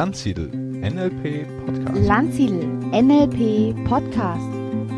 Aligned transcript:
Landsiedel 0.00 0.48
NLP 0.48 1.46
Podcast. 1.66 2.06
Landsiedel 2.06 2.64
NLP 2.90 3.84
Podcast. 3.86 4.48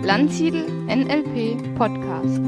Landsiedel 0.05 0.65
NLP 0.87 1.77
Podcast. 1.77 2.39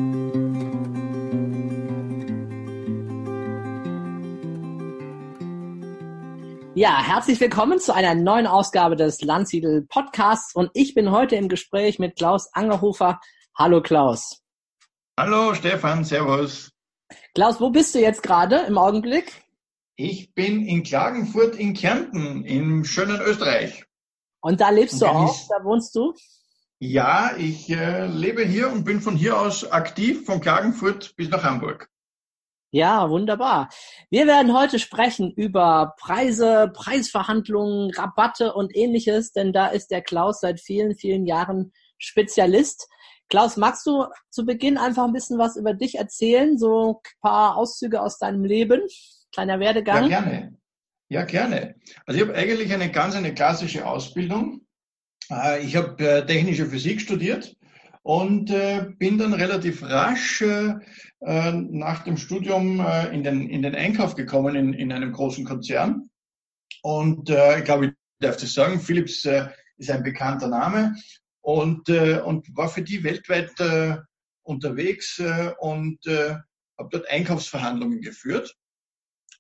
Ja, 6.77 7.03
herzlich 7.03 7.41
willkommen 7.41 7.81
zu 7.81 7.93
einer 7.93 8.15
neuen 8.15 8.47
Ausgabe 8.47 8.95
des 8.95 9.21
Landsiedel 9.23 9.85
Podcasts 9.89 10.55
und 10.55 10.71
ich 10.75 10.95
bin 10.95 11.11
heute 11.11 11.35
im 11.35 11.49
Gespräch 11.49 11.99
mit 11.99 12.15
Klaus 12.15 12.55
Angerhofer. 12.55 13.19
Hallo 13.59 13.83
Klaus. 13.83 14.45
Hallo 15.19 15.55
Stefan, 15.55 16.05
Servus. 16.05 16.71
Klaus, 17.35 17.61
wo 17.61 17.71
bist 17.71 17.97
du 17.97 17.99
jetzt 17.99 18.23
gerade 18.23 18.59
im 18.69 18.79
Augenblick? 18.79 19.44
Ich 19.97 20.35
bin 20.35 20.67
in 20.67 20.83
Klagenfurt 20.83 21.57
in 21.57 21.73
Kärnten 21.75 22.45
im 22.45 22.85
schönen 22.85 23.21
Österreich. 23.21 23.85
Und 24.41 24.61
da 24.61 24.71
lebst 24.71 24.95
Und 24.95 25.03
du 25.03 25.07
auch? 25.07 25.35
ich- 25.35 25.47
Da 25.49 25.65
wohnst 25.65 25.95
du? 25.95 26.13
Ja, 26.81 27.37
ich 27.39 27.71
äh, 27.71 28.07
lebe 28.07 28.45
hier 28.45 28.71
und 28.71 28.85
bin 28.85 29.01
von 29.01 29.17
hier 29.17 29.41
aus 29.41 29.71
aktiv 29.71 30.27
von 30.27 30.41
Klagenfurt 30.41 31.15
bis 31.17 31.29
nach 31.31 31.45
Hamburg. 31.45 31.89
Ja, 32.73 33.09
wunderbar. 33.09 33.69
Wir 34.11 34.27
werden 34.27 34.53
heute 34.53 34.81
sprechen 34.81 35.31
über 35.37 35.95
Preise, 36.01 36.73
Preisverhandlungen, 36.75 37.93
Rabatte 37.95 38.53
und 38.53 38.75
ähnliches, 38.77 39.31
denn 39.33 39.53
da 39.53 39.69
ist 39.69 39.93
der 39.93 40.03
Klaus 40.03 40.41
seit 40.41 40.61
vielen, 40.61 40.97
vielen 40.97 41.25
Jahren 41.25 41.73
Spezialist. 41.99 42.89
Klaus, 43.31 43.57
magst 43.57 43.87
du 43.87 44.05
zu 44.29 44.45
Beginn 44.45 44.77
einfach 44.77 45.05
ein 45.05 45.13
bisschen 45.13 45.39
was 45.39 45.57
über 45.57 45.73
dich 45.73 45.95
erzählen? 45.95 46.59
So 46.59 47.01
ein 47.05 47.11
paar 47.23 47.57
Auszüge 47.57 48.03
aus 48.03 48.19
deinem 48.19 48.45
Leben? 48.45 48.83
Kleiner 49.35 49.55
Ja, 49.55 49.61
Werdegang? 49.61 50.09
gerne. 50.09 50.57
Ja, 51.09 51.25
gerne. 51.25 51.75
Also 52.07 52.21
ich 52.21 52.27
habe 52.27 52.39
eigentlich 52.39 52.73
eine 52.73 52.91
ganz 52.91 53.15
eine 53.15 53.35
klassische 53.35 53.87
Ausbildung. 53.87 54.65
Äh, 55.31 55.65
Ich 55.65 55.77
habe 55.77 56.03
äh, 56.03 56.25
technische 56.27 56.67
Physik 56.67 57.01
studiert 57.01 57.57
und 58.03 58.51
äh, 58.51 58.87
bin 58.99 59.19
dann 59.19 59.35
relativ 59.35 59.83
rasch 59.83 60.43
nach 61.21 62.05
dem 62.05 62.19
Studium 62.19 62.85
in 63.13 63.25
den, 63.25 63.49
in 63.49 63.63
den 63.63 63.75
Einkauf 63.75 64.15
gekommen 64.15 64.55
in, 64.57 64.75
in 64.75 64.93
einem 64.93 65.11
großen 65.13 65.47
Konzern. 65.47 66.11
Und 66.83 67.31
ich 67.31 67.65
glaube, 67.65 67.87
ich 67.87 67.93
darf 68.21 68.37
das 68.37 68.53
sagen, 68.53 68.79
Philips 68.79 69.27
ist 69.79 69.91
ein 69.91 70.03
bekannter 70.03 70.49
Name 70.49 70.95
und, 71.41 71.89
und 71.89 72.55
war 72.55 72.69
für 72.69 72.83
die 72.83 73.03
weltweit 73.05 73.53
unterwegs 74.43 75.19
und 75.61 75.99
habe 76.07 76.89
dort 76.91 77.09
Einkaufsverhandlungen 77.09 78.03
geführt. 78.03 78.55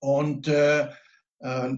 Und 0.04 0.48
äh, 0.48 0.90
äh, 1.38 1.72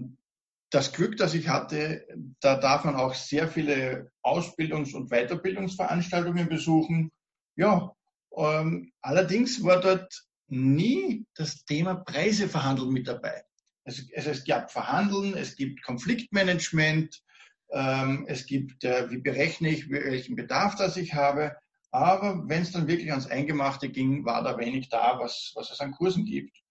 das 0.69 0.91
Glück, 0.91 1.15
das 1.15 1.33
ich 1.33 1.47
hatte, 1.47 2.05
da 2.41 2.57
darf 2.57 2.83
man 2.83 2.97
auch 2.97 3.13
sehr 3.13 3.47
viele 3.47 4.11
Ausbildungs- 4.21 4.93
und 4.93 5.11
Weiterbildungsveranstaltungen 5.11 6.49
besuchen. 6.49 7.09
Ja, 7.55 7.95
ähm, 8.35 8.91
allerdings 9.01 9.63
war 9.63 9.79
dort 9.79 10.25
nie 10.49 11.25
das 11.35 11.63
Thema 11.63 11.95
Preise 11.95 12.49
verhandeln 12.49 12.89
mit 12.89 13.07
dabei. 13.07 13.43
Es, 13.85 14.05
es, 14.11 14.27
es 14.27 14.43
gab 14.43 14.71
Verhandeln, 14.71 15.33
es 15.37 15.55
gibt 15.55 15.81
Konfliktmanagement, 15.83 17.23
ähm, 17.71 18.25
es 18.27 18.45
gibt, 18.45 18.83
äh, 18.83 19.09
wie 19.09 19.19
berechne 19.19 19.69
ich, 19.69 19.89
welchen 19.89 20.35
Bedarf 20.35 20.75
das 20.75 20.97
ich 20.97 21.13
habe. 21.13 21.55
Aber 21.91 22.43
wenn 22.49 22.63
es 22.63 22.73
dann 22.73 22.89
wirklich 22.89 23.11
ans 23.11 23.27
Eingemachte 23.27 23.87
ging, 23.87 24.25
war 24.25 24.43
da 24.43 24.57
wenig 24.57 24.89
da, 24.89 25.17
was, 25.17 25.53
was 25.55 25.71
es 25.71 25.79
an 25.79 25.93
Kursen 25.93 26.25
gibt. 26.25 26.61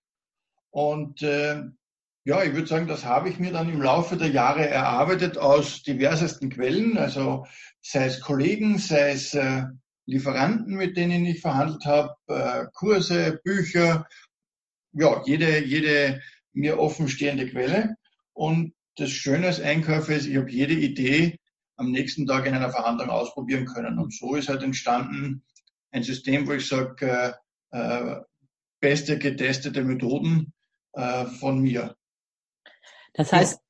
Und 0.76 1.22
äh, 1.22 1.62
ja, 2.24 2.42
ich 2.42 2.52
würde 2.52 2.66
sagen, 2.66 2.86
das 2.86 3.06
habe 3.06 3.30
ich 3.30 3.38
mir 3.38 3.50
dann 3.50 3.70
im 3.70 3.80
Laufe 3.80 4.18
der 4.18 4.28
Jahre 4.28 4.68
erarbeitet 4.68 5.38
aus 5.38 5.82
diversesten 5.82 6.50
Quellen, 6.50 6.98
also 6.98 7.46
sei 7.80 8.04
es 8.04 8.20
Kollegen, 8.20 8.76
sei 8.76 9.12
es 9.12 9.32
äh, 9.32 9.62
Lieferanten, 10.04 10.76
mit 10.76 10.98
denen 10.98 11.24
ich 11.24 11.40
verhandelt 11.40 11.86
habe, 11.86 12.14
äh, 12.26 12.66
Kurse, 12.74 13.40
Bücher, 13.42 14.06
ja, 14.92 15.22
jede, 15.24 15.64
jede 15.64 16.20
mir 16.52 16.78
offen 16.78 17.08
stehende 17.08 17.48
Quelle. 17.48 17.96
Und 18.34 18.74
das 18.96 19.08
Schöne 19.08 19.46
als 19.46 19.60
Einkäufer 19.60 20.14
ist, 20.14 20.26
ich 20.26 20.36
habe 20.36 20.50
jede 20.50 20.74
Idee 20.74 21.38
am 21.76 21.90
nächsten 21.90 22.26
Tag 22.26 22.44
in 22.44 22.54
einer 22.54 22.70
Verhandlung 22.70 23.08
ausprobieren 23.08 23.64
können. 23.64 23.98
Und 23.98 24.12
so 24.12 24.34
ist 24.34 24.50
halt 24.50 24.62
entstanden 24.62 25.42
ein 25.90 26.02
System, 26.02 26.46
wo 26.46 26.52
ich 26.52 26.68
sage, 26.68 27.34
äh, 27.72 27.78
äh, 27.78 28.20
beste 28.78 29.18
getestete 29.18 29.82
Methoden 29.82 30.52
äh, 30.96 31.26
von 31.26 31.60
mir. 31.60 31.94
Das 33.14 33.32
heißt, 33.32 33.60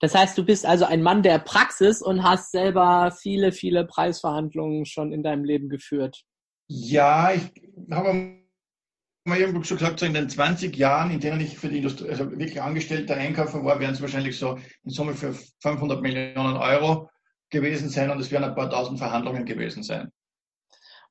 das 0.00 0.14
heißt, 0.14 0.36
du 0.36 0.44
bist 0.44 0.66
also 0.66 0.84
ein 0.84 1.02
Mann 1.02 1.22
der 1.22 1.38
Praxis 1.38 2.02
und 2.02 2.22
hast 2.22 2.52
selber 2.52 3.10
viele, 3.10 3.52
viele 3.52 3.86
Preisverhandlungen 3.86 4.86
schon 4.86 5.12
in 5.12 5.22
deinem 5.22 5.44
Leben 5.44 5.68
geführt. 5.68 6.24
Ja, 6.68 7.32
ich 7.32 7.50
habe 7.90 8.38
mal 9.24 9.38
irgendwo 9.38 9.62
schon 9.62 9.78
gesagt, 9.78 10.00
so 10.00 10.06
in 10.06 10.14
den 10.14 10.28
20 10.28 10.76
Jahren, 10.76 11.10
in 11.10 11.20
denen 11.20 11.40
ich 11.40 11.56
für 11.56 11.68
die 11.68 11.78
Industrie, 11.78 12.10
also 12.10 12.30
wirklich 12.30 12.60
angestellter 12.60 13.16
Einkäufer 13.16 13.64
war, 13.64 13.80
werden 13.80 13.94
es 13.94 14.02
wahrscheinlich 14.02 14.38
so 14.38 14.58
in 14.84 14.90
Summe 14.90 15.14
für 15.14 15.34
500 15.62 16.02
Millionen 16.02 16.56
Euro 16.56 17.08
gewesen 17.50 17.88
sein 17.88 18.10
und 18.10 18.20
es 18.20 18.30
werden 18.30 18.44
ein 18.44 18.54
paar 18.54 18.70
tausend 18.70 18.98
Verhandlungen 18.98 19.44
gewesen 19.44 19.82
sein. 19.82 20.10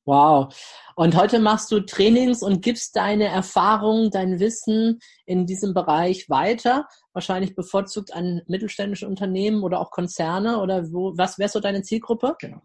Wow. 0.05 0.53
Und 0.95 1.15
heute 1.15 1.39
machst 1.39 1.71
du 1.71 1.79
Trainings 1.79 2.43
und 2.43 2.61
gibst 2.61 2.95
deine 2.95 3.25
Erfahrungen, 3.25 4.11
dein 4.11 4.39
Wissen 4.39 4.99
in 5.25 5.45
diesem 5.45 5.73
Bereich 5.73 6.29
weiter, 6.29 6.87
wahrscheinlich 7.13 7.55
bevorzugt 7.55 8.13
an 8.13 8.41
mittelständische 8.47 9.07
Unternehmen 9.07 9.63
oder 9.63 9.79
auch 9.79 9.91
Konzerne 9.91 10.59
oder 10.59 10.91
wo, 10.91 11.17
was 11.17 11.39
wäre 11.39 11.49
so 11.49 11.59
deine 11.59 11.83
Zielgruppe? 11.83 12.35
Genau. 12.39 12.61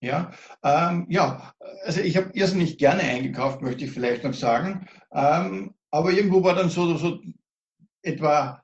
Ja, 0.00 0.30
ähm, 0.62 1.06
ja, 1.08 1.52
also 1.84 2.00
ich 2.00 2.16
habe 2.16 2.30
irrsinnig 2.34 2.78
gerne 2.78 3.02
eingekauft, 3.02 3.62
möchte 3.62 3.86
ich 3.86 3.90
vielleicht 3.90 4.24
noch 4.24 4.34
sagen. 4.34 4.86
Ähm, 5.12 5.74
aber 5.90 6.12
irgendwo 6.12 6.44
war 6.44 6.54
dann 6.54 6.68
so, 6.68 6.96
so 6.96 7.18
etwa 8.02 8.62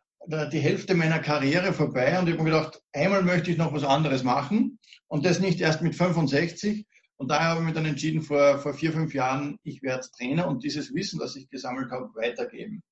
die 0.52 0.60
Hälfte 0.60 0.94
meiner 0.94 1.18
Karriere 1.18 1.72
vorbei 1.72 2.16
und 2.18 2.28
ich 2.28 2.34
habe 2.34 2.44
mir 2.44 2.50
gedacht, 2.50 2.80
einmal 2.92 3.22
möchte 3.22 3.50
ich 3.50 3.56
noch 3.56 3.72
was 3.72 3.82
anderes 3.82 4.22
machen 4.22 4.78
und 5.08 5.26
das 5.26 5.40
nicht 5.40 5.60
erst 5.60 5.82
mit 5.82 5.96
65. 5.96 6.86
Und 7.22 7.28
daher 7.28 7.50
habe 7.50 7.60
ich 7.60 7.66
mich 7.66 7.74
dann 7.76 7.84
entschieden, 7.84 8.20
vor, 8.20 8.58
vor 8.58 8.74
vier, 8.74 8.92
fünf 8.92 9.14
Jahren, 9.14 9.56
ich 9.62 9.80
werde 9.80 10.10
Trainer 10.10 10.48
und 10.48 10.64
dieses 10.64 10.92
Wissen, 10.92 11.20
das 11.20 11.36
ich 11.36 11.48
gesammelt 11.48 11.92
habe, 11.92 12.12
weitergeben. 12.16 12.82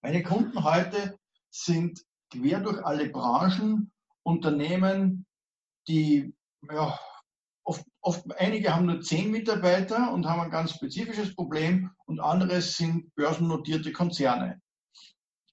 Meine 0.00 0.24
Kunden 0.24 0.64
heute 0.64 1.16
sind 1.48 2.02
quer 2.30 2.58
durch 2.58 2.84
alle 2.84 3.08
Branchen 3.10 3.92
Unternehmen, 4.24 5.24
die 5.86 6.34
ja, 6.68 6.98
oft, 7.62 7.84
oft 8.00 8.24
einige 8.40 8.74
haben 8.74 8.86
nur 8.86 9.02
zehn 9.02 9.30
Mitarbeiter 9.30 10.12
und 10.12 10.26
haben 10.26 10.40
ein 10.40 10.50
ganz 10.50 10.72
spezifisches 10.72 11.32
Problem 11.36 11.92
und 12.06 12.18
andere 12.18 12.60
sind 12.60 13.14
börsennotierte 13.14 13.92
Konzerne. 13.92 14.60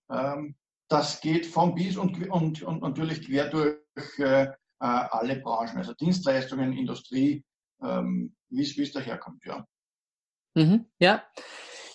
Ähm, 0.09 0.56
das 0.88 1.22
geht 1.22 1.46
vom 1.46 1.75
BIS 1.75 1.97
und, 1.97 2.31
und, 2.31 2.63
und 2.63 2.81
natürlich 2.81 3.28
quer 3.28 3.47
durch 3.52 3.78
äh, 4.18 4.47
alle 4.79 5.35
Branchen, 5.35 5.78
also 5.78 5.94
Dienstleistungen, 5.94 6.74
Industrie, 6.74 7.44
ähm, 7.81 8.35
wie 8.50 8.62
es 8.62 8.91
daherkommt, 8.91 9.45
ja. 9.45 9.67
Mhm, 10.56 10.85
ja. 11.00 11.23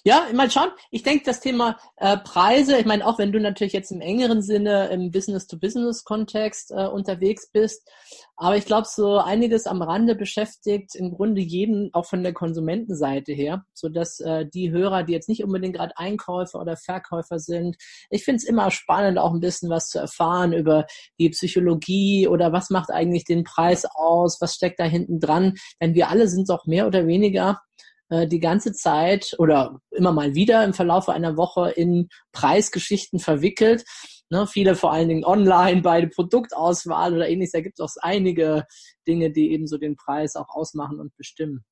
Ja, 0.07 0.27
mal 0.35 0.51
schauen. 0.51 0.69
Ich 0.91 1.03
denke, 1.03 1.25
das 1.25 1.41
Thema 1.41 1.79
äh, 1.97 2.19
Preise, 2.19 2.77
ich 2.77 2.85
meine, 2.85 3.07
auch 3.07 3.19
wenn 3.19 3.33
du 3.33 3.41
natürlich 3.41 3.73
jetzt 3.73 3.91
im 3.91 4.03
engeren 4.03 4.43
Sinne 4.43 4.89
im 4.89 5.11
Business-to-Business-Kontext 5.11 6.73
äh, 6.73 6.89
unterwegs 6.89 7.51
bist, 7.51 7.91
aber 8.37 8.59
ich 8.59 8.67
glaube, 8.67 8.87
so 8.87 9.17
einiges 9.17 9.67
am 9.67 9.81
Rande 9.81 10.15
beschäftigt 10.15 10.95
im 10.95 11.11
Grunde 11.11 11.41
jeden 11.41 11.89
auch 11.95 12.05
von 12.05 12.23
der 12.23 12.35
Konsumentenseite 12.35 13.33
her, 13.33 13.65
so 13.73 13.89
dass 13.89 14.21
äh, 14.21 14.45
die 14.45 14.71
Hörer, 14.71 15.05
die 15.05 15.15
jetzt 15.15 15.31
nicht 15.31 15.43
unbedingt 15.43 15.77
gerade 15.77 15.97
Einkäufer 15.97 16.61
oder 16.61 16.77
Verkäufer 16.77 17.39
sind, 17.39 17.77
ich 18.11 18.25
finde 18.25 18.37
es 18.37 18.45
immer 18.45 18.71
spannend, 18.71 19.19
auch 19.19 19.33
ein 19.33 19.41
bisschen 19.41 19.71
was 19.71 19.89
zu 19.89 19.99
erfahren 20.01 20.53
über 20.53 20.85
die 21.19 21.31
Psychologie 21.31 22.29
oder 22.29 22.53
was 22.53 22.69
macht 22.69 22.91
eigentlich 22.91 23.25
den 23.25 23.43
Preis 23.43 23.87
aus, 23.95 24.39
was 24.43 24.55
steckt 24.55 24.81
da 24.81 24.85
hinten 24.85 25.19
dran, 25.19 25.55
denn 25.81 25.95
wir 25.95 26.11
alle 26.11 26.29
sind 26.29 26.51
doch 26.51 26.67
mehr 26.67 26.87
oder 26.87 27.07
weniger 27.07 27.63
äh, 28.11 28.27
die 28.27 28.41
ganze 28.41 28.73
Zeit 28.73 29.35
oder 29.39 29.79
immer 29.91 30.13
mal 30.13 30.35
wieder 30.35 30.65
im 30.65 30.75
Verlauf 30.75 31.09
einer 31.09 31.37
Woche 31.37 31.71
in 31.71 32.09
Preisgeschichten 32.33 33.19
verwickelt. 33.19 33.85
Ne, 34.31 34.47
viele 34.47 34.75
vor 34.75 34.93
allen 34.93 35.09
Dingen 35.09 35.25
online 35.25 35.83
bei 35.83 36.01
der 36.01 36.09
Produktauswahl 36.09 37.15
oder 37.15 37.29
ähnliches. 37.29 37.53
Da 37.53 37.61
gibt 37.61 37.79
es 37.79 37.85
auch 37.85 38.03
einige 38.03 38.65
Dinge, 39.07 39.31
die 39.31 39.53
eben 39.53 39.67
so 39.67 39.79
den 39.79 39.97
Preis 39.97 40.35
auch 40.35 40.49
ausmachen 40.49 40.99
und 40.99 41.15
bestimmen. 41.17 41.65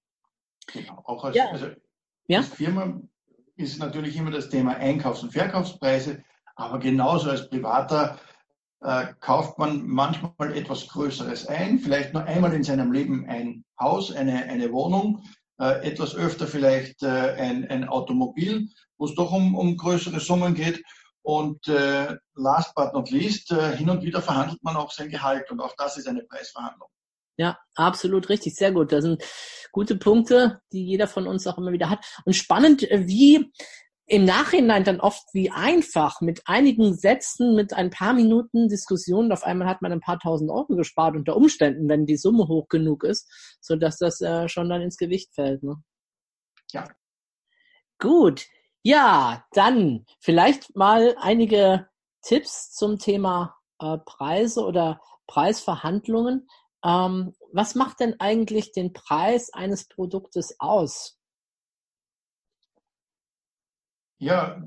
Genau. 0.73 1.02
Auch 1.05 1.25
als, 1.25 1.37
Ja. 1.37 1.50
also 1.50 1.69
Ja. 2.26 2.38
als 2.38 2.49
Firma 2.49 3.00
ist 3.56 3.78
natürlich 3.78 4.17
immer 4.17 4.31
das 4.31 4.49
Thema 4.49 4.76
Einkaufs- 4.76 5.23
und 5.23 5.32
Verkaufspreise, 5.32 6.23
aber 6.56 6.78
genauso 6.78 7.31
als 7.31 7.49
Privater 7.49 8.19
äh, 8.81 9.06
kauft 9.20 9.58
man 9.58 9.87
manchmal 9.87 10.56
etwas 10.56 10.88
Größeres 10.88 11.46
ein, 11.46 11.78
vielleicht 11.78 12.12
nur 12.12 12.25
einmal 12.25 12.52
in 12.52 12.64
seinem 12.64 12.93
Leben 12.93 13.26
ein 13.28 13.64
Haus, 13.78 14.12
eine, 14.12 14.44
eine 14.44 14.73
Wohnung, 14.73 15.23
äh, 15.62 15.87
etwas 15.87 16.17
öfter 16.17 16.49
vielleicht 16.49 17.05
äh, 17.05 17.06
ein, 17.06 17.69
ein 17.69 17.88
Automobil, 17.88 18.69
wo 18.99 19.06
es 19.06 19.14
doch 19.14 19.31
um, 19.31 19.55
um 19.55 19.76
größere 19.76 20.19
Summen 20.19 20.55
geht. 20.55 20.82
Und 21.23 21.69
äh, 21.69 22.17
last 22.35 22.75
but 22.75 22.93
not 22.93 23.11
least, 23.11 23.53
äh, 23.53 23.76
hin 23.76 23.88
und 23.88 24.03
wieder 24.03 24.20
verhandelt 24.20 24.61
man 24.64 24.75
auch 24.76 24.91
sein 24.91 25.09
Gehalt 25.09 25.53
und 25.53 25.61
auch 25.61 25.75
das 25.79 25.97
ist 25.97 26.09
eine 26.09 26.25
Preisverhandlung. 26.25 26.88
Ja, 27.37 27.59
absolut 27.76 28.29
richtig, 28.29 28.56
sehr 28.56 28.73
gut. 28.73 28.91
Das 28.91 29.05
sind 29.05 29.23
gute 29.70 29.94
Punkte, 29.94 30.61
die 30.73 30.85
jeder 30.85 31.06
von 31.06 31.29
uns 31.29 31.47
auch 31.47 31.59
immer 31.59 31.70
wieder 31.70 31.88
hat. 31.88 32.05
Und 32.25 32.35
spannend, 32.35 32.82
äh, 32.82 33.06
wie 33.06 33.53
im 34.12 34.26
Nachhinein 34.26 34.85
dann 34.85 35.00
oft 35.00 35.25
wie 35.32 35.50
einfach 35.50 36.20
mit 36.20 36.43
einigen 36.44 36.94
Sätzen, 36.94 37.55
mit 37.55 37.73
ein 37.73 37.88
paar 37.88 38.12
Minuten 38.12 38.69
Diskussion, 38.69 39.32
auf 39.32 39.43
einmal 39.43 39.67
hat 39.67 39.81
man 39.81 39.91
ein 39.91 40.03
paar 40.03 40.19
tausend 40.19 40.50
Euro 40.50 40.76
gespart 40.76 41.17
unter 41.17 41.35
Umständen, 41.35 41.88
wenn 41.88 42.05
die 42.05 42.19
Summe 42.19 42.47
hoch 42.47 42.69
genug 42.69 43.05
ist, 43.05 43.26
so 43.62 43.75
dass 43.75 43.97
das 43.97 44.20
äh, 44.20 44.50
schon 44.50 44.69
dann 44.69 44.82
ins 44.82 44.99
Gewicht 44.99 45.35
fällt. 45.35 45.62
Ne? 45.62 45.82
Ja. 46.73 46.85
Gut. 47.99 48.44
Ja, 48.82 49.47
dann 49.53 50.05
vielleicht 50.20 50.76
mal 50.76 51.17
einige 51.19 51.88
Tipps 52.20 52.70
zum 52.75 52.99
Thema 52.99 53.56
äh, 53.81 53.97
Preise 53.97 54.67
oder 54.67 55.00
Preisverhandlungen. 55.26 56.49
Ähm, 56.85 57.32
was 57.50 57.75
macht 57.76 58.00
denn 58.00 58.20
eigentlich 58.20 58.73
den 58.73 58.93
Preis 58.93 59.55
eines 59.55 59.88
Produktes 59.88 60.56
aus? 60.59 61.19
Ja, 64.23 64.63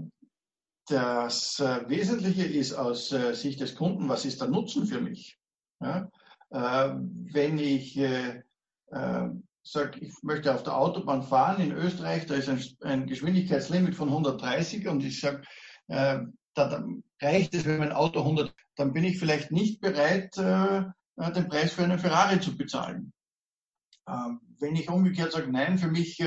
das 0.89 1.61
äh, 1.61 1.87
Wesentliche 1.87 2.43
ist 2.43 2.73
aus 2.73 3.13
äh, 3.13 3.33
Sicht 3.33 3.61
des 3.61 3.75
Kunden, 3.75 4.09
was 4.09 4.25
ist 4.25 4.41
der 4.41 4.49
Nutzen 4.49 4.85
für 4.85 4.99
mich? 4.99 5.39
Ja? 5.79 6.11
Äh, 6.49 6.95
wenn 7.31 7.57
ich 7.57 7.97
äh, 7.97 8.43
äh, 8.91 9.29
sage, 9.63 9.99
ich 10.01 10.13
möchte 10.23 10.53
auf 10.53 10.63
der 10.63 10.75
Autobahn 10.75 11.23
fahren 11.23 11.61
in 11.61 11.71
Österreich, 11.71 12.25
da 12.25 12.35
ist 12.35 12.49
ein, 12.49 12.61
ein 12.81 13.07
Geschwindigkeitslimit 13.07 13.95
von 13.95 14.09
130 14.09 14.89
und 14.89 15.05
ich 15.05 15.21
sage, 15.21 15.41
äh, 15.87 16.19
da, 16.53 16.85
reicht 17.21 17.53
es, 17.53 17.63
wenn 17.63 17.77
mein 17.77 17.93
Auto 17.93 18.19
100, 18.19 18.53
dann 18.75 18.91
bin 18.91 19.05
ich 19.05 19.19
vielleicht 19.19 19.53
nicht 19.53 19.79
bereit, 19.79 20.35
den 20.35 21.47
Preis 21.47 21.71
für 21.71 21.83
einen 21.85 21.99
Ferrari 21.99 22.41
zu 22.41 22.57
bezahlen. 22.57 23.13
Ähm, 24.05 24.41
wenn 24.59 24.75
ich 24.75 24.89
umgekehrt 24.89 25.31
sage, 25.31 25.49
nein, 25.49 25.77
für 25.77 25.87
mich 25.87 26.21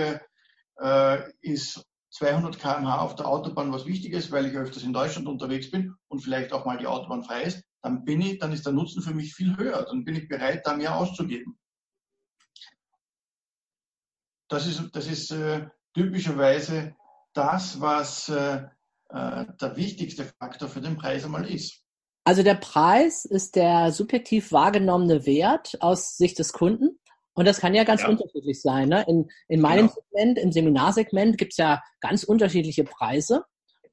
ist 1.42 1.87
200 2.18 2.58
km/h 2.58 3.00
auf 3.00 3.14
der 3.14 3.28
Autobahn 3.28 3.72
was 3.72 3.86
Wichtiges, 3.86 4.32
weil 4.32 4.46
ich 4.46 4.56
öfters 4.56 4.82
in 4.82 4.92
Deutschland 4.92 5.28
unterwegs 5.28 5.70
bin 5.70 5.94
und 6.08 6.20
vielleicht 6.20 6.52
auch 6.52 6.64
mal 6.64 6.76
die 6.76 6.86
Autobahn 6.86 7.22
frei 7.22 7.44
ist, 7.44 7.62
dann 7.82 8.04
bin 8.04 8.20
ich, 8.20 8.38
dann 8.38 8.52
ist 8.52 8.66
der 8.66 8.72
Nutzen 8.72 9.02
für 9.02 9.14
mich 9.14 9.34
viel 9.34 9.56
höher. 9.56 9.84
Dann 9.84 10.04
bin 10.04 10.16
ich 10.16 10.28
bereit, 10.28 10.66
da 10.66 10.76
mehr 10.76 10.96
auszugeben. 10.96 11.56
Das 14.48 14.66
ist, 14.66 14.82
das 14.92 15.06
ist 15.06 15.30
äh, 15.30 15.68
typischerweise 15.94 16.96
das, 17.34 17.80
was 17.80 18.28
äh, 18.28 18.64
äh, 19.10 19.46
der 19.60 19.76
wichtigste 19.76 20.24
Faktor 20.24 20.68
für 20.68 20.80
den 20.80 20.96
Preis 20.96 21.24
einmal 21.24 21.48
ist. 21.48 21.84
Also 22.24 22.42
der 22.42 22.56
Preis 22.56 23.24
ist 23.24 23.54
der 23.54 23.92
subjektiv 23.92 24.50
wahrgenommene 24.50 25.24
Wert 25.24 25.80
aus 25.80 26.16
Sicht 26.16 26.38
des 26.38 26.52
Kunden. 26.52 26.98
Und 27.38 27.46
das 27.46 27.60
kann 27.60 27.72
ja 27.72 27.84
ganz 27.84 28.02
ja. 28.02 28.08
unterschiedlich 28.08 28.60
sein. 28.60 28.88
Ne? 28.88 29.04
In, 29.06 29.28
in 29.46 29.60
meinem 29.60 29.86
genau. 29.86 30.00
Segment, 30.10 30.38
im 30.40 30.50
Seminarsegment, 30.50 31.38
gibt's 31.38 31.56
ja 31.56 31.80
ganz 32.00 32.24
unterschiedliche 32.24 32.82
Preise. 32.82 33.44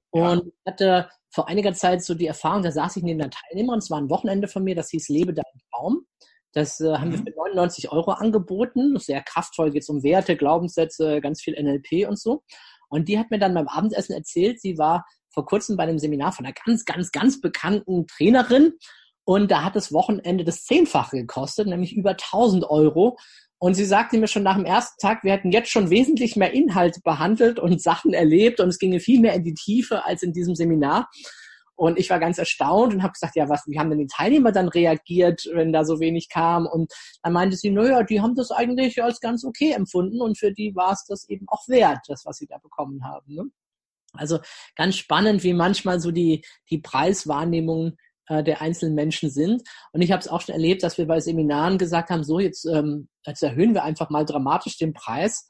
Und 0.09 0.21
ja. 0.23 0.41
ich 0.47 0.71
hatte 0.71 1.09
vor 1.29 1.47
einiger 1.47 1.75
Zeit 1.75 2.03
so 2.03 2.15
die 2.15 2.25
Erfahrung, 2.25 2.63
da 2.63 2.71
saß 2.71 2.97
ich 2.97 3.03
neben 3.03 3.21
einer 3.21 3.29
Teilnehmerin, 3.29 3.77
es 3.77 3.91
war 3.91 3.99
ein 3.99 4.09
Wochenende 4.09 4.47
von 4.47 4.63
mir, 4.63 4.73
das 4.73 4.89
hieß 4.89 5.09
Lebe 5.09 5.35
deinen 5.35 5.61
Traum. 5.71 6.07
Das 6.53 6.81
äh, 6.81 6.97
haben 6.97 7.09
mhm. 7.09 7.23
wir 7.23 7.33
für 7.33 7.37
99 7.37 7.91
Euro 7.91 8.13
angeboten. 8.13 8.97
Sehr 8.97 9.21
kraftvoll, 9.21 9.69
geht 9.69 9.87
um 9.89 10.01
Werte, 10.01 10.35
Glaubenssätze, 10.35 11.21
ganz 11.21 11.43
viel 11.43 11.53
NLP 11.53 12.09
und 12.09 12.17
so. 12.17 12.41
Und 12.89 13.07
die 13.09 13.19
hat 13.19 13.29
mir 13.29 13.37
dann 13.37 13.53
beim 13.53 13.67
Abendessen 13.67 14.13
erzählt, 14.13 14.59
sie 14.59 14.79
war 14.79 15.05
vor 15.29 15.45
kurzem 15.45 15.77
bei 15.77 15.83
einem 15.83 15.99
Seminar 15.99 16.31
von 16.31 16.47
einer 16.47 16.55
ganz, 16.65 16.83
ganz, 16.83 17.11
ganz 17.11 17.41
bekannten 17.41 18.07
Trainerin 18.07 18.73
und 19.25 19.49
da 19.49 19.63
hat 19.63 19.75
das 19.75 19.91
Wochenende 19.91 20.43
das 20.43 20.63
Zehnfache 20.63 21.17
gekostet, 21.17 21.67
nämlich 21.67 21.95
über 21.95 22.11
1000 22.11 22.69
Euro. 22.69 23.17
Und 23.57 23.73
sie 23.73 23.85
sagte 23.85 24.17
mir 24.17 24.27
schon 24.27 24.43
nach 24.43 24.55
dem 24.55 24.65
ersten 24.65 24.99
Tag, 24.99 25.23
wir 25.23 25.31
hätten 25.31 25.51
jetzt 25.51 25.71
schon 25.71 25.89
wesentlich 25.89 26.35
mehr 26.35 26.53
Inhalte 26.53 27.01
behandelt 27.03 27.57
und 27.57 27.81
Sachen 27.81 28.13
erlebt 28.13 28.59
und 28.59 28.69
es 28.69 28.77
ginge 28.77 28.99
viel 28.99 29.19
mehr 29.19 29.33
in 29.33 29.43
die 29.43 29.55
Tiefe 29.55 30.05
als 30.05 30.21
in 30.21 30.33
diesem 30.33 30.55
Seminar. 30.55 31.09
Und 31.75 31.97
ich 31.97 32.09
war 32.09 32.19
ganz 32.19 32.37
erstaunt 32.37 32.93
und 32.93 33.03
habe 33.03 33.13
gesagt, 33.13 33.35
ja, 33.35 33.49
was, 33.49 33.63
wie 33.67 33.79
haben 33.79 33.89
denn 33.89 33.99
die 33.99 34.07
Teilnehmer 34.07 34.51
dann 34.51 34.69
reagiert, 34.69 35.49
wenn 35.53 35.73
da 35.73 35.83
so 35.83 35.99
wenig 35.99 36.29
kam? 36.29 36.67
Und 36.67 36.93
dann 37.23 37.33
meinte 37.33 37.57
sie, 37.57 37.71
naja, 37.71 38.03
die 38.03 38.21
haben 38.21 38.35
das 38.35 38.51
eigentlich 38.51 39.03
als 39.03 39.19
ganz 39.19 39.43
okay 39.43 39.71
empfunden 39.71 40.21
und 40.21 40.37
für 40.37 40.53
die 40.53 40.75
war 40.75 40.93
es 40.93 41.05
das 41.05 41.27
eben 41.27 41.47
auch 41.49 41.67
wert, 41.67 41.99
das, 42.07 42.23
was 42.25 42.37
sie 42.37 42.47
da 42.47 42.59
bekommen 42.59 43.03
haben. 43.03 43.33
Ne? 43.33 43.43
Also 44.13 44.39
ganz 44.75 44.95
spannend, 44.95 45.43
wie 45.43 45.53
manchmal 45.53 45.99
so 45.99 46.11
die, 46.11 46.45
die 46.69 46.77
Preiswahrnehmung 46.77 47.97
äh, 48.27 48.43
der 48.43 48.61
einzelnen 48.61 48.95
Menschen 48.95 49.29
sind. 49.29 49.63
Und 49.91 50.01
ich 50.01 50.11
habe 50.11 50.21
es 50.21 50.27
auch 50.27 50.41
schon 50.41 50.53
erlebt, 50.53 50.83
dass 50.83 50.97
wir 50.97 51.07
bei 51.07 51.19
Seminaren 51.19 51.77
gesagt 51.77 52.09
haben, 52.09 52.23
so 52.23 52.39
jetzt, 52.39 52.65
ähm, 52.65 53.07
jetzt 53.25 53.43
erhöhen 53.43 53.73
wir 53.73 53.83
einfach 53.83 54.09
mal 54.09 54.25
dramatisch 54.25 54.77
den 54.77 54.93
Preis. 54.93 55.47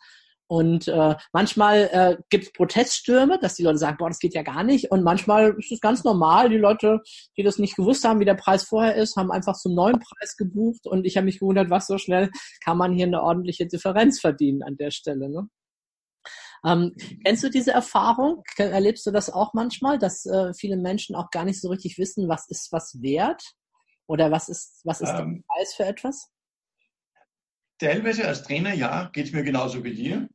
Und 0.47 0.87
äh, 0.87 1.15
manchmal 1.33 1.89
äh, 1.91 2.17
gibt 2.29 2.45
es 2.45 2.53
Proteststürme, 2.53 3.39
dass 3.39 3.55
die 3.55 3.63
Leute 3.63 3.79
sagen, 3.79 3.97
boah, 3.97 4.09
das 4.09 4.19
geht 4.19 4.35
ja 4.35 4.43
gar 4.43 4.63
nicht. 4.63 4.91
Und 4.91 5.03
manchmal 5.03 5.55
ist 5.57 5.71
es 5.71 5.81
ganz 5.81 6.03
normal. 6.03 6.49
Die 6.49 6.57
Leute, 6.57 7.01
die 7.35 7.43
das 7.43 7.57
nicht 7.57 7.75
gewusst 7.75 8.03
haben, 8.03 8.19
wie 8.19 8.25
der 8.25 8.35
Preis 8.35 8.63
vorher 8.63 8.95
ist, 8.95 9.15
haben 9.15 9.31
einfach 9.31 9.55
zum 9.55 9.73
neuen 9.73 9.99
Preis 9.99 10.37
gebucht. 10.37 10.85
Und 10.85 11.05
ich 11.05 11.17
habe 11.17 11.25
mich 11.25 11.39
gewundert, 11.39 11.71
was 11.71 11.87
so 11.87 11.97
schnell 11.97 12.29
kann 12.63 12.77
man 12.77 12.93
hier 12.93 13.07
eine 13.07 13.23
ordentliche 13.23 13.65
Differenz 13.65 14.19
verdienen 14.19 14.61
an 14.61 14.77
der 14.77 14.91
Stelle. 14.91 15.29
Ne? 15.29 15.49
Ähm, 16.65 16.95
kennst 17.23 17.43
du 17.43 17.49
diese 17.49 17.71
Erfahrung? 17.71 18.43
Erlebst 18.57 19.05
du 19.05 19.11
das 19.11 19.29
auch 19.29 19.53
manchmal, 19.53 19.99
dass 19.99 20.25
äh, 20.25 20.53
viele 20.53 20.77
Menschen 20.77 21.15
auch 21.15 21.29
gar 21.29 21.45
nicht 21.45 21.61
so 21.61 21.69
richtig 21.69 21.97
wissen, 21.97 22.27
was 22.27 22.49
ist 22.49 22.71
was 22.71 23.01
wert? 23.01 23.43
Oder 24.07 24.31
was 24.31 24.49
ist, 24.49 24.81
was 24.83 25.01
ist 25.01 25.09
ähm, 25.09 25.15
der 25.15 25.43
Preis 25.47 25.73
für 25.75 25.85
etwas? 25.85 26.31
Teilweise 27.79 28.27
als 28.27 28.43
Trainer, 28.43 28.73
ja, 28.73 29.09
geht 29.13 29.27
es 29.27 29.33
mir 29.33 29.43
genauso 29.43 29.83
wie 29.83 29.93
dir. 29.93 30.29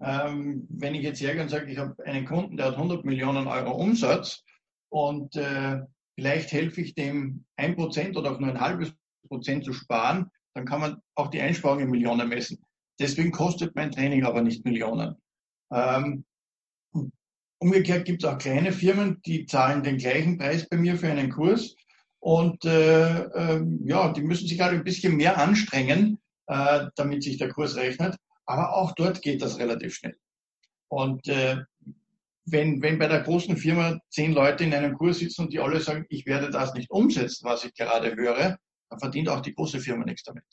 Ähm, 0.00 0.66
wenn 0.68 0.94
ich 0.94 1.02
jetzt 1.02 1.20
hergehe 1.20 1.42
und 1.42 1.48
sage, 1.48 1.70
ich 1.70 1.78
habe 1.78 1.94
einen 2.04 2.26
Kunden, 2.26 2.56
der 2.56 2.66
hat 2.66 2.74
100 2.74 3.04
Millionen 3.04 3.46
Euro 3.46 3.72
Umsatz 3.72 4.44
und 4.88 5.36
äh, 5.36 5.80
vielleicht 6.14 6.52
helfe 6.52 6.80
ich 6.80 6.94
dem 6.94 7.44
ein 7.56 7.76
Prozent 7.76 8.16
oder 8.16 8.32
auch 8.32 8.40
nur 8.40 8.50
ein 8.50 8.60
halbes 8.60 8.92
Prozent 9.28 9.64
zu 9.64 9.72
sparen, 9.72 10.30
dann 10.54 10.66
kann 10.66 10.80
man 10.80 11.02
auch 11.14 11.28
die 11.28 11.40
Einsparung 11.40 11.80
in 11.80 11.90
Millionen 11.90 12.28
messen. 12.28 12.62
Deswegen 13.00 13.30
kostet 13.30 13.74
mein 13.74 13.90
Training 13.90 14.24
aber 14.24 14.42
nicht 14.42 14.64
Millionen. 14.64 15.16
Ähm, 15.72 16.24
umgekehrt 17.58 18.04
gibt 18.04 18.22
es 18.22 18.28
auch 18.28 18.38
kleine 18.38 18.72
Firmen, 18.72 19.20
die 19.24 19.46
zahlen 19.46 19.82
den 19.82 19.98
gleichen 19.98 20.38
Preis 20.38 20.68
bei 20.68 20.76
mir 20.76 20.96
für 20.96 21.08
einen 21.08 21.30
Kurs 21.30 21.76
und 22.22 22.64
äh, 22.64 23.20
äh, 23.20 23.64
ja, 23.84 24.12
die 24.12 24.22
müssen 24.22 24.46
sich 24.46 24.60
halt 24.60 24.74
ein 24.74 24.84
bisschen 24.84 25.16
mehr 25.16 25.38
anstrengen, 25.38 26.20
äh, 26.46 26.86
damit 26.94 27.24
sich 27.24 27.36
der 27.36 27.50
Kurs 27.50 27.76
rechnet. 27.76 28.16
Aber 28.46 28.76
auch 28.76 28.92
dort 28.94 29.22
geht 29.22 29.42
das 29.42 29.58
relativ 29.58 29.94
schnell. 29.94 30.16
Und 30.88 31.26
äh, 31.26 31.58
wenn, 32.44 32.82
wenn 32.82 32.98
bei 32.98 33.08
der 33.08 33.22
großen 33.22 33.56
Firma 33.56 33.98
zehn 34.08 34.32
Leute 34.32 34.64
in 34.64 34.74
einem 34.74 34.96
Kurs 34.96 35.18
sitzen 35.18 35.42
und 35.42 35.52
die 35.52 35.58
alle 35.58 35.80
sagen, 35.80 36.06
ich 36.10 36.26
werde 36.26 36.50
das 36.50 36.74
nicht 36.74 36.90
umsetzen, 36.90 37.44
was 37.44 37.64
ich 37.64 37.74
gerade 37.74 38.14
höre, 38.14 38.56
dann 38.88 38.98
verdient 39.00 39.28
auch 39.28 39.40
die 39.40 39.54
große 39.54 39.80
Firma 39.80 40.04
nichts 40.04 40.22
damit. 40.22 40.44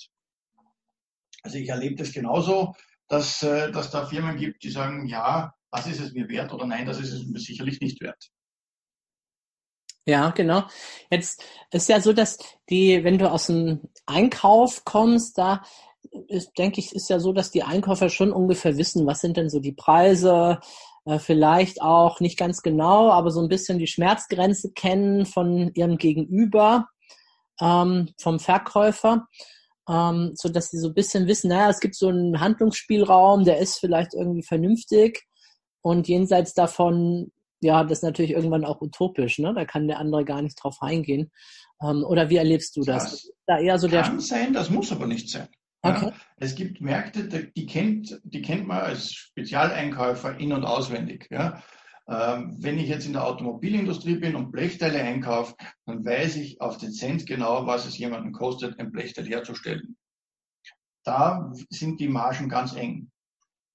Also 1.44 1.58
ich 1.58 1.70
erlebe 1.70 1.96
das 1.96 2.12
genauso 2.12 2.76
dass, 3.10 3.44
äh, 3.44 3.72
dass 3.72 3.92
da 3.92 4.06
Firmen 4.06 4.38
gibt, 4.38 4.64
die 4.64 4.70
sagen, 4.70 5.06
ja, 5.08 5.54
das 5.72 5.88
ist 5.88 6.00
es 6.00 6.14
mir 6.14 6.30
wert 6.30 6.54
oder 6.54 6.66
nein, 6.66 6.86
das 6.86 7.00
ist 7.00 7.12
es 7.12 7.26
mir 7.28 7.40
sicherlich 7.40 7.82
nicht 7.82 8.02
wert. 8.02 8.30
Ja, 10.06 10.30
genau. 10.32 10.64
Jetzt 11.12 11.44
ist 11.72 11.90
ja 11.90 12.02
so, 12.02 12.14
dass 12.14 12.40
die, 12.70 13.04
wenn 13.04 13.18
du 13.20 13.30
aus 13.30 13.48
dem 13.48 13.82
Einkauf 14.06 14.84
kommst, 14.86 15.38
da 15.38 15.62
ist, 16.28 16.58
denke 16.58 16.80
ich, 16.80 16.96
ist 16.96 17.10
ja 17.10 17.20
so, 17.20 17.34
dass 17.34 17.52
die 17.52 17.64
Einkäufer 17.64 18.10
schon 18.10 18.32
ungefähr 18.32 18.78
wissen, 18.78 19.06
was 19.06 19.22
sind 19.22 19.38
denn 19.38 19.50
so 19.50 19.60
die 19.60 19.74
Preise, 19.74 20.60
äh, 21.06 21.20
vielleicht 21.20 21.82
auch 21.82 22.20
nicht 22.22 22.38
ganz 22.38 22.62
genau, 22.62 23.12
aber 23.12 23.30
so 23.30 23.42
ein 23.42 23.50
bisschen 23.50 23.78
die 23.78 23.88
Schmerzgrenze 23.88 24.72
kennen 24.72 25.26
von 25.26 25.72
ihrem 25.76 25.98
Gegenüber, 25.98 26.88
ähm, 27.62 28.10
vom 28.18 28.40
Verkäufer 28.40 29.28
ähm, 29.90 30.32
so 30.36 30.50
dass 30.50 30.70
sie 30.70 30.78
so 30.78 30.90
ein 30.90 30.94
bisschen 30.94 31.28
wissen, 31.28 31.50
naja, 31.50 31.70
es 31.70 31.80
gibt 31.80 31.96
so 31.96 32.10
einen 32.10 32.40
Handlungsspielraum, 32.40 33.44
der 33.44 33.58
ist 33.58 33.80
vielleicht 33.80 34.14
irgendwie 34.14 34.44
vernünftig 34.44 35.26
und 35.82 36.08
jenseits 36.08 36.54
davon, 36.54 37.32
ja, 37.62 37.84
das 37.84 38.00
ist 38.00 38.04
natürlich 38.04 38.32
irgendwann 38.32 38.66
auch 38.66 38.82
utopisch, 38.82 39.40
ne? 39.40 39.54
Da 39.54 39.66
kann 39.66 39.88
der 39.88 40.00
andere 40.00 40.24
gar 40.24 40.42
nicht 40.42 40.62
drauf 40.62 40.78
eingehen. 40.82 41.32
Ähm, 41.82 42.04
oder 42.04 42.30
wie 42.30 42.38
erlebst 42.38 42.76
du 42.78 42.84
das? 42.84 43.12
das 43.12 43.32
da 43.48 43.60
eher 43.60 43.80
so 43.80 43.88
kann 43.88 44.18
der 44.18 44.22
sein, 44.22 44.54
das 44.54 44.70
muss 44.70 44.92
aber 44.92 45.08
nicht 45.08 45.30
sein. 45.30 45.48
Okay. 45.82 46.08
Ja, 46.08 46.14
es 46.38 46.56
gibt 46.56 46.82
Märkte, 46.82 47.24
die 47.56 47.66
kennt, 47.66 48.20
die 48.24 48.42
kennt 48.42 48.68
man 48.68 48.82
als 48.82 49.14
Spezialeinkäufer 49.14 50.38
in- 50.38 50.54
und 50.54 50.66
auswendig. 50.66 51.28
Ja. 51.32 51.64
Ähm, 52.10 52.56
wenn 52.60 52.80
ich 52.80 52.90
jetzt 52.90 53.06
in 53.06 53.14
der 53.14 53.26
Automobilindustrie 53.26 54.16
bin 54.16 54.36
und 54.36 54.52
Blechteile 54.52 55.02
einkaufe, 55.02 55.56
dann 55.86 56.04
weiß 56.04 56.38
ich 56.38 56.60
auf 56.60 56.78
den 56.78 56.92
Cent 56.92 57.26
genau, 57.26 57.68
was 57.68 57.86
es 57.86 57.98
jemanden 57.98 58.32
kostet, 58.32 58.80
ein 58.80 58.92
Blechteil 58.92 59.28
herzustellen. 59.28 59.96
Da 61.04 61.52
sind 61.70 62.00
die 62.00 62.08
Margen 62.08 62.50
ganz 62.50 62.76
eng. 62.76 63.12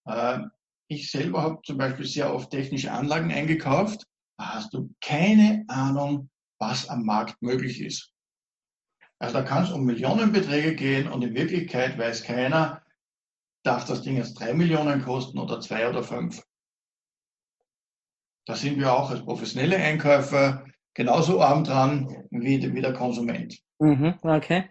Ähm, 0.06 0.50
ich 0.88 1.10
selber 1.10 1.42
habe 1.42 1.60
zum 1.64 1.78
Beispiel 1.78 2.06
sehr 2.06 2.34
oft 2.34 2.50
technische 2.50 2.92
Anlagen 2.92 3.32
eingekauft 3.32 4.04
hast 4.38 4.74
du 4.74 4.94
keine 5.00 5.64
Ahnung, 5.68 6.30
was 6.58 6.88
am 6.88 7.04
Markt 7.04 7.40
möglich 7.42 7.80
ist. 7.80 8.12
Also 9.18 9.34
da 9.34 9.42
kann 9.42 9.64
es 9.64 9.70
um 9.70 9.84
Millionenbeträge 9.84 10.74
gehen 10.74 11.08
und 11.08 11.22
in 11.22 11.34
Wirklichkeit 11.34 11.98
weiß 11.98 12.24
keiner, 12.24 12.82
darf 13.62 13.84
das 13.86 14.02
Ding 14.02 14.16
jetzt 14.16 14.34
drei 14.34 14.52
Millionen 14.54 15.02
kosten 15.02 15.38
oder 15.38 15.60
zwei 15.60 15.88
oder 15.88 16.02
fünf. 16.02 16.42
Da 18.46 18.54
sind 18.54 18.78
wir 18.78 18.92
auch 18.92 19.10
als 19.10 19.24
professionelle 19.24 19.76
Einkäufer 19.76 20.64
genauso 20.92 21.40
arm 21.40 21.64
dran 21.64 22.26
wie, 22.30 22.74
wie 22.74 22.80
der 22.80 22.92
Konsument. 22.92 23.58
Mhm, 23.78 24.14
okay. 24.22 24.70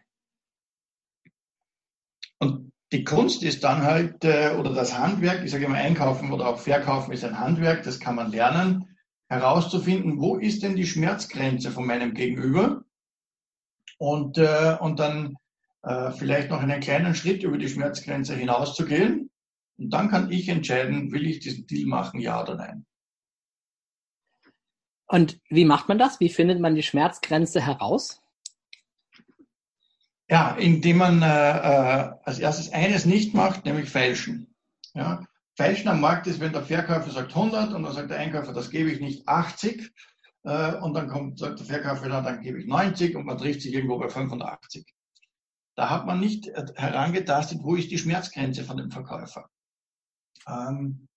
Und 2.39 2.71
die 2.91 3.03
Kunst 3.03 3.43
ist 3.43 3.63
dann 3.63 3.81
halt, 3.83 4.23
äh, 4.23 4.55
oder 4.57 4.73
das 4.73 4.97
Handwerk, 4.97 5.43
ich 5.43 5.51
sage 5.51 5.65
immer 5.65 5.75
Einkaufen 5.75 6.31
oder 6.31 6.47
auch 6.47 6.59
Verkaufen 6.59 7.11
ist 7.11 7.23
ein 7.23 7.39
Handwerk, 7.39 7.83
das 7.83 7.99
kann 7.99 8.15
man 8.15 8.31
lernen, 8.31 8.95
herauszufinden, 9.27 10.19
wo 10.19 10.37
ist 10.37 10.61
denn 10.61 10.75
die 10.75 10.85
Schmerzgrenze 10.85 11.71
von 11.71 11.87
meinem 11.87 12.13
Gegenüber 12.13 12.83
und, 13.97 14.37
äh, 14.37 14.77
und 14.79 14.99
dann 14.99 15.35
äh, 15.81 16.11
vielleicht 16.11 16.49
noch 16.49 16.61
einen 16.61 16.79
kleinen 16.79 17.15
Schritt 17.15 17.43
über 17.43 17.57
die 17.57 17.69
Schmerzgrenze 17.69 18.35
hinauszugehen. 18.35 19.31
Und 19.77 19.89
dann 19.89 20.09
kann 20.09 20.31
ich 20.31 20.47
entscheiden, 20.49 21.11
will 21.11 21.25
ich 21.25 21.39
diesen 21.39 21.65
Deal 21.65 21.87
machen, 21.87 22.19
ja 22.19 22.41
oder 22.41 22.55
nein. 22.55 22.85
Und 25.13 25.39
wie 25.47 25.63
macht 25.63 25.89
man 25.89 25.99
das? 25.99 26.19
Wie 26.19 26.29
findet 26.29 26.59
man 26.59 26.73
die 26.73 26.81
Schmerzgrenze 26.81 27.63
heraus? 27.63 28.19
Ja, 30.27 30.55
indem 30.55 30.97
man 30.97 31.21
äh, 31.21 31.27
äh, 31.27 32.13
als 32.23 32.39
erstes 32.39 32.73
eines 32.73 33.05
nicht 33.05 33.35
macht, 33.35 33.63
nämlich 33.63 33.91
fälschen. 33.91 34.55
Ja, 34.95 35.23
Fälschen 35.55 35.87
am 35.89 36.01
Markt 36.01 36.25
ist, 36.25 36.39
wenn 36.39 36.51
der 36.51 36.63
Verkäufer 36.63 37.11
sagt 37.11 37.35
100 37.35 37.75
und 37.75 37.83
dann 37.83 37.93
sagt 37.93 38.09
der 38.09 38.17
Einkäufer, 38.17 38.53
das 38.53 38.71
gebe 38.71 38.89
ich 38.89 39.01
nicht 39.01 39.27
80 39.27 39.93
äh, 40.45 40.77
und 40.77 40.95
dann 40.95 41.07
kommt, 41.09 41.37
sagt 41.37 41.59
der 41.59 41.67
Verkäufer, 41.67 42.09
dann, 42.09 42.23
dann 42.23 42.41
gebe 42.41 42.59
ich 42.59 42.65
90 42.65 43.15
und 43.15 43.27
man 43.27 43.37
trifft 43.37 43.61
sich 43.61 43.71
irgendwo 43.71 43.99
bei 43.99 44.09
85. 44.09 44.83
Da 45.75 45.91
hat 45.91 46.07
man 46.07 46.21
nicht 46.21 46.47
äh, 46.47 46.65
herangetastet, 46.75 47.59
wo 47.61 47.75
ist 47.75 47.91
die 47.91 47.99
Schmerzgrenze 47.99 48.63
von 48.63 48.77
dem 48.77 48.89
Verkäufer. 48.89 49.47
Ähm, 50.47 51.07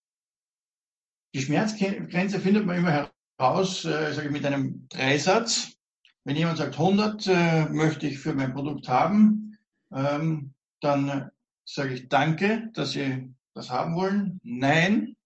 die 1.35 1.41
Schmerzgrenze 1.41 2.41
findet 2.41 2.67
man 2.67 2.77
immer 2.77 3.11
heraus, 3.39 3.85
äh, 3.85 4.13
sage 4.13 4.27
ich, 4.27 4.33
mit 4.33 4.47
einem 4.47 4.89
Dreisatz. 4.89 5.73
Wenn 6.25 6.37
jemand 6.37 6.59
sagt, 6.59 6.79
100 6.79 7.27
äh, 7.27 7.65
möchte 7.67 8.07
ich 8.07 8.19
für 8.19 8.35
mein 8.35 8.53
Produkt 8.53 8.89
haben, 8.89 9.59
ähm, 9.95 10.55
dann 10.81 11.31
sage 11.65 11.95
ich 11.95 12.09
Danke, 12.09 12.71
dass 12.75 12.93
Sie 12.93 13.33
das 13.55 13.71
haben 13.71 13.95
wollen. 13.95 14.41
Nein, 14.43 15.17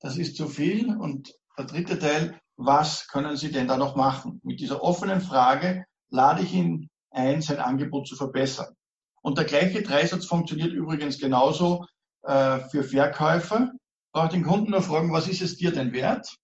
das 0.00 0.16
ist 0.16 0.36
zu 0.36 0.48
viel. 0.48 0.96
Und 0.96 1.34
der 1.56 1.66
dritte 1.66 1.98
Teil, 1.98 2.40
was 2.56 3.08
können 3.08 3.36
Sie 3.36 3.50
denn 3.50 3.68
da 3.68 3.76
noch 3.76 3.96
machen? 3.96 4.40
Mit 4.42 4.60
dieser 4.60 4.82
offenen 4.82 5.20
Frage 5.20 5.84
lade 6.10 6.42
ich 6.42 6.54
ihn 6.54 6.88
ein, 7.10 7.42
sein 7.42 7.58
Angebot 7.58 8.06
zu 8.06 8.16
verbessern. 8.16 8.74
Und 9.22 9.38
der 9.38 9.44
gleiche 9.44 9.82
Dreisatz 9.82 10.26
funktioniert 10.26 10.72
übrigens 10.72 11.18
genauso 11.18 11.84
äh, 12.22 12.60
für 12.70 12.84
Verkäufer. 12.84 13.70
Braucht 14.12 14.32
den 14.32 14.44
Kunden 14.44 14.70
nur 14.70 14.82
fragen, 14.82 15.12
was 15.12 15.28
ist 15.28 15.42
es 15.42 15.56
dir 15.56 15.72
denn 15.72 15.92
wert? 15.92 16.38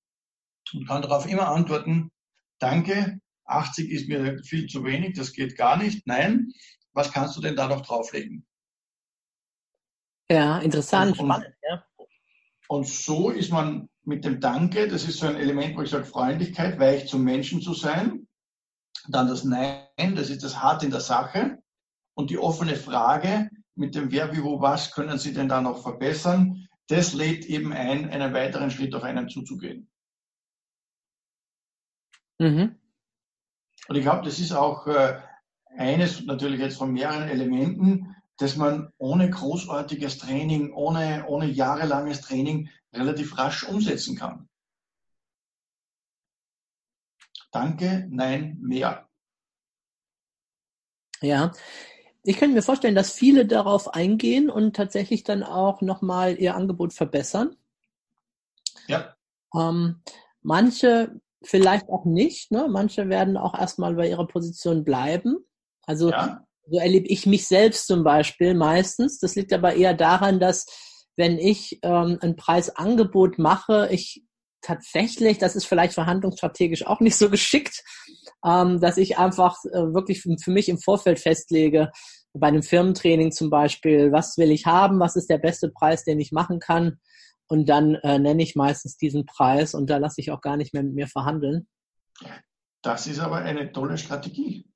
Und 0.72 0.88
kann 0.88 1.02
darauf 1.02 1.26
immer 1.26 1.48
antworten, 1.48 2.10
danke, 2.58 3.20
80 3.44 3.90
ist 3.90 4.08
mir 4.08 4.42
viel 4.42 4.66
zu 4.66 4.84
wenig, 4.84 5.16
das 5.16 5.32
geht 5.32 5.56
gar 5.56 5.76
nicht. 5.76 6.06
Nein, 6.06 6.52
was 6.92 7.12
kannst 7.12 7.36
du 7.36 7.40
denn 7.40 7.56
da 7.56 7.68
noch 7.68 7.82
drauflegen? 7.82 8.46
Ja, 10.30 10.58
interessant, 10.58 11.18
und, 11.18 11.26
spannend. 11.26 11.54
Ja. 11.68 11.84
Und 12.68 12.86
so 12.86 13.30
ist 13.30 13.50
man 13.50 13.88
mit 14.04 14.24
dem 14.24 14.40
Danke, 14.40 14.88
das 14.88 15.04
ist 15.04 15.18
so 15.18 15.26
ein 15.26 15.36
Element, 15.36 15.76
wo 15.76 15.82
ich 15.82 15.90
sage, 15.90 16.04
Freundlichkeit, 16.04 16.78
weich 16.78 17.06
zum 17.08 17.22
Menschen 17.22 17.60
zu 17.60 17.74
sein. 17.74 18.26
Dann 19.08 19.28
das 19.28 19.44
Nein, 19.44 20.14
das 20.14 20.30
ist 20.30 20.42
das 20.42 20.62
Hart 20.62 20.82
in 20.82 20.90
der 20.90 21.00
Sache. 21.00 21.58
Und 22.14 22.30
die 22.30 22.38
offene 22.38 22.76
Frage 22.76 23.50
mit 23.74 23.94
dem 23.94 24.10
Wer, 24.12 24.34
wie, 24.34 24.42
wo, 24.42 24.60
was 24.60 24.92
können 24.92 25.18
Sie 25.18 25.32
denn 25.32 25.48
da 25.48 25.60
noch 25.60 25.82
verbessern? 25.82 26.68
Das 26.86 27.12
lädt 27.12 27.44
eben 27.46 27.72
ein, 27.72 28.08
einen 28.10 28.32
weiteren 28.32 28.70
Schritt 28.70 28.94
auf 28.94 29.02
einen 29.02 29.28
zuzugehen. 29.28 29.90
Mhm. 32.38 32.76
Und 33.88 33.96
ich 33.96 34.02
glaube, 34.02 34.24
das 34.24 34.38
ist 34.38 34.52
auch 34.52 34.86
äh, 34.86 35.20
eines 35.76 36.24
natürlich 36.24 36.60
jetzt 36.60 36.78
von 36.78 36.92
mehreren 36.92 37.28
Elementen, 37.28 38.16
dass 38.38 38.56
man 38.56 38.92
ohne 38.98 39.30
großartiges 39.30 40.18
Training, 40.18 40.72
ohne, 40.72 41.26
ohne 41.28 41.46
jahrelanges 41.46 42.22
Training 42.22 42.68
relativ 42.92 43.38
rasch 43.38 43.64
umsetzen 43.64 44.16
kann. 44.16 44.48
Danke, 47.52 48.08
nein, 48.10 48.58
mehr. 48.60 49.08
Ja, 51.20 51.52
ich 52.24 52.36
könnte 52.36 52.56
mir 52.56 52.62
vorstellen, 52.62 52.94
dass 52.94 53.12
viele 53.12 53.46
darauf 53.46 53.94
eingehen 53.94 54.50
und 54.50 54.74
tatsächlich 54.74 55.22
dann 55.24 55.42
auch 55.42 55.80
nochmal 55.80 56.36
ihr 56.38 56.56
Angebot 56.56 56.92
verbessern. 56.92 57.56
Ja. 58.88 59.14
Ähm, 59.54 60.02
manche 60.42 61.20
vielleicht 61.46 61.88
auch 61.88 62.04
nicht. 62.04 62.50
Ne? 62.50 62.66
Manche 62.68 63.08
werden 63.08 63.36
auch 63.36 63.58
erstmal 63.58 63.94
bei 63.94 64.08
ihrer 64.08 64.26
Position 64.26 64.84
bleiben. 64.84 65.38
Also 65.86 66.10
ja. 66.10 66.44
so 66.70 66.78
erlebe 66.78 67.08
ich 67.08 67.26
mich 67.26 67.46
selbst 67.46 67.86
zum 67.86 68.04
Beispiel 68.04 68.54
meistens. 68.54 69.18
Das 69.18 69.34
liegt 69.34 69.52
aber 69.52 69.74
eher 69.74 69.94
daran, 69.94 70.40
dass 70.40 70.66
wenn 71.16 71.38
ich 71.38 71.78
ähm, 71.82 72.18
ein 72.20 72.36
Preisangebot 72.36 73.38
mache, 73.38 73.88
ich 73.90 74.24
tatsächlich, 74.62 75.38
das 75.38 75.56
ist 75.56 75.66
vielleicht 75.66 75.94
verhandlungsstrategisch 75.94 76.86
auch 76.86 77.00
nicht 77.00 77.16
so 77.16 77.30
geschickt, 77.30 77.82
ähm, 78.44 78.80
dass 78.80 78.96
ich 78.96 79.18
einfach 79.18 79.56
äh, 79.66 79.94
wirklich 79.94 80.22
für 80.22 80.50
mich 80.50 80.68
im 80.68 80.78
Vorfeld 80.78 81.20
festlege, 81.20 81.90
bei 82.36 82.48
einem 82.48 82.64
Firmentraining 82.64 83.30
zum 83.30 83.48
Beispiel, 83.48 84.10
was 84.10 84.36
will 84.38 84.50
ich 84.50 84.66
haben, 84.66 84.98
was 84.98 85.14
ist 85.14 85.30
der 85.30 85.38
beste 85.38 85.70
Preis, 85.70 86.02
den 86.02 86.18
ich 86.18 86.32
machen 86.32 86.58
kann 86.58 86.98
und 87.48 87.68
dann 87.68 87.94
äh, 87.96 88.18
nenne 88.18 88.42
ich 88.42 88.56
meistens 88.56 88.96
diesen 88.96 89.26
Preis 89.26 89.74
und 89.74 89.90
da 89.90 89.98
lasse 89.98 90.20
ich 90.20 90.30
auch 90.30 90.40
gar 90.40 90.56
nicht 90.56 90.74
mehr 90.74 90.82
mit 90.82 90.94
mir 90.94 91.06
verhandeln. 91.06 91.66
Das 92.82 93.06
ist 93.06 93.18
aber 93.18 93.36
eine 93.36 93.72
tolle 93.72 93.98
Strategie. 93.98 94.66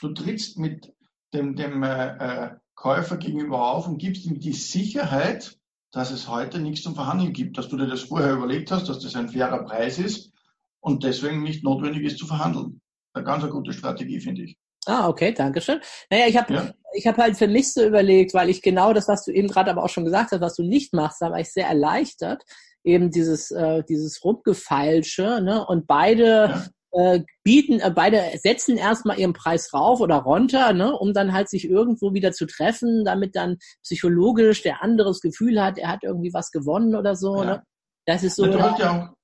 Du 0.00 0.12
trittst 0.12 0.58
mit 0.58 0.94
dem, 1.32 1.56
dem 1.56 1.82
äh, 1.82 2.16
äh, 2.16 2.50
Käufer 2.74 3.16
gegenüber 3.16 3.70
auf 3.70 3.86
und 3.86 3.98
gibst 3.98 4.24
ihm 4.24 4.40
die 4.40 4.52
Sicherheit, 4.52 5.58
dass 5.92 6.10
es 6.10 6.28
heute 6.28 6.58
nichts 6.58 6.82
zum 6.82 6.94
Verhandeln 6.94 7.32
gibt, 7.32 7.58
dass 7.58 7.68
du 7.68 7.76
dir 7.76 7.86
das 7.86 8.02
vorher 8.02 8.32
überlegt 8.32 8.70
hast, 8.70 8.88
dass 8.88 9.00
das 9.00 9.14
ein 9.14 9.28
fairer 9.28 9.64
Preis 9.64 9.98
ist 9.98 10.32
und 10.80 11.04
deswegen 11.04 11.42
nicht 11.42 11.62
notwendig 11.62 12.04
ist 12.04 12.18
zu 12.18 12.26
verhandeln. 12.26 12.80
Eine 13.12 13.24
ganz 13.24 13.48
gute 13.50 13.72
Strategie, 13.72 14.20
finde 14.20 14.42
ich. 14.42 14.58
Ah, 14.86 15.08
okay, 15.08 15.32
danke 15.32 15.60
schön. 15.60 15.80
Naja, 16.10 16.26
ich 16.26 16.36
habe 16.36 16.54
ja. 16.54 16.70
ich 16.94 17.06
hab 17.06 17.16
halt 17.16 17.36
für 17.36 17.46
mich 17.46 17.72
so 17.72 17.84
überlegt, 17.84 18.34
weil 18.34 18.50
ich 18.50 18.62
genau 18.62 18.92
das, 18.92 19.06
was 19.06 19.24
du 19.24 19.30
eben 19.30 19.48
gerade 19.48 19.70
aber 19.70 19.84
auch 19.84 19.88
schon 19.88 20.04
gesagt 20.04 20.32
hast, 20.32 20.40
was 20.40 20.56
du 20.56 20.64
nicht 20.64 20.92
machst, 20.92 21.22
da 21.22 21.30
war 21.30 21.38
ich 21.38 21.52
sehr 21.52 21.68
erleichtert, 21.68 22.42
eben 22.82 23.10
dieses, 23.10 23.52
äh, 23.52 23.84
dieses 23.88 24.24
Rumgefeilsche, 24.24 25.40
ne? 25.40 25.64
Und 25.64 25.86
beide 25.86 26.66
ja. 26.92 27.14
äh, 27.14 27.20
bieten, 27.44 27.78
äh, 27.78 27.92
beide 27.94 28.22
setzen 28.42 28.76
erstmal 28.76 29.20
ihren 29.20 29.34
Preis 29.34 29.72
rauf 29.72 30.00
oder 30.00 30.16
runter, 30.16 30.72
ne? 30.72 30.92
um 30.96 31.14
dann 31.14 31.32
halt 31.32 31.48
sich 31.48 31.68
irgendwo 31.68 32.12
wieder 32.12 32.32
zu 32.32 32.46
treffen, 32.46 33.04
damit 33.04 33.36
dann 33.36 33.58
psychologisch 33.84 34.62
der 34.62 34.82
andere 34.82 35.10
das 35.10 35.20
Gefühl 35.20 35.62
hat, 35.62 35.78
er 35.78 35.90
hat 35.90 36.02
irgendwie 36.02 36.34
was 36.34 36.50
gewonnen 36.50 36.96
oder 36.96 37.14
so. 37.14 37.36
Ja. 37.36 37.44
Ne? 37.44 37.62
Das 38.04 38.24
ist 38.24 38.34
so. 38.34 38.46
du, 38.46 38.60
hast 38.60 38.80
ja 38.80 38.90
auch, 38.90 39.14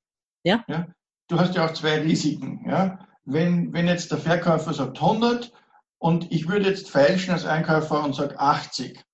ja? 0.45 0.65
Ja, 0.69 0.87
du 1.29 1.41
hast 1.41 1.55
ja 1.57 1.67
auch 1.67 1.73
zwei 1.73 2.01
Risiken, 2.01 2.65
ja 2.65 3.01
wenn, 3.29 3.75
wenn 3.75 3.87
jetzt 3.87 4.11
der 4.11 4.19
Verkäufer 4.19 4.73
sagt 4.73 5.01
100 5.01 5.53
und 5.99 6.33
ich 6.33 6.49
würde 6.49 6.69
jetzt 6.69 6.89
feilschen 6.89 7.35
als 7.35 7.45
Einkäufer 7.45 8.03
und 8.03 8.15
sage 8.15 8.39
80, 8.39 9.05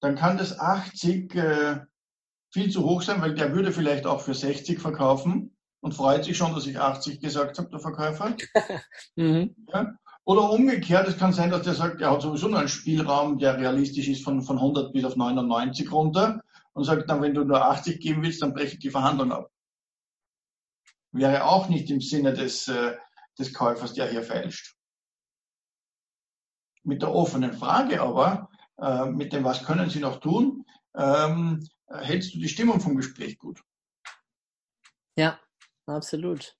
dann 0.00 0.14
kann 0.14 0.38
das 0.38 0.58
80 0.58 1.34
äh, 1.34 1.80
viel 2.52 2.70
zu 2.70 2.84
hoch 2.84 3.02
sein, 3.02 3.20
weil 3.20 3.34
der 3.34 3.52
würde 3.52 3.72
vielleicht 3.72 4.06
auch 4.06 4.20
für 4.20 4.34
60 4.34 4.78
verkaufen 4.78 5.56
und 5.80 5.94
freut 5.94 6.24
sich 6.24 6.36
schon, 6.36 6.54
dass 6.54 6.68
ich 6.68 6.78
80 6.78 7.20
gesagt 7.20 7.58
habe, 7.58 7.68
der 7.68 7.80
Verkäufer. 7.80 8.36
mhm. 9.16 9.56
ja? 9.72 9.92
Oder 10.24 10.50
umgekehrt, 10.50 11.08
es 11.08 11.18
kann 11.18 11.32
sein, 11.32 11.50
dass 11.50 11.62
der 11.62 11.74
sagt, 11.74 12.00
er 12.00 12.12
hat 12.12 12.22
sowieso 12.22 12.46
nur 12.46 12.60
einen 12.60 12.68
Spielraum, 12.68 13.38
der 13.38 13.58
realistisch 13.58 14.06
ist 14.06 14.22
von, 14.22 14.42
von 14.42 14.56
100 14.56 14.92
bis 14.92 15.04
auf 15.04 15.16
99 15.16 15.90
runter 15.90 16.40
und 16.74 16.84
sagt 16.84 17.10
dann, 17.10 17.22
wenn 17.22 17.34
du 17.34 17.42
nur 17.42 17.64
80 17.64 17.98
geben 17.98 18.22
willst, 18.22 18.40
dann 18.40 18.54
breche 18.54 18.74
ich 18.74 18.78
die 18.78 18.90
Verhandlung 18.90 19.32
ab 19.32 19.50
wäre 21.12 21.44
auch 21.44 21.68
nicht 21.68 21.90
im 21.90 22.00
Sinne 22.00 22.32
des, 22.32 22.68
äh, 22.68 22.96
des 23.38 23.52
Käufers, 23.52 23.94
der 23.94 24.08
hier 24.08 24.22
fälscht. 24.22 24.76
Mit 26.82 27.02
der 27.02 27.12
offenen 27.12 27.52
Frage 27.52 28.00
aber, 28.00 28.50
äh, 28.78 29.06
mit 29.06 29.32
dem, 29.32 29.44
was 29.44 29.64
können 29.64 29.90
Sie 29.90 30.00
noch 30.00 30.20
tun, 30.20 30.64
ähm, 30.94 31.66
hältst 31.88 32.34
du 32.34 32.38
die 32.38 32.48
Stimmung 32.48 32.80
vom 32.80 32.96
Gespräch 32.96 33.38
gut. 33.38 33.62
Ja, 35.16 35.38
absolut. 35.86 36.56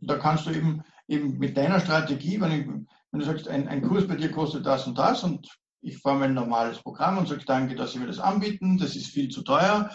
Da 0.00 0.16
kannst 0.16 0.46
du 0.46 0.50
eben, 0.50 0.84
eben 1.08 1.38
mit 1.38 1.56
deiner 1.56 1.80
Strategie, 1.80 2.40
wenn, 2.40 2.52
ich, 2.52 2.66
wenn 2.66 3.20
du 3.20 3.26
sagst, 3.26 3.48
ein, 3.48 3.68
ein 3.68 3.82
Kurs 3.82 4.06
bei 4.06 4.16
dir 4.16 4.30
kostet 4.30 4.64
das 4.64 4.86
und 4.86 4.96
das 4.96 5.24
und 5.24 5.48
ich 5.80 5.98
fahre 5.98 6.18
mein 6.18 6.34
normales 6.34 6.78
Programm 6.78 7.18
und 7.18 7.28
sage, 7.28 7.44
danke, 7.44 7.74
dass 7.74 7.92
Sie 7.92 7.98
mir 7.98 8.06
das 8.06 8.18
anbieten, 8.18 8.78
das 8.78 8.96
ist 8.96 9.08
viel 9.08 9.28
zu 9.28 9.42
teuer, 9.42 9.90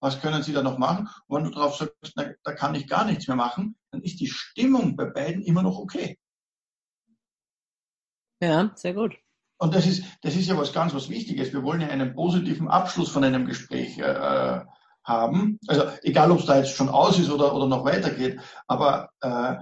was 0.00 0.20
können 0.20 0.42
Sie 0.42 0.52
da 0.52 0.62
noch 0.62 0.78
machen? 0.78 1.08
Und 1.26 1.36
wenn 1.36 1.50
du 1.50 1.50
darauf 1.50 1.76
sagst, 1.76 2.12
na, 2.16 2.30
da 2.44 2.52
kann 2.52 2.74
ich 2.74 2.86
gar 2.86 3.04
nichts 3.04 3.26
mehr 3.26 3.36
machen, 3.36 3.76
dann 3.90 4.02
ist 4.02 4.20
die 4.20 4.28
Stimmung 4.28 4.96
bei 4.96 5.06
beiden 5.06 5.42
immer 5.42 5.62
noch 5.62 5.78
okay. 5.78 6.18
Ja, 8.40 8.70
sehr 8.76 8.94
gut. 8.94 9.16
Und 9.60 9.74
das 9.74 9.86
ist, 9.86 10.04
das 10.22 10.36
ist 10.36 10.46
ja 10.46 10.56
was 10.56 10.72
ganz 10.72 10.94
was 10.94 11.08
Wichtiges. 11.08 11.52
Wir 11.52 11.64
wollen 11.64 11.80
ja 11.80 11.88
einen 11.88 12.14
positiven 12.14 12.68
Abschluss 12.68 13.10
von 13.10 13.24
einem 13.24 13.44
Gespräch 13.44 13.98
äh, 13.98 14.60
haben. 15.02 15.58
Also 15.66 15.84
egal, 16.02 16.30
ob 16.30 16.38
es 16.38 16.46
da 16.46 16.58
jetzt 16.58 16.76
schon 16.76 16.88
aus 16.88 17.18
ist 17.18 17.30
oder, 17.30 17.54
oder 17.54 17.66
noch 17.66 17.84
weitergeht. 17.84 18.38
Aber 18.68 19.10
äh, 19.20 19.56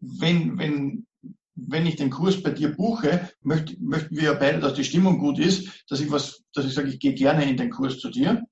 wenn, 0.00 0.58
wenn, 0.58 1.06
wenn 1.54 1.86
ich 1.86 1.96
den 1.96 2.10
Kurs 2.10 2.42
bei 2.42 2.50
dir 2.50 2.76
buche, 2.76 3.30
möcht, 3.40 3.80
möchten 3.80 4.16
wir 4.16 4.24
ja 4.24 4.34
beide, 4.34 4.60
dass 4.60 4.74
die 4.74 4.84
Stimmung 4.84 5.18
gut 5.18 5.38
ist, 5.38 5.84
dass 5.88 6.00
ich 6.00 6.10
was, 6.10 6.42
dass 6.52 6.66
ich 6.66 6.74
sage, 6.74 6.88
ich 6.88 6.98
gehe 6.98 7.14
gerne 7.14 7.48
in 7.48 7.56
den 7.56 7.70
Kurs 7.70 7.98
zu 7.98 8.10
dir. 8.10 8.42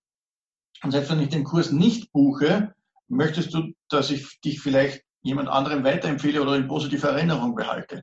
Und 0.82 0.92
selbst 0.92 1.10
wenn 1.10 1.20
ich 1.20 1.28
den 1.28 1.44
Kurs 1.44 1.72
nicht 1.72 2.12
buche, 2.12 2.74
möchtest 3.08 3.52
du, 3.54 3.72
dass 3.88 4.10
ich 4.10 4.40
dich 4.40 4.60
vielleicht 4.60 5.02
jemand 5.22 5.48
anderem 5.48 5.84
weiterempfehle 5.84 6.40
oder 6.40 6.56
in 6.56 6.68
positive 6.68 7.06
Erinnerung 7.06 7.54
behalte. 7.54 8.02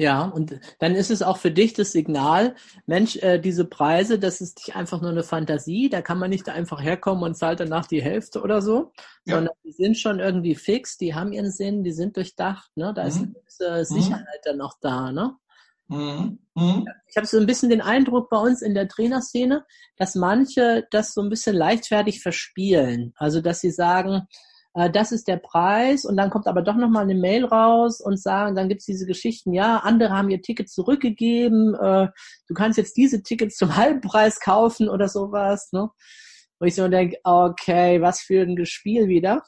Ja, 0.00 0.22
und 0.22 0.60
dann 0.78 0.94
ist 0.94 1.10
es 1.10 1.22
auch 1.22 1.38
für 1.38 1.50
dich 1.50 1.74
das 1.74 1.90
Signal, 1.90 2.54
Mensch, 2.86 3.16
äh, 3.16 3.40
diese 3.40 3.64
Preise, 3.64 4.20
das 4.20 4.40
ist 4.40 4.58
nicht 4.58 4.76
einfach 4.76 5.00
nur 5.00 5.10
eine 5.10 5.24
Fantasie, 5.24 5.88
da 5.88 6.02
kann 6.02 6.20
man 6.20 6.30
nicht 6.30 6.48
einfach 6.48 6.80
herkommen 6.80 7.24
und 7.24 7.34
zahlt 7.34 7.58
danach 7.58 7.86
die 7.86 8.00
Hälfte 8.00 8.40
oder 8.40 8.62
so, 8.62 8.92
ja. 9.24 9.34
sondern 9.34 9.54
die 9.64 9.72
sind 9.72 9.98
schon 9.98 10.20
irgendwie 10.20 10.54
fix, 10.54 10.98
die 10.98 11.16
haben 11.16 11.32
ihren 11.32 11.50
Sinn, 11.50 11.82
die 11.82 11.90
sind 11.90 12.16
durchdacht, 12.16 12.70
ne? 12.76 12.92
Da 12.94 13.02
mhm. 13.02 13.08
ist 13.08 13.16
eine 13.16 13.32
gewisse. 13.32 13.84
Sicherheit 13.86 14.22
mhm. 14.22 14.44
dann 14.44 14.56
noch 14.58 14.74
da, 14.80 15.10
ne? 15.10 15.36
Mhm. 15.88 16.38
Mhm. 16.54 16.86
Ich 17.08 17.16
habe 17.16 17.26
so 17.26 17.38
ein 17.38 17.46
bisschen 17.46 17.70
den 17.70 17.80
Eindruck 17.80 18.28
bei 18.30 18.38
uns 18.38 18.62
in 18.62 18.74
der 18.74 18.88
Trainerszene, 18.88 19.64
dass 19.96 20.14
manche 20.14 20.86
das 20.90 21.14
so 21.14 21.22
ein 21.22 21.30
bisschen 21.30 21.56
leichtfertig 21.56 22.20
verspielen. 22.20 23.12
Also 23.16 23.40
dass 23.40 23.60
sie 23.60 23.70
sagen, 23.70 24.26
äh, 24.74 24.90
das 24.90 25.12
ist 25.12 25.28
der 25.28 25.38
Preis 25.38 26.04
und 26.04 26.16
dann 26.16 26.30
kommt 26.30 26.46
aber 26.46 26.62
doch 26.62 26.76
nochmal 26.76 27.04
eine 27.04 27.14
Mail 27.14 27.44
raus 27.44 28.00
und 28.00 28.20
sagen, 28.20 28.54
dann 28.54 28.68
gibt's 28.68 28.84
diese 28.84 29.06
Geschichten, 29.06 29.52
ja, 29.52 29.78
andere 29.78 30.10
haben 30.10 30.30
ihr 30.30 30.42
Ticket 30.42 30.68
zurückgegeben, 30.70 31.74
äh, 31.74 32.08
du 32.46 32.54
kannst 32.54 32.78
jetzt 32.78 32.96
diese 32.96 33.22
Tickets 33.22 33.56
zum 33.56 33.76
halben 33.76 34.00
Preis 34.00 34.40
kaufen 34.40 34.88
oder 34.88 35.08
sowas, 35.08 35.70
ne? 35.72 35.90
Wo 36.60 36.66
ich 36.66 36.74
so 36.74 36.88
denke, 36.88 37.18
okay, 37.24 38.02
was 38.02 38.20
für 38.20 38.42
ein 38.42 38.56
Gespiel 38.56 39.06
wieder. 39.06 39.42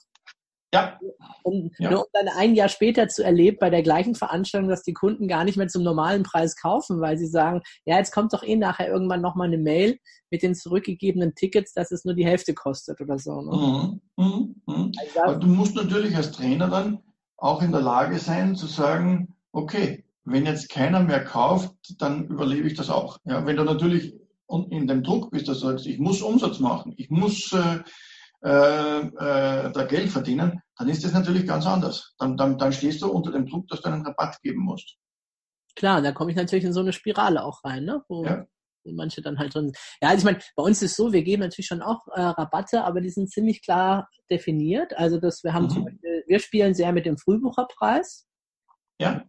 Ja. 0.72 0.98
Um, 1.42 1.70
ja. 1.78 1.90
Nur 1.90 2.00
um 2.00 2.06
dann 2.12 2.28
ein 2.28 2.54
Jahr 2.54 2.68
später 2.68 3.08
zu 3.08 3.24
erleben 3.24 3.56
bei 3.60 3.70
der 3.70 3.82
gleichen 3.82 4.14
Veranstaltung, 4.14 4.68
dass 4.68 4.82
die 4.82 4.92
Kunden 4.92 5.26
gar 5.26 5.44
nicht 5.44 5.56
mehr 5.56 5.68
zum 5.68 5.82
normalen 5.82 6.22
Preis 6.22 6.54
kaufen, 6.54 7.00
weil 7.00 7.18
sie 7.18 7.26
sagen, 7.26 7.62
ja, 7.86 7.96
jetzt 7.96 8.12
kommt 8.12 8.32
doch 8.32 8.42
eh 8.42 8.56
nachher 8.56 8.88
irgendwann 8.88 9.20
nochmal 9.20 9.48
eine 9.48 9.58
Mail 9.58 9.98
mit 10.30 10.42
den 10.42 10.54
zurückgegebenen 10.54 11.34
Tickets, 11.34 11.72
dass 11.72 11.90
es 11.90 12.04
nur 12.04 12.14
die 12.14 12.26
Hälfte 12.26 12.54
kostet 12.54 13.00
oder 13.00 13.18
so. 13.18 13.40
Ne? 13.40 14.00
Mhm. 14.16 14.24
Mhm. 14.24 14.62
Mhm. 14.66 14.92
Also, 15.20 15.40
du 15.40 15.46
musst 15.48 15.74
natürlich 15.74 16.14
als 16.16 16.30
Trainer 16.30 16.68
dann 16.68 17.00
auch 17.36 17.62
in 17.62 17.72
der 17.72 17.80
Lage 17.80 18.18
sein 18.18 18.54
zu 18.54 18.66
sagen, 18.66 19.34
okay, 19.52 20.04
wenn 20.24 20.46
jetzt 20.46 20.68
keiner 20.68 21.02
mehr 21.02 21.24
kauft, 21.24 21.74
dann 21.98 22.28
überlebe 22.28 22.68
ich 22.68 22.74
das 22.74 22.90
auch. 22.90 23.18
Ja, 23.24 23.44
wenn 23.46 23.56
du 23.56 23.64
natürlich 23.64 24.14
in 24.48 24.86
dem 24.86 25.02
Druck 25.02 25.30
bist, 25.30 25.48
dass 25.48 25.60
du 25.60 25.68
sagst, 25.68 25.86
ich 25.86 25.98
muss 25.98 26.22
Umsatz 26.22 26.58
machen, 26.58 26.92
ich 26.96 27.08
muss 27.10 27.52
äh, 27.52 27.80
äh, 28.42 29.00
äh, 29.00 29.72
da 29.72 29.84
Geld 29.88 30.10
verdienen, 30.10 30.62
dann 30.76 30.88
ist 30.88 31.04
das 31.04 31.12
natürlich 31.12 31.46
ganz 31.46 31.66
anders. 31.66 32.14
Dann, 32.18 32.36
dann, 32.36 32.56
dann 32.56 32.72
stehst 32.72 33.02
du 33.02 33.10
unter 33.10 33.32
dem 33.32 33.46
Druck, 33.46 33.68
dass 33.68 33.82
du 33.82 33.90
einen 33.90 34.04
Rabatt 34.04 34.40
geben 34.42 34.62
musst. 34.62 34.96
Klar, 35.76 36.00
da 36.00 36.12
komme 36.12 36.30
ich 36.30 36.36
natürlich 36.36 36.64
in 36.64 36.72
so 36.72 36.80
eine 36.80 36.92
Spirale 36.92 37.44
auch 37.44 37.62
rein, 37.64 37.84
ne? 37.84 38.02
wo 38.08 38.24
ja. 38.24 38.46
manche 38.84 39.20
dann 39.22 39.38
halt 39.38 39.54
drin 39.54 39.66
sind. 39.66 39.78
Ja, 40.00 40.08
also 40.08 40.20
ich 40.20 40.24
meine, 40.24 40.38
bei 40.56 40.62
uns 40.62 40.82
ist 40.82 40.92
es 40.92 40.96
so, 40.96 41.12
wir 41.12 41.22
geben 41.22 41.42
natürlich 41.42 41.66
schon 41.66 41.82
auch 41.82 42.08
äh, 42.08 42.20
Rabatte, 42.20 42.84
aber 42.84 43.00
die 43.00 43.10
sind 43.10 43.30
ziemlich 43.30 43.62
klar 43.62 44.08
definiert. 44.30 44.96
Also 44.96 45.20
dass 45.20 45.44
wir 45.44 45.52
haben 45.52 45.64
mhm. 45.64 45.70
zum 45.70 45.84
Beispiel, 45.84 46.24
wir 46.26 46.38
spielen 46.40 46.74
sehr 46.74 46.92
mit 46.92 47.06
dem 47.06 47.18
Frühbucherpreis. 47.18 48.26
Ja. 48.98 49.24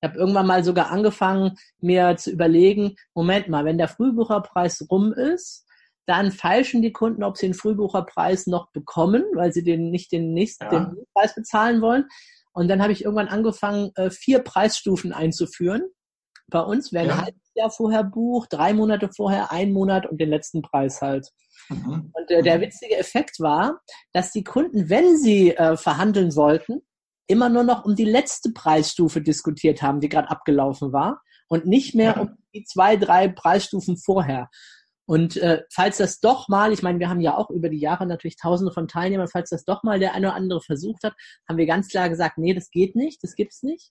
Ich 0.00 0.08
habe 0.08 0.18
irgendwann 0.18 0.46
mal 0.46 0.62
sogar 0.62 0.90
angefangen, 0.90 1.56
mir 1.78 2.16
zu 2.16 2.30
überlegen, 2.30 2.94
Moment 3.14 3.48
mal, 3.48 3.64
wenn 3.64 3.78
der 3.78 3.88
Frühbucherpreis 3.88 4.86
rum 4.90 5.12
ist, 5.12 5.66
dann 6.06 6.32
falschen 6.32 6.82
die 6.82 6.92
Kunden, 6.92 7.22
ob 7.22 7.36
sie 7.36 7.46
den 7.46 7.54
Frühbucherpreis 7.54 8.46
noch 8.46 8.70
bekommen, 8.72 9.24
weil 9.34 9.52
sie 9.52 9.62
den 9.62 9.90
nicht 9.90 10.12
den 10.12 10.32
nächsten 10.32 10.64
ja. 10.64 10.70
den 10.70 11.04
Preis 11.14 11.34
bezahlen 11.34 11.80
wollen. 11.80 12.06
Und 12.52 12.68
dann 12.68 12.82
habe 12.82 12.92
ich 12.92 13.04
irgendwann 13.04 13.28
angefangen, 13.28 13.90
äh, 13.96 14.10
vier 14.10 14.40
Preisstufen 14.40 15.12
einzuführen. 15.12 15.82
Bei 16.48 16.60
uns, 16.60 16.92
wer 16.92 17.04
ja. 17.04 17.14
ein 17.14 17.22
halbes 17.22 17.50
Jahr 17.54 17.70
vorher 17.70 18.04
bucht, 18.04 18.52
drei 18.52 18.74
Monate 18.74 19.08
vorher, 19.14 19.50
ein 19.50 19.72
Monat 19.72 20.06
und 20.06 20.20
den 20.20 20.28
letzten 20.28 20.62
Preis 20.62 21.00
halt. 21.00 21.28
Mhm. 21.68 22.12
Und 22.12 22.30
äh, 22.30 22.42
der 22.42 22.58
mhm. 22.58 22.62
witzige 22.62 22.96
Effekt 22.96 23.40
war, 23.40 23.80
dass 24.12 24.30
die 24.30 24.44
Kunden, 24.44 24.88
wenn 24.88 25.16
sie 25.16 25.56
äh, 25.56 25.76
verhandeln 25.76 26.36
wollten, 26.36 26.82
immer 27.26 27.48
nur 27.48 27.64
noch 27.64 27.84
um 27.84 27.96
die 27.96 28.04
letzte 28.04 28.52
Preisstufe 28.52 29.22
diskutiert 29.22 29.82
haben, 29.82 30.00
die 30.00 30.08
gerade 30.08 30.30
abgelaufen 30.30 30.92
war 30.92 31.22
und 31.48 31.66
nicht 31.66 31.94
mehr 31.94 32.14
ja. 32.16 32.20
um 32.20 32.36
die 32.54 32.64
zwei, 32.64 32.96
drei 32.96 33.28
Preisstufen 33.28 33.96
vorher. 33.96 34.50
Und 35.06 35.36
äh, 35.36 35.62
falls 35.70 35.98
das 35.98 36.20
doch 36.20 36.48
mal, 36.48 36.72
ich 36.72 36.82
meine, 36.82 36.98
wir 36.98 37.08
haben 37.08 37.20
ja 37.20 37.36
auch 37.36 37.50
über 37.50 37.68
die 37.68 37.78
Jahre 37.78 38.06
natürlich 38.06 38.36
tausende 38.36 38.72
von 38.72 38.88
Teilnehmern, 38.88 39.28
falls 39.28 39.50
das 39.50 39.64
doch 39.64 39.82
mal 39.82 39.98
der 39.98 40.14
eine 40.14 40.28
oder 40.28 40.36
andere 40.36 40.60
versucht 40.62 41.04
hat, 41.04 41.14
haben 41.48 41.58
wir 41.58 41.66
ganz 41.66 41.88
klar 41.88 42.08
gesagt, 42.08 42.38
nee, 42.38 42.54
das 42.54 42.70
geht 42.70 42.96
nicht, 42.96 43.22
das 43.22 43.34
gibt's 43.34 43.62
nicht. 43.62 43.90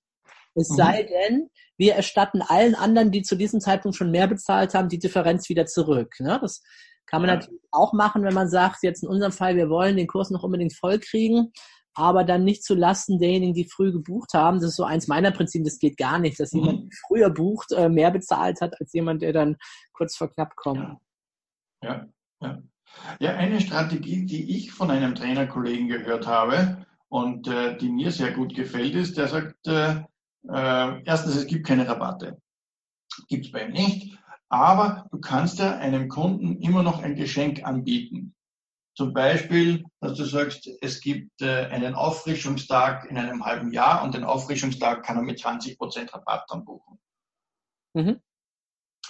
Es 0.56 0.69
mhm. 0.69 0.76
sei 0.76 1.04
denn, 1.04 1.49
wir 1.78 1.93
erstatten 1.93 2.41
allen 2.41 2.76
anderen, 2.76 3.12
die 3.12 3.21
zu 3.21 3.36
diesem 3.36 3.60
Zeitpunkt 3.60 3.97
schon 3.97 4.12
mehr 4.12 4.28
bezahlt 4.28 4.73
haben, 4.73 4.89
die 4.89 4.99
Differenz 4.99 5.49
wieder 5.49 5.65
zurück. 5.65 6.15
Ne? 6.19 6.39
Das 6.41 6.62
kann 7.06 7.21
man 7.21 7.30
ja. 7.30 7.36
natürlich 7.36 7.62
auch 7.71 7.93
machen, 7.93 8.23
wenn 8.23 8.34
man 8.34 8.49
sagt, 8.49 8.84
jetzt 8.84 9.04
in 9.04 9.10
unserem 9.10 9.32
Fall, 9.32 9.56
wir 9.56 9.69
wollen 9.69 9.97
den 9.97 10.08
Kurs 10.08 10.30
noch 10.32 10.43
unbedingt 10.43 10.73
voll 10.73 10.99
kriegen, 10.99 11.52
aber 11.96 12.24
dann 12.24 12.44
nicht 12.44 12.64
zu 12.64 12.76
Lasten 12.76 13.20
derjenigen, 13.20 13.54
die 13.54 13.66
früh 13.66 13.92
gebucht 13.92 14.34
haben. 14.34 14.60
Das 14.60 14.70
ist 14.70 14.76
so 14.76 14.84
eins 14.84 15.08
meiner 15.08 15.32
Prinzipien, 15.32 15.66
das 15.66 15.80
geht 15.80 15.98
gar 15.98 16.20
nicht, 16.20 16.40
dass 16.40 16.54
mhm. 16.54 16.60
jemand, 16.60 16.84
der 16.84 16.90
früher 17.08 17.30
bucht, 17.30 17.72
äh, 17.72 17.90
mehr 17.90 18.12
bezahlt 18.12 18.62
hat, 18.62 18.80
als 18.80 18.94
jemand, 18.94 19.22
der 19.22 19.34
dann 19.34 19.58
kurz 19.94 20.16
vor 20.16 20.30
knapp 20.30 20.56
kommt. 20.56 20.80
Ja. 20.80 21.00
Ja, 21.84 22.08
ja. 22.42 22.62
ja, 23.20 23.36
eine 23.36 23.60
Strategie, 23.60 24.26
die 24.26 24.56
ich 24.56 24.72
von 24.72 24.90
einem 24.90 25.16
Trainerkollegen 25.16 25.90
gehört 25.90 26.28
habe 26.28 26.86
und 27.10 27.48
äh, 27.48 27.78
die 27.78 27.90
mir 27.90 28.12
sehr 28.12 28.32
gut 28.32 28.56
gefällt, 28.56 28.96
ist, 28.96 29.18
der 29.18 29.28
sagt, 29.28 29.68
äh, 29.68 30.02
äh, 30.50 31.04
erstens, 31.04 31.36
es 31.36 31.48
gibt 31.48 31.68
keine 31.68 31.88
Rabatte. 31.88 32.42
Gibt 33.28 33.46
es 33.46 33.52
bei 33.52 33.66
ihm 33.66 33.74
nicht. 33.74 34.18
Aber 34.50 35.08
du 35.12 35.20
kannst 35.20 35.60
ja 35.60 35.78
einem 35.78 36.10
Kunden 36.10 36.58
immer 36.62 36.84
noch 36.84 37.02
ein 37.02 37.16
Geschenk 37.16 37.64
anbieten. 37.64 38.36
Zum 38.96 39.14
Beispiel, 39.14 39.84
dass 40.02 40.18
du 40.18 40.24
sagst, 40.24 40.70
es 40.82 41.02
gibt 41.02 41.42
äh, 41.42 41.66
einen 41.66 41.96
Auffrischungstag 41.96 43.06
in 43.10 43.18
einem 43.18 43.44
halben 43.44 43.72
Jahr 43.72 44.04
und 44.04 44.14
den 44.14 44.24
Auffrischungstag 44.24 45.04
kann 45.04 45.18
er 45.18 45.24
mit 45.24 45.40
20% 45.40 46.14
Rabatt 46.14 46.46
dann 46.50 46.64
buchen. 46.64 47.00
Mhm. 47.94 48.22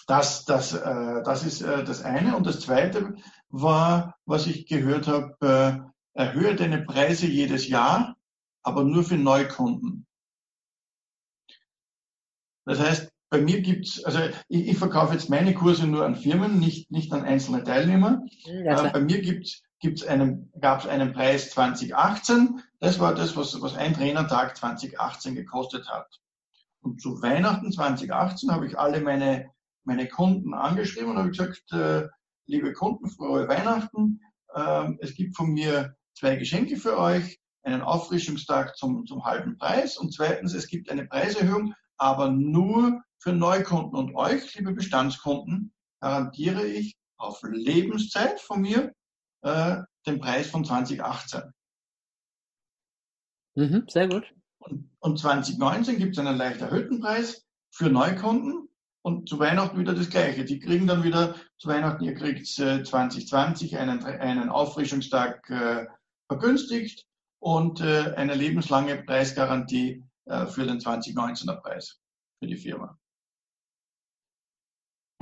Das, 0.08 0.46
das, 0.46 0.74
äh, 0.74 1.24
das 1.24 1.44
ist 1.44 1.62
äh, 1.62 1.84
das 1.84 2.02
eine. 2.02 2.38
Und 2.38 2.46
das 2.46 2.62
zweite 2.62 3.16
war, 3.50 4.16
was 4.26 4.48
ich 4.48 4.68
gehört 4.68 5.08
habe, 5.08 5.92
erhöhe 6.14 6.56
deine 6.56 6.84
Preise 6.84 7.28
jedes 7.28 7.68
Jahr, 7.68 8.16
aber 8.64 8.84
nur 8.84 9.04
für 9.04 9.18
Neukunden. 9.18 10.08
Das 12.66 12.80
heißt, 12.80 13.12
bei 13.30 13.42
mir 13.42 13.62
gibt's, 13.62 14.04
also 14.04 14.20
ich, 14.48 14.68
ich 14.68 14.78
verkaufe 14.78 15.14
jetzt 15.14 15.30
meine 15.30 15.54
Kurse 15.54 15.88
nur 15.88 16.06
an 16.06 16.16
Firmen, 16.16 16.60
nicht, 16.60 16.92
nicht 16.92 17.12
an 17.12 17.24
einzelne 17.24 17.64
Teilnehmer. 17.64 18.22
Ja, 18.46 18.90
bei 18.90 19.00
mir 19.00 19.22
gibt's 19.22 19.64
einen, 20.08 20.52
gab 20.60 20.82
es 20.82 20.88
einen 20.88 21.14
Preis 21.14 21.52
2018. 21.52 22.62
Das 22.80 23.00
war 23.00 23.14
das, 23.14 23.36
was, 23.36 23.62
was 23.62 23.76
ein 23.76 23.94
Trainertag 23.94 24.58
2018 24.58 25.36
gekostet 25.36 25.90
hat. 25.90 26.20
Und 26.82 27.02
zu 27.02 27.22
Weihnachten 27.22 27.72
2018 27.72 28.52
habe 28.52 28.68
ich 28.68 28.78
alle 28.78 29.02
meine 29.02 29.54
meine 29.86 30.08
Kunden 30.08 30.54
angeschrieben 30.54 31.12
und 31.12 31.18
habe 31.18 31.30
gesagt, 31.30 31.72
äh, 31.72 32.08
liebe 32.46 32.74
Kunden, 32.74 33.10
frohe 33.10 33.48
Weihnachten. 33.48 34.22
Ähm, 34.56 34.98
es 35.02 35.16
gibt 35.16 35.36
von 35.36 35.52
mir 35.52 35.96
zwei 36.14 36.36
Geschenke 36.36 36.78
für 36.78 36.98
euch, 36.98 37.40
einen 37.64 37.82
Auffrischungstag 37.82 38.76
zum, 38.76 39.06
zum 39.06 39.24
halben 39.24 39.58
Preis 39.58 39.98
und 39.98 40.14
zweitens, 40.14 40.54
es 40.54 40.68
gibt 40.68 40.90
eine 40.90 41.06
Preiserhöhung, 41.06 41.74
aber 41.98 42.30
nur 42.30 43.02
für 43.20 43.32
Neukunden 43.32 43.96
und 43.96 44.16
euch, 44.16 44.54
liebe 44.56 44.74
Bestandskunden, 44.74 45.74
garantiere 46.02 46.66
ich 46.66 46.98
auf 47.18 47.42
Lebenszeit 47.44 48.42
von 48.42 48.62
mir 48.62 48.94
äh, 49.44 49.82
den 50.06 50.20
Preis 50.20 50.48
von 50.48 50.66
2018. 50.66 51.54
Mhm, 53.56 53.86
sehr 53.88 54.08
gut. 54.08 54.34
Und, 54.60 54.90
und 55.00 55.20
2019 55.20 55.98
gibt 55.98 56.14
es 56.14 56.20
einen 56.20 56.38
leicht 56.38 56.62
erhöhten 56.62 57.00
Preis 57.00 57.46
für 57.70 57.90
Neukunden 57.90 58.70
und 59.02 59.28
zu 59.30 59.38
Weihnachten 59.40 59.78
wieder 59.78 59.94
das 59.94 60.10
Gleiche. 60.10 60.46
Die 60.46 60.60
kriegen 60.60 60.88
dann 60.88 61.04
wieder 61.04 61.36
zu 61.58 61.68
Weihnachten, 61.68 62.04
ihr 62.04 62.16
kriegt 62.16 62.48
äh, 62.60 62.84
2020 62.84 63.78
einen, 63.78 64.04
einen 64.04 64.50
Auffrischungstag 64.50 65.50
äh, 65.50 65.86
vergünstigt 66.28 67.06
und 67.40 67.82
äh, 67.82 68.14
eine 68.16 68.36
lebenslange 68.36 69.04
Preisgarantie 69.04 70.04
äh, 70.26 70.48
für 70.48 70.66
den 70.66 70.80
2019er 70.80 71.62
Preis 71.62 72.00
für 72.40 72.48
die 72.48 72.56
Firma. 72.56 72.98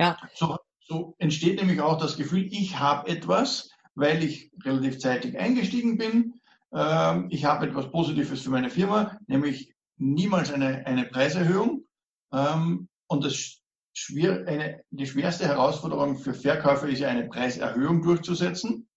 Ja. 0.00 0.16
So, 0.34 0.58
so 0.80 1.14
entsteht 1.18 1.58
nämlich 1.58 1.80
auch 1.80 1.98
das 1.98 2.16
Gefühl, 2.16 2.46
ich 2.52 2.78
habe 2.78 3.08
etwas, 3.08 3.71
weil 3.94 4.22
ich 4.24 4.50
relativ 4.64 4.98
zeitig 4.98 5.38
eingestiegen 5.38 5.96
bin. 5.98 6.40
Ähm, 6.72 7.28
ich 7.30 7.44
habe 7.44 7.66
etwas 7.66 7.90
Positives 7.90 8.42
für 8.42 8.50
meine 8.50 8.70
Firma, 8.70 9.18
nämlich 9.26 9.74
niemals 9.96 10.52
eine, 10.52 10.86
eine 10.86 11.04
Preiserhöhung. 11.06 11.84
Ähm, 12.32 12.88
und 13.08 13.24
das 13.24 13.60
schwer, 13.92 14.46
eine, 14.46 14.82
die 14.90 15.06
schwerste 15.06 15.46
Herausforderung 15.46 16.16
für 16.16 16.34
Verkäufer 16.34 16.88
ist 16.88 17.00
ja 17.00 17.08
eine 17.08 17.28
Preiserhöhung 17.28 18.02
durchzusetzen. 18.02 18.88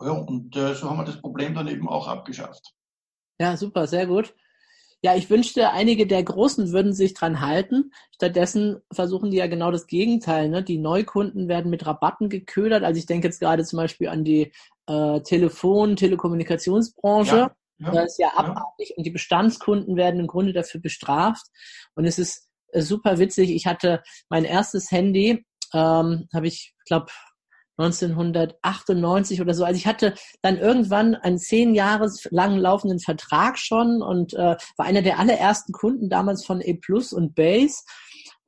Ja, 0.00 0.12
und 0.12 0.56
äh, 0.56 0.74
so 0.74 0.88
haben 0.88 0.98
wir 0.98 1.04
das 1.04 1.20
Problem 1.20 1.54
dann 1.54 1.68
eben 1.68 1.88
auch 1.88 2.06
abgeschafft. 2.06 2.74
Ja, 3.40 3.56
super, 3.56 3.86
sehr 3.86 4.06
gut. 4.06 4.34
Ja, 5.00 5.14
ich 5.14 5.30
wünschte, 5.30 5.70
einige 5.70 6.06
der 6.08 6.24
Großen 6.24 6.72
würden 6.72 6.92
sich 6.92 7.14
dran 7.14 7.40
halten. 7.40 7.92
Stattdessen 8.14 8.80
versuchen 8.92 9.30
die 9.30 9.36
ja 9.36 9.46
genau 9.46 9.70
das 9.70 9.86
Gegenteil. 9.86 10.48
Ne? 10.48 10.62
Die 10.64 10.78
Neukunden 10.78 11.46
werden 11.46 11.70
mit 11.70 11.86
Rabatten 11.86 12.28
geködert. 12.28 12.82
Also 12.82 12.98
ich 12.98 13.06
denke 13.06 13.28
jetzt 13.28 13.38
gerade 13.38 13.64
zum 13.64 13.76
Beispiel 13.76 14.08
an 14.08 14.24
die 14.24 14.52
äh, 14.86 15.20
Telefon-, 15.20 15.94
Telekommunikationsbranche. 15.94 17.36
Ja, 17.36 17.54
ja, 17.78 17.92
das 17.92 18.12
ist 18.12 18.18
ja 18.18 18.32
abartig. 18.34 18.90
Ja. 18.90 18.96
Und 18.96 19.04
die 19.04 19.10
Bestandskunden 19.10 19.96
werden 19.96 20.18
im 20.18 20.26
Grunde 20.26 20.52
dafür 20.52 20.80
bestraft. 20.80 21.46
Und 21.94 22.04
es 22.04 22.18
ist 22.18 22.48
äh, 22.72 22.80
super 22.80 23.18
witzig. 23.18 23.50
Ich 23.50 23.66
hatte 23.66 24.02
mein 24.28 24.44
erstes 24.44 24.90
Handy, 24.90 25.46
ähm, 25.72 26.28
habe 26.34 26.48
ich, 26.48 26.74
glaube 26.86 27.06
1998 27.78 29.40
oder 29.40 29.54
so. 29.54 29.64
Also 29.64 29.78
ich 29.78 29.86
hatte 29.86 30.14
dann 30.42 30.58
irgendwann 30.58 31.14
einen 31.14 31.38
zehn 31.38 31.74
Jahres 31.74 32.28
lang 32.30 32.56
laufenden 32.56 32.98
Vertrag 32.98 33.58
schon 33.58 34.02
und 34.02 34.34
äh, 34.34 34.56
war 34.76 34.86
einer 34.86 35.02
der 35.02 35.18
allerersten 35.18 35.72
Kunden 35.72 36.08
damals 36.10 36.44
von 36.44 36.60
E 36.60 36.74
Plus 36.74 37.12
und 37.12 37.34
Base. 37.34 37.84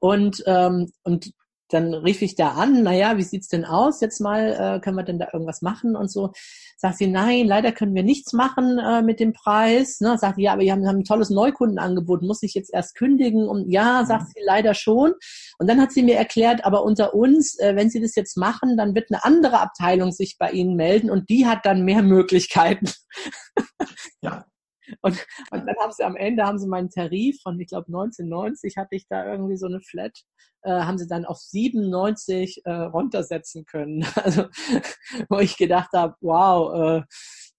Und, 0.01 0.43
ähm, 0.47 0.91
und 1.05 1.33
dann 1.73 1.95
rief 1.95 2.23
ich 2.23 2.35
da 2.35 2.51
an, 2.51 2.83
naja, 2.83 3.17
wie 3.17 3.23
sieht's 3.23 3.49
denn 3.49 3.65
aus? 3.65 4.01
Jetzt 4.01 4.21
mal, 4.21 4.53
äh, 4.53 4.81
können 4.81 4.97
wir 4.97 5.05
denn 5.05 5.19
da 5.19 5.29
irgendwas 5.33 5.63
machen 5.63 5.97
und 5.97 6.11
so. 6.11 6.33
Sagt 6.77 6.99
sie, 6.99 7.07
nein, 7.07 7.47
leider 7.47 7.73
können 7.73 7.95
wir 7.95 8.03
nichts 8.03 8.33
machen 8.33 8.79
äh, 8.79 9.03
mit 9.03 9.21
dem 9.21 9.33
Preis. 9.33 10.01
Ne? 10.01 10.17
Sagt 10.19 10.37
sie, 10.37 10.43
ja, 10.43 10.53
aber 10.53 10.63
wir 10.63 10.73
haben, 10.73 10.87
haben 10.87 10.99
ein 11.01 11.05
tolles 11.05 11.31
Neukundenangebot, 11.31 12.23
muss 12.23 12.43
ich 12.43 12.55
jetzt 12.55 12.73
erst 12.73 12.95
kündigen? 12.95 13.49
Und 13.49 13.71
ja, 13.71 14.03
mhm. 14.03 14.07
sagt 14.07 14.29
sie, 14.29 14.41
leider 14.45 14.75
schon. 14.75 15.13
Und 15.59 15.69
dann 15.69 15.81
hat 15.81 15.93
sie 15.93 16.03
mir 16.03 16.17
erklärt, 16.17 16.65
aber 16.65 16.83
unter 16.85 17.15
uns, 17.15 17.59
äh, 17.59 17.77
wenn 17.77 17.91
Sie 17.91 18.01
das 18.01 18.15
jetzt 18.15 18.37
machen, 18.37 18.77
dann 18.77 18.95
wird 18.95 19.11
eine 19.11 19.25
andere 19.25 19.61
Abteilung 19.61 20.13
sich 20.13 20.37
bei 20.39 20.51
Ihnen 20.51 20.75
melden 20.75 21.11
und 21.11 21.29
die 21.29 21.47
hat 21.47 21.67
dann 21.67 21.85
mehr 21.85 22.03
Möglichkeiten. 22.03 22.91
Ja, 24.23 24.45
und, 25.03 25.27
und 25.51 25.67
dann 25.67 25.77
haben 25.81 25.93
sie 25.93 26.05
am 26.05 26.17
Ende 26.17 26.45
haben 26.45 26.59
sie 26.59 26.69
meinen 26.69 26.91
Tarif 26.91 27.41
von, 27.43 27.59
ich 27.61 27.69
glaube 27.69 27.87
1990 27.89 28.77
hatte 28.77 28.97
ich 28.97 29.07
da 29.09 29.31
irgendwie 29.31 29.57
so 29.57 29.67
eine 29.67 29.81
Flat, 29.81 30.19
äh, 30.63 30.71
haben 30.71 30.99
sie 30.99 31.07
dann 31.07 31.25
auf 31.25 31.39
97 31.39 32.63
äh, 32.65 32.71
runtersetzen 32.71 33.65
können. 33.65 34.07
Also 34.23 34.45
wo 35.29 35.39
ich 35.39 35.57
gedacht 35.57 35.91
habe, 35.95 36.15
wow, 36.21 37.03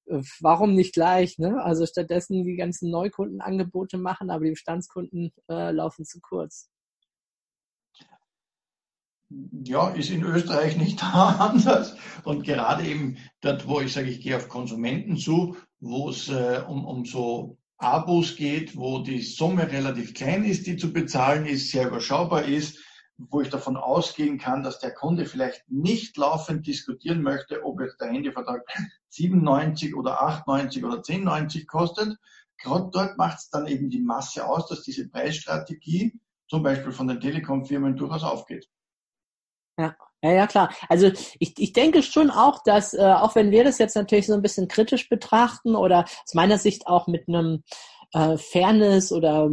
äh, 0.08 0.22
warum 0.39 0.74
nicht 0.74 0.94
gleich? 0.94 1.38
Ne? 1.38 1.62
Also 1.62 1.86
stattdessen 1.86 2.44
die 2.44 2.56
ganzen 2.56 2.91
Neukundenangebote 2.91 3.98
machen, 3.98 4.30
aber 4.30 4.46
die 4.46 4.52
Bestandskunden 4.52 5.32
äh, 5.50 5.72
laufen 5.72 6.06
zu 6.06 6.20
kurz. 6.22 6.70
Ja, 9.63 9.89
ist 9.89 10.10
in 10.10 10.24
Österreich 10.24 10.78
nicht 10.78 11.04
anders. 11.13 11.96
Und 12.24 12.44
gerade 12.44 12.86
eben 12.86 13.17
dort, 13.39 13.67
wo 13.67 13.80
ich 13.80 13.94
sage, 13.94 14.10
ich 14.10 14.22
gehe 14.22 14.36
auf 14.36 14.50
Konsumenten 14.50 15.15
zu, 15.17 15.56
wo 15.82 16.10
es 16.10 16.30
äh, 16.30 16.63
um, 16.67 16.86
um 16.86 17.06
so 17.06 17.58
Abos 17.78 18.36
geht, 18.36 18.78
wo 18.78 19.00
die 19.00 19.22
Summe 19.22 19.70
relativ 19.70 20.13
klein 20.13 20.46
ist, 20.46 20.67
die 20.67 20.78
zu 20.78 20.94
bezahlen 20.94 21.48
ist, 21.48 21.72
sehr 21.72 21.88
überschaubar 21.88 22.44
ist, 22.44 22.78
wo 23.17 23.41
ich 23.41 23.50
davon 23.50 23.76
ausgehen 23.76 24.38
kann, 24.38 24.63
dass 24.63 24.80
der 24.80 24.94
Kunde 24.94 25.26
vielleicht 25.26 25.63
nicht 25.67 26.15
laufend 26.17 26.65
diskutieren 26.65 27.24
möchte, 27.24 27.65
ob 27.65 27.82
jetzt 27.82 28.00
der 28.00 28.12
Handyvertrag 28.12 28.62
97 29.10 29.96
oder 29.96 30.22
98 30.22 30.86
oder 30.86 30.98
10,90 30.98 31.65
kostet. 31.65 32.17
Gerade 32.58 32.89
dort 32.91 33.17
macht 33.17 33.39
es 33.39 33.50
dann 33.50 33.65
eben 33.65 33.89
die 33.89 34.02
Masse 34.02 34.48
aus, 34.48 34.67
dass 34.67 34.84
diese 34.84 35.10
Preisstrategie 35.10 36.13
zum 36.48 36.62
Beispiel 36.62 36.91
von 36.91 37.08
den 37.08 37.20
Telekom-Firmen 37.20 37.96
durchaus 37.96 38.24
aufgeht. 38.24 38.70
Ja. 39.78 39.96
Ja, 40.22 40.32
ja, 40.32 40.48
klar. 40.48 40.72
Also 40.88 41.12
ich, 41.40 41.54
ich 41.58 41.74
denke 41.74 42.04
schon 42.04 42.30
auch, 42.30 42.64
dass, 42.64 42.94
äh, 42.94 43.02
auch 43.02 43.36
wenn 43.36 43.52
wir 43.52 43.64
das 43.64 43.80
jetzt 43.80 43.96
natürlich 43.96 44.28
so 44.28 44.34
ein 44.34 44.44
bisschen 44.44 44.68
kritisch 44.68 45.10
betrachten 45.10 45.76
oder 45.76 46.06
aus 46.06 46.34
meiner 46.34 46.60
Sicht 46.60 46.88
auch 46.88 47.08
mit 47.08 47.28
einem 47.28 47.64
äh, 48.14 48.38
Fairness 48.38 49.12
oder 49.12 49.50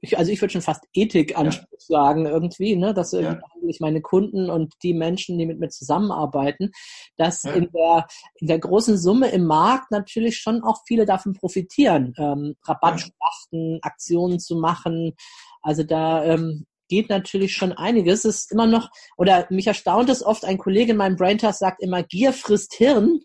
ich, 0.00 0.16
also 0.16 0.30
ich 0.30 0.40
würde 0.40 0.52
schon 0.52 0.62
fast 0.62 0.84
Ethikanspruch 0.94 1.66
ja. 1.72 1.78
sagen 1.78 2.26
irgendwie, 2.26 2.76
ne, 2.76 2.94
dass 2.94 3.12
ja. 3.12 3.40
ich 3.66 3.80
meine 3.80 4.00
Kunden 4.00 4.48
und 4.48 4.74
die 4.82 4.94
Menschen, 4.94 5.38
die 5.38 5.46
mit 5.46 5.58
mir 5.58 5.68
zusammenarbeiten, 5.68 6.70
dass 7.16 7.42
ja. 7.42 7.52
in 7.52 7.68
der 7.72 8.06
in 8.36 8.46
der 8.46 8.58
großen 8.58 8.96
Summe 8.96 9.30
im 9.30 9.44
Markt 9.44 9.90
natürlich 9.90 10.38
schon 10.38 10.62
auch 10.62 10.82
viele 10.86 11.04
davon 11.04 11.34
profitieren, 11.34 12.14
ähm, 12.16 12.54
Rabattschlachten, 12.64 13.80
Aktionen 13.82 14.38
zu 14.38 14.56
machen. 14.56 15.14
Also 15.62 15.82
da 15.82 16.24
ähm, 16.24 16.66
geht 16.90 17.08
natürlich 17.08 17.54
schon 17.54 17.72
einiges. 17.72 18.26
Es 18.26 18.42
ist 18.42 18.52
immer 18.52 18.66
noch, 18.66 18.90
oder 19.16 19.46
mich 19.48 19.66
erstaunt 19.66 20.10
es 20.10 20.22
oft, 20.22 20.44
ein 20.44 20.58
Kollege 20.58 20.92
in 20.92 20.98
meinem 20.98 21.16
Braintask 21.16 21.58
sagt 21.58 21.82
immer, 21.82 22.02
Gier 22.02 22.34
frisst 22.34 22.74
Hirn. 22.74 23.20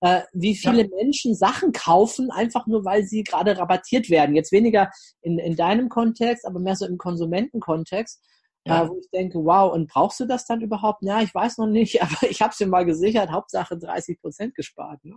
Äh, 0.00 0.22
wie 0.32 0.54
viele 0.54 0.82
ja. 0.82 0.88
Menschen 0.94 1.34
Sachen 1.34 1.72
kaufen, 1.72 2.30
einfach 2.30 2.68
nur 2.68 2.84
weil 2.84 3.02
sie 3.02 3.24
gerade 3.24 3.58
rabattiert 3.58 4.10
werden. 4.10 4.36
Jetzt 4.36 4.52
weniger 4.52 4.92
in, 5.22 5.40
in 5.40 5.56
deinem 5.56 5.88
Kontext, 5.88 6.46
aber 6.46 6.60
mehr 6.60 6.76
so 6.76 6.86
im 6.86 6.98
Konsumentenkontext. 6.98 8.22
Ja. 8.64 8.84
Äh, 8.84 8.88
wo 8.88 8.98
ich 9.00 9.10
denke, 9.10 9.38
wow, 9.38 9.72
und 9.72 9.88
brauchst 9.88 10.20
du 10.20 10.26
das 10.26 10.44
dann 10.44 10.60
überhaupt? 10.60 11.02
Ja, 11.02 11.20
ich 11.22 11.34
weiß 11.34 11.58
noch 11.58 11.66
nicht, 11.66 12.00
aber 12.02 12.30
ich 12.30 12.40
habe 12.42 12.52
es 12.52 12.58
dir 12.58 12.68
mal 12.68 12.84
gesichert, 12.84 13.30
Hauptsache 13.30 13.76
30 13.76 14.20
Prozent 14.20 14.54
gespart. 14.54 15.04
Ne? 15.04 15.16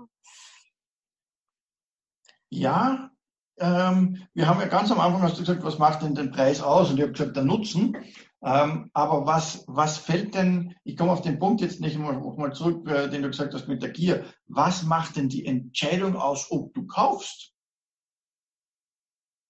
Ja, 2.49 3.11
ähm, 3.61 4.17
wir 4.33 4.47
haben 4.47 4.59
ja 4.59 4.67
ganz 4.67 4.91
am 4.91 4.99
Anfang 4.99 5.21
hast 5.21 5.35
du 5.35 5.41
gesagt, 5.41 5.63
was 5.63 5.77
macht 5.77 6.01
denn 6.01 6.15
den 6.15 6.31
Preis 6.31 6.61
aus? 6.61 6.89
Und 6.89 6.97
ich 6.97 7.03
habe 7.03 7.13
gesagt, 7.13 7.35
der 7.35 7.43
Nutzen. 7.43 7.95
Ähm, 8.43 8.89
aber 8.93 9.27
was, 9.27 9.63
was 9.67 9.97
fällt 9.97 10.33
denn, 10.33 10.75
ich 10.83 10.97
komme 10.97 11.11
auf 11.11 11.21
den 11.21 11.37
Punkt 11.37 11.61
jetzt 11.61 11.79
nicht 11.79 11.97
mal, 11.97 12.19
mal 12.19 12.53
zurück, 12.53 12.89
äh, 12.89 13.07
den 13.07 13.21
du 13.21 13.29
gesagt 13.29 13.53
hast 13.53 13.67
mit 13.67 13.83
der 13.83 13.91
Gier. 13.91 14.25
Was 14.47 14.83
macht 14.83 15.15
denn 15.15 15.29
die 15.29 15.45
Entscheidung 15.45 16.15
aus, 16.15 16.49
ob 16.49 16.73
du 16.73 16.87
kaufst? 16.87 17.53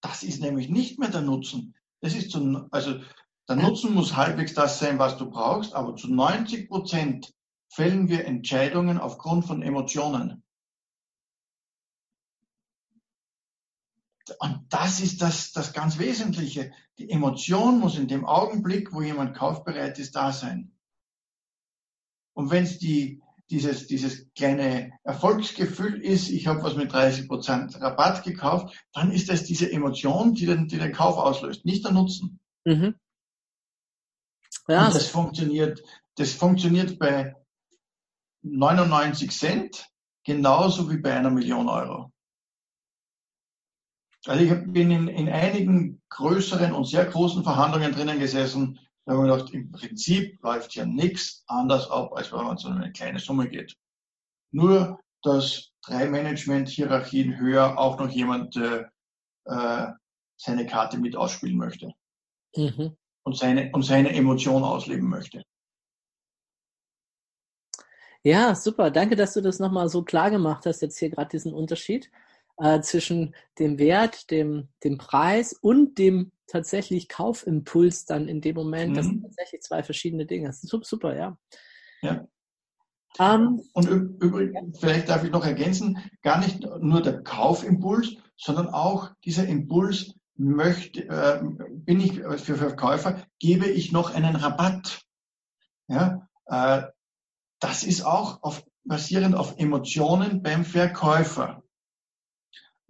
Das 0.02 0.24
ist 0.24 0.41
nämlich 0.41 0.67
nicht 0.67 1.00
mehr 1.00 1.10
der 1.10 1.21
Nutzen. 1.21 1.74
Das 2.02 2.13
ist 2.13 2.32
zu, 2.32 2.67
also 2.71 3.00
der 3.47 3.56
Nutzen 3.56 3.93
muss 3.93 4.15
halbwegs 4.15 4.54
das 4.54 4.80
sein, 4.80 5.00
was 5.00 5.17
du 5.17 5.30
brauchst, 5.30 5.74
aber 5.74 5.95
zu 5.95 6.13
90 6.13 6.67
Prozent 6.67 7.34
fällen 7.69 8.10
wir 8.10 8.26
Entscheidungen 8.26 8.97
aufgrund 8.97 9.45
von 9.45 9.62
Emotionen. 9.62 10.43
Und 14.39 14.65
das 14.70 15.00
ist 15.00 15.22
das, 15.22 15.52
das 15.52 15.74
ganz 15.74 16.00
Wesentliche. 16.00 16.72
Die 16.98 17.10
Emotion 17.10 17.80
muss 17.80 17.98
in 17.98 18.08
dem 18.08 18.26
Augenblick, 18.26 18.94
wo 18.94 19.02
jemand 19.02 19.36
kaufbereit 19.36 20.00
ist, 20.00 20.15
da 20.15 20.32
sein. 20.32 20.72
Und 22.34 22.50
wenn 22.52 22.63
es 22.63 22.78
die, 22.80 23.22
dieses, 23.50 23.88
dieses 23.88 24.32
kleine 24.34 24.94
Erfolgsgefühl 25.04 26.02
ist, 26.02 26.30
ich 26.30 26.48
habe 26.48 26.63
was 26.63 26.76
mit 26.76 26.94
30 26.94 27.28
Prozent 27.28 27.80
Rabatt 27.82 28.24
gekauft, 28.24 28.76
dann 28.94 29.12
ist 29.12 29.30
das 29.30 29.44
diese 29.44 29.72
Emotion, 29.72 30.34
die 30.34 30.46
den, 30.46 30.67
die 30.67 30.78
den 30.78 30.94
Kauf 30.94 31.17
auslöst, 31.17 31.65
nicht 31.65 31.84
der 31.84 31.91
Nutzen. 31.91 32.39
Mhm. 32.65 32.96
Ja. 34.67 34.88
Und 34.88 34.96
das 34.96 35.08
funktioniert, 35.08 35.84
das 36.15 36.34
funktioniert 36.34 36.98
bei 36.98 37.36
99 38.44 39.32
Cent 39.32 39.88
genauso 40.24 40.89
wie 40.89 40.98
bei 40.98 41.13
einer 41.13 41.32
Million 41.32 41.67
Euro. 41.67 42.11
Also 44.26 44.44
ich 44.44 44.52
bin 44.72 44.92
in, 44.92 45.08
in 45.08 45.30
einigen 45.30 46.02
größeren 46.10 46.74
und 46.74 46.86
sehr 46.86 47.06
großen 47.06 47.44
Verhandlungen 47.44 47.92
drinnen 47.92 48.20
gesessen. 48.20 48.80
Da 49.06 49.14
habe 49.14 49.26
ich 49.26 49.32
gedacht, 49.34 49.54
im 49.54 49.72
Prinzip 49.72 50.42
läuft 50.44 50.76
ja 50.76 50.86
nichts 50.86 51.44
anders 51.48 51.90
ab, 51.90 52.14
als 52.14 52.32
wenn 52.32 52.44
man 52.44 52.58
zu 52.58 52.68
eine 52.68 52.92
kleine 52.92 53.20
Summe 53.20 53.50
geht. 53.50 53.76
Nur, 54.52 55.00
dass 55.24 55.72
drei 55.84 56.08
Management-Hierarchien 56.08 57.40
höher 57.40 57.80
auch 57.80 58.00
noch 58.00 58.10
jemand 58.10 58.56
äh, 58.58 58.86
äh, 59.46 59.88
seine 60.38 60.68
Karte 60.68 61.00
mit 61.00 61.16
ausspielen 61.16 61.58
möchte. 61.58 61.92
Mhm. 62.56 62.96
Und, 63.24 63.38
seine, 63.38 63.72
und 63.72 63.84
seine 63.84 64.14
Emotion 64.14 64.64
ausleben 64.64 65.10
möchte. 65.10 65.44
Ja, 68.24 68.54
super. 68.54 68.92
Danke, 68.92 69.16
dass 69.16 69.34
du 69.34 69.42
das 69.42 69.58
nochmal 69.58 69.90
so 69.90 70.04
klar 70.04 70.30
gemacht 70.30 70.68
hast, 70.68 70.82
jetzt 70.82 71.00
hier 71.00 71.10
gerade 71.10 71.30
diesen 71.30 71.54
Unterschied 71.54 72.12
äh, 72.62 72.82
zwischen 72.82 73.36
dem 73.60 73.80
Wert, 73.80 74.30
dem, 74.30 74.69
dem 74.84 74.97
Preis 74.97 75.54
und 75.54 75.97
dem 75.97 76.32
tatsächlich 76.47 77.10
Kaufimpuls 77.10 78.06
dann 78.06 78.28
in 78.28 78.41
dem 78.41 78.56
Moment. 78.56 78.91
Mhm. 78.91 78.95
Das 78.95 79.06
sind 79.08 79.21
tatsächlich 79.24 79.62
zwei 79.62 79.84
verschiedene 79.84 80.26
Dinge. 80.26 80.47
Das 80.47 80.63
ist 80.63 80.69
super, 80.69 80.86
super 80.86 81.15
ja. 81.15 81.38
Ja. 82.02 82.28
Um, 83.17 83.26
ähm, 83.26 83.62
und 83.74 83.89
übrigens, 83.89 84.80
vielleicht 84.80 85.10
darf 85.10 85.24
ich 85.24 85.32
noch 85.32 85.45
ergänzen, 85.45 85.97
gar 86.21 86.39
nicht 86.39 86.62
nur 86.62 87.02
der 87.02 87.24
Kaufimpuls, 87.24 88.15
sondern 88.38 88.69
auch 88.69 89.12
dieser 89.26 89.47
Impuls, 89.47 90.13
möchte, 90.38 91.08
äh, 91.08 91.41
bin 91.74 92.00
ich 92.00 92.13
für 92.13 92.56
Verkäufer, 92.56 93.21
gebe 93.38 93.67
ich 93.67 93.91
noch 93.91 94.13
einen 94.13 94.36
Rabatt. 94.36 95.04
Ja, 95.88 96.28
äh, 96.47 96.84
das 97.60 97.84
ist 97.84 98.04
auch 98.04 98.41
auf, 98.41 98.63
basierend 98.84 99.36
auf 99.36 99.56
Emotionen 99.58 100.41
beim 100.41 100.65
Verkäufer. 100.65 101.63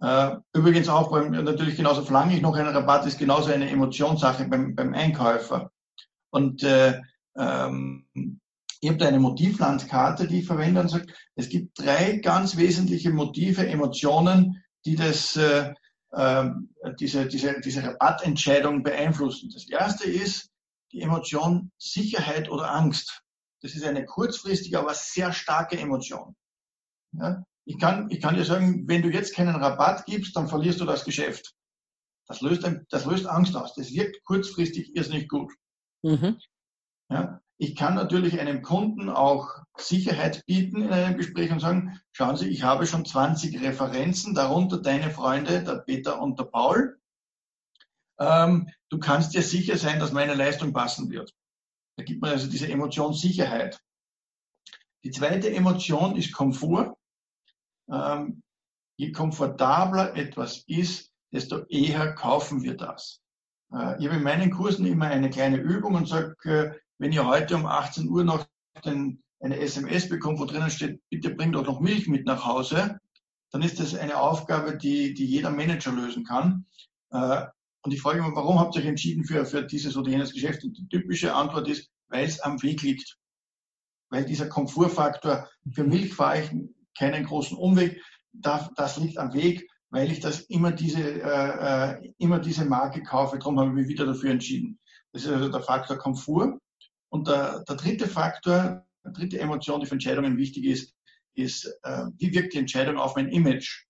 Äh, 0.02 0.36
übrigens 0.52 0.88
auch 0.88 1.10
beim, 1.10 1.30
natürlich 1.30 1.76
genauso 1.76 2.02
verlange 2.02 2.34
ich 2.34 2.42
noch 2.42 2.56
einen 2.56 2.74
Rabatt, 2.74 3.06
ist 3.06 3.20
genauso 3.20 3.52
eine 3.52 3.70
Emotionssache 3.70 4.46
beim, 4.46 4.74
beim 4.74 4.94
Einkäufer. 4.94 5.70
Und 6.30 6.64
äh, 6.64 7.00
ähm, 7.36 8.06
habe 8.84 8.98
da 8.98 9.06
eine 9.06 9.20
Motivlandkarte, 9.20 10.26
die 10.26 10.40
ich 10.40 10.46
verwende 10.46 10.80
und 10.80 10.88
sage, 10.88 11.06
es 11.36 11.48
gibt 11.48 11.78
drei 11.78 12.16
ganz 12.16 12.56
wesentliche 12.56 13.10
Motive, 13.10 13.64
Emotionen, 13.66 14.64
die 14.84 14.96
das, 14.96 15.36
äh, 15.36 15.72
äh, 16.10 16.50
diese, 16.98 17.26
diese, 17.26 17.60
diese 17.60 17.84
Rabattentscheidung 17.84 18.82
beeinflussen. 18.82 19.50
Das 19.54 19.68
erste 19.68 20.10
ist 20.10 20.50
die 20.90 21.02
Emotion 21.02 21.70
Sicherheit 21.78 22.50
oder 22.50 22.72
Angst. 22.72 23.22
Das 23.62 23.76
ist 23.76 23.84
eine 23.84 24.04
kurzfristige, 24.04 24.80
aber 24.80 24.94
sehr 24.94 25.32
starke 25.32 25.78
Emotion. 25.78 26.34
Ja? 27.12 27.44
Ich, 27.64 27.78
kann, 27.78 28.10
ich 28.10 28.20
kann 28.20 28.34
dir 28.34 28.44
sagen, 28.44 28.88
wenn 28.88 29.02
du 29.02 29.10
jetzt 29.10 29.34
keinen 29.34 29.54
Rabatt 29.54 30.04
gibst, 30.06 30.36
dann 30.36 30.48
verlierst 30.48 30.80
du 30.80 30.84
das 30.84 31.04
Geschäft. 31.04 31.54
Das 32.26 32.40
löst, 32.40 32.68
das 32.90 33.04
löst 33.04 33.26
Angst 33.26 33.56
aus. 33.56 33.74
Das 33.74 33.92
wirkt 33.92 34.24
kurzfristig 34.24 34.96
irrsinnig 34.96 35.28
gut. 35.28 35.52
Mhm. 36.02 36.38
Ja? 37.10 37.40
Ich 37.58 37.76
kann 37.76 37.94
natürlich 37.94 38.40
einem 38.40 38.62
Kunden 38.62 39.08
auch 39.08 39.62
Sicherheit 39.76 40.44
bieten 40.46 40.82
in 40.82 40.90
einem 40.90 41.16
Gespräch 41.16 41.52
und 41.52 41.60
sagen, 41.60 42.00
schauen 42.10 42.36
Sie, 42.36 42.48
ich 42.48 42.64
habe 42.64 42.86
schon 42.86 43.04
20 43.04 43.60
Referenzen, 43.60 44.34
darunter 44.34 44.78
deine 44.78 45.10
Freunde, 45.10 45.62
der 45.62 45.76
Peter 45.76 46.20
und 46.20 46.38
der 46.40 46.44
Paul. 46.44 47.00
Ähm, 48.18 48.68
du 48.88 48.98
kannst 48.98 49.34
dir 49.34 49.42
sicher 49.42 49.76
sein, 49.76 50.00
dass 50.00 50.12
meine 50.12 50.34
Leistung 50.34 50.72
passen 50.72 51.10
wird. 51.10 51.32
Da 51.96 52.04
gibt 52.04 52.20
man 52.20 52.32
also 52.32 52.48
diese 52.48 52.68
Emotion 52.68 53.12
Sicherheit. 53.12 53.80
Die 55.04 55.10
zweite 55.10 55.52
Emotion 55.52 56.16
ist 56.16 56.32
Komfort. 56.32 56.96
Ähm, 57.92 58.42
je 58.96 59.12
komfortabler 59.12 60.16
etwas 60.16 60.64
ist, 60.66 61.10
desto 61.32 61.64
eher 61.66 62.14
kaufen 62.14 62.62
wir 62.62 62.76
das. 62.76 63.20
Äh, 63.72 63.98
ich 63.98 64.06
habe 64.06 64.16
in 64.16 64.22
meinen 64.22 64.50
Kursen 64.50 64.86
immer 64.86 65.06
eine 65.06 65.30
kleine 65.30 65.58
Übung 65.58 65.94
und 65.94 66.08
sage, 66.08 66.34
äh, 66.44 66.70
wenn 66.98 67.12
ihr 67.12 67.26
heute 67.26 67.56
um 67.56 67.66
18 67.66 68.08
Uhr 68.08 68.24
noch 68.24 68.46
den, 68.84 69.22
eine 69.40 69.58
SMS 69.58 70.08
bekommt, 70.08 70.38
wo 70.38 70.44
drinnen 70.44 70.70
steht, 70.70 71.00
bitte 71.10 71.34
bringt 71.34 71.54
doch 71.54 71.66
noch 71.66 71.80
Milch 71.80 72.08
mit 72.08 72.26
nach 72.26 72.44
Hause, 72.44 72.98
dann 73.50 73.62
ist 73.62 73.80
das 73.80 73.94
eine 73.94 74.18
Aufgabe, 74.18 74.76
die, 74.76 75.14
die 75.14 75.26
jeder 75.26 75.50
Manager 75.50 75.92
lösen 75.92 76.24
kann. 76.24 76.66
Äh, 77.10 77.46
und 77.84 77.92
ich 77.92 78.00
frage 78.00 78.20
immer, 78.20 78.34
warum 78.34 78.60
habt 78.60 78.76
ihr 78.76 78.82
euch 78.82 78.88
entschieden 78.88 79.24
für, 79.24 79.44
für 79.44 79.64
dieses 79.64 79.96
oder 79.96 80.10
jenes 80.10 80.32
Geschäft? 80.32 80.64
Und 80.64 80.78
die 80.78 80.88
typische 80.88 81.34
Antwort 81.34 81.68
ist, 81.68 81.90
weil 82.08 82.24
es 82.24 82.40
am 82.40 82.62
Weg 82.62 82.82
liegt. 82.82 83.18
Weil 84.10 84.24
dieser 84.24 84.48
Komfortfaktor, 84.48 85.48
für 85.72 85.84
Milch 85.84 86.14
fahre 86.14 86.42
ich 86.42 86.50
keinen 86.96 87.24
großen 87.24 87.56
Umweg, 87.56 88.02
das 88.32 88.96
liegt 88.98 89.18
am 89.18 89.32
Weg, 89.34 89.68
weil 89.90 90.10
ich 90.10 90.20
das 90.20 90.40
immer 90.42 90.72
diese, 90.72 91.02
äh, 91.02 91.92
äh, 92.00 92.12
immer 92.18 92.38
diese 92.38 92.64
Marke 92.64 93.02
kaufe. 93.02 93.38
Darum 93.38 93.60
habe 93.60 93.70
ich 93.70 93.76
mich 93.76 93.88
wieder 93.88 94.06
dafür 94.06 94.30
entschieden. 94.30 94.78
Das 95.12 95.24
ist 95.24 95.30
also 95.30 95.50
der 95.50 95.60
Faktor 95.60 95.98
Komfort. 95.98 96.58
Und 97.10 97.28
der, 97.28 97.62
der 97.64 97.76
dritte 97.76 98.08
Faktor, 98.08 98.86
die 99.04 99.12
dritte 99.12 99.38
Emotion, 99.38 99.80
die 99.80 99.86
für 99.86 99.92
Entscheidungen 99.92 100.38
wichtig 100.38 100.64
ist, 100.64 100.94
ist, 101.34 101.66
äh, 101.82 102.06
wie 102.16 102.32
wirkt 102.32 102.54
die 102.54 102.58
Entscheidung 102.58 102.96
auf 102.96 103.16
mein 103.16 103.28
Image? 103.28 103.84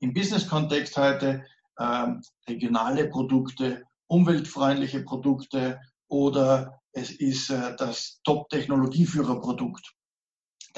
Im 0.00 0.14
Business-Kontext 0.14 0.96
heute 0.96 1.44
äh, 1.76 2.06
regionale 2.48 3.08
Produkte, 3.08 3.82
umweltfreundliche 4.06 5.02
Produkte 5.02 5.80
oder 6.08 6.80
es 6.92 7.10
ist 7.10 7.50
äh, 7.50 7.76
das 7.76 8.20
Top-Technologieführerprodukt. 8.24 9.97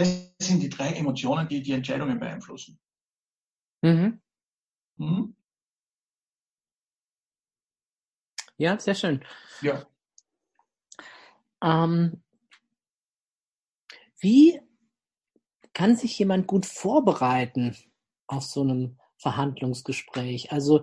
Das 0.01 0.31
sind 0.41 0.63
die 0.63 0.71
drei 0.71 0.93
Emotionen, 0.95 1.47
die 1.47 1.61
die 1.61 1.73
Entscheidungen 1.73 2.19
beeinflussen. 2.19 2.81
Mhm. 3.83 4.19
Mhm. 4.97 5.37
Ja, 8.57 8.79
sehr 8.79 8.95
schön. 8.95 9.23
Ja. 9.61 9.87
Ähm, 11.63 12.23
wie 14.21 14.61
kann 15.75 15.97
sich 15.97 16.19
jemand 16.19 16.47
gut 16.47 16.65
vorbereiten 16.65 17.77
auf 18.27 18.45
so 18.45 18.63
einem 18.63 18.99
Verhandlungsgespräch? 19.19 20.51
Also 20.51 20.83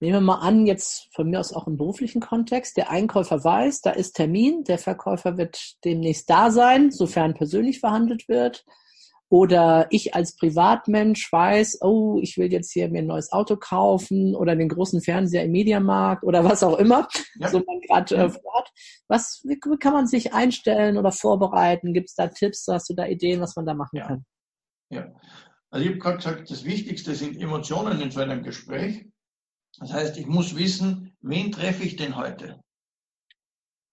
nehmen 0.00 0.14
wir 0.14 0.20
mal 0.20 0.40
an, 0.40 0.66
jetzt 0.66 1.08
von 1.14 1.28
mir 1.28 1.40
aus 1.40 1.52
auch 1.52 1.66
im 1.66 1.76
beruflichen 1.76 2.20
Kontext, 2.20 2.76
der 2.76 2.90
Einkäufer 2.90 3.42
weiß, 3.42 3.80
da 3.80 3.90
ist 3.90 4.12
Termin, 4.12 4.64
der 4.64 4.78
Verkäufer 4.78 5.38
wird 5.38 5.76
demnächst 5.84 6.28
da 6.28 6.50
sein, 6.50 6.90
sofern 6.90 7.34
persönlich 7.34 7.80
verhandelt 7.80 8.28
wird. 8.28 8.64
Oder 9.28 9.88
ich 9.90 10.14
als 10.14 10.36
Privatmensch 10.36 11.32
weiß, 11.32 11.80
oh, 11.82 12.20
ich 12.22 12.38
will 12.38 12.52
jetzt 12.52 12.70
hier 12.72 12.88
mir 12.88 13.00
ein 13.00 13.08
neues 13.08 13.32
Auto 13.32 13.56
kaufen 13.56 14.36
oder 14.36 14.54
den 14.54 14.68
großen 14.68 15.02
Fernseher 15.02 15.42
im 15.42 15.50
Mediamarkt 15.50 16.22
oder 16.22 16.44
was 16.44 16.62
auch 16.62 16.78
immer, 16.78 17.08
ja. 17.40 17.48
so 17.48 17.58
man 17.66 17.80
gerade 17.80 18.14
äh, 18.14 18.30
hat. 18.30 18.70
Was, 19.08 19.40
wie, 19.42 19.56
wie, 19.56 19.78
kann 19.78 19.94
man 19.94 20.06
sich 20.06 20.32
einstellen 20.32 20.96
oder 20.96 21.10
vorbereiten? 21.10 21.92
Gibt 21.92 22.10
es 22.10 22.14
da 22.14 22.28
Tipps? 22.28 22.66
Hast 22.68 22.88
du 22.88 22.94
da 22.94 23.06
Ideen, 23.06 23.40
was 23.40 23.56
man 23.56 23.66
da 23.66 23.74
machen 23.74 23.96
ja. 23.96 24.06
kann? 24.06 24.24
Ja, 24.90 25.12
also 25.70 25.84
ich 25.84 25.90
habe 25.90 25.98
gerade 25.98 26.16
gesagt, 26.18 26.50
das 26.50 26.64
Wichtigste 26.64 27.16
sind 27.16 27.36
Emotionen 27.40 28.00
in 28.00 28.12
so 28.12 28.20
einem 28.20 28.44
Gespräch. 28.44 29.06
Das 29.78 29.92
heißt, 29.92 30.16
ich 30.16 30.26
muss 30.26 30.56
wissen, 30.56 31.16
wen 31.20 31.52
treffe 31.52 31.84
ich 31.84 31.96
denn 31.96 32.16
heute? 32.16 32.60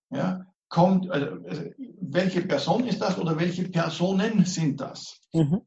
Ja, 0.10 0.46
kommt, 0.70 1.10
also, 1.10 1.44
also, 1.48 1.64
welche 2.02 2.42
Person 2.42 2.88
ist 2.88 3.00
das 3.00 3.18
oder 3.18 3.40
welche 3.40 3.68
Personen 3.70 4.46
sind 4.46 4.80
das? 4.80 5.20
Mhm. 5.34 5.62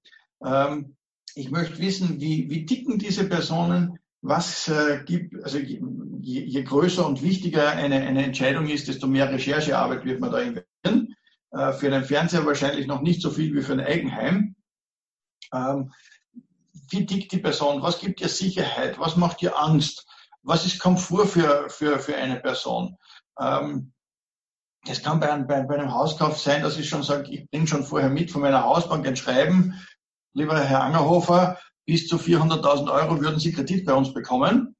Ähm, 0.44 0.96
ich 1.35 1.50
möchte 1.50 1.79
wissen, 1.79 2.20
wie, 2.20 2.48
wie 2.48 2.64
ticken 2.64 2.98
diese 2.98 3.29
Personen, 3.29 3.98
was 4.22 4.68
äh, 4.68 5.02
gibt, 5.05 5.42
also 5.44 5.59
je, 5.59 5.81
je, 6.20 6.62
größer 6.62 7.07
und 7.07 7.22
wichtiger 7.22 7.70
eine, 7.70 7.96
eine 7.96 8.24
Entscheidung 8.24 8.68
ist, 8.68 8.88
desto 8.88 9.07
mehr 9.07 9.31
Recherchearbeit 9.31 10.05
wird 10.05 10.20
man 10.20 10.33
da 10.33 10.40
investieren. 10.40 11.14
Äh, 11.52 11.72
für 11.72 11.87
einen 11.87 12.05
Fernseher 12.05 12.46
wahrscheinlich 12.46 12.87
noch 12.87 13.02
nicht 13.02 13.22
so 13.22 13.31
viel 13.31 13.55
wie 13.55 13.62
für 13.62 13.74
ein 13.74 13.81
Eigenheim. 13.81 14.57
Ähm, 15.52 15.92
wie 16.88 17.07
tickt 17.07 17.33
die 17.33 17.38
Person? 17.38 17.83
Was 17.83 17.99
gibt 17.99 18.20
ihr 18.20 18.29
Sicherheit? 18.29 18.99
Was 18.99 19.16
macht 19.16 19.42
ihr 19.42 19.59
Angst? 19.59 20.07
Was 20.42 20.64
ist 20.64 20.79
Komfort 20.79 21.27
für, 21.27 21.68
für, 21.68 21.99
für 21.99 22.16
eine 22.16 22.37
Person? 22.37 22.96
Ähm, 23.38 23.92
das 24.85 25.03
kann 25.03 25.18
bei 25.18 25.33
einem, 25.33 25.46
bei, 25.46 25.57
einem 25.57 25.92
Hauskauf 25.92 26.38
sein, 26.38 26.62
dass 26.62 26.79
ich 26.79 26.88
schon 26.88 27.03
sage, 27.03 27.31
ich 27.31 27.51
bringe 27.51 27.66
schon 27.66 27.85
vorher 27.85 28.09
mit 28.09 28.31
von 28.31 28.42
meiner 28.42 28.62
Hausbank 28.62 29.07
ein 29.07 29.16
Schreiben, 29.16 29.75
lieber 30.33 30.61
Herr 30.61 30.83
Angerhofer, 30.83 31.59
bis 31.87 32.07
zu 32.07 32.16
400.000 32.16 32.92
Euro 32.92 33.20
würden 33.20 33.40
Sie 33.40 33.53
Kredit 33.53 33.85
bei 33.85 33.94
uns 33.94 34.14
bekommen. 34.14 34.77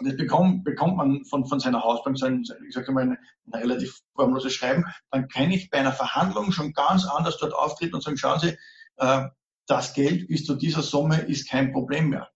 Das 0.00 0.16
bekommt, 0.16 0.64
bekommt 0.64 0.96
man 0.96 1.24
von, 1.24 1.46
von 1.46 1.60
seiner 1.60 1.82
Hausbank, 1.82 2.18
so 2.18 2.26
ein, 2.26 2.44
ich 2.66 2.74
sage 2.74 2.92
mal, 2.92 3.02
ein, 3.02 3.18
ein 3.52 3.60
relativ 3.60 4.00
formloses 4.14 4.52
Schreiben. 4.52 4.84
Dann 5.10 5.28
kann 5.28 5.50
ich 5.50 5.70
bei 5.70 5.78
einer 5.78 5.92
Verhandlung 5.92 6.52
schon 6.52 6.72
ganz 6.72 7.04
anders 7.06 7.38
dort 7.38 7.54
auftreten 7.54 7.94
und 7.94 8.02
sagen, 8.02 8.16
schauen 8.16 8.40
Sie, 8.40 8.56
äh, 8.96 9.28
das 9.66 9.94
Geld 9.94 10.28
bis 10.28 10.44
zu 10.44 10.54
dieser 10.54 10.82
Summe 10.82 11.20
ist 11.22 11.48
kein 11.48 11.72
Problem 11.72 12.10
mehr. 12.10 12.30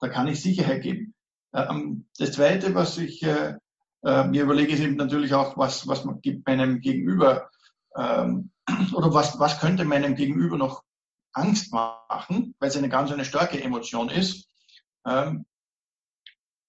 Da 0.00 0.08
kann 0.08 0.28
ich 0.28 0.40
Sicherheit 0.40 0.82
geben. 0.82 1.14
Ähm, 1.54 2.06
das 2.18 2.32
Zweite, 2.32 2.74
was 2.74 2.98
ich 2.98 3.22
äh, 3.22 3.56
äh, 4.04 4.24
mir 4.24 4.42
überlege, 4.42 4.72
ist 4.72 4.80
eben 4.80 4.96
natürlich 4.96 5.34
auch, 5.34 5.56
was, 5.56 5.86
was 5.86 6.04
man 6.04 6.20
meinem 6.46 6.80
Gegenüber 6.80 7.50
ähm, 7.96 8.50
oder 8.94 9.12
was, 9.12 9.38
was 9.38 9.60
könnte 9.60 9.84
meinem 9.84 10.14
Gegenüber 10.14 10.56
noch 10.56 10.82
Angst 11.32 11.72
machen, 11.72 12.54
weil 12.58 12.68
es 12.68 12.76
eine 12.76 12.88
ganz 12.88 13.10
eine 13.10 13.24
starke 13.24 13.62
Emotion 13.62 14.08
ist. 14.08 14.48
Ähm, 15.06 15.46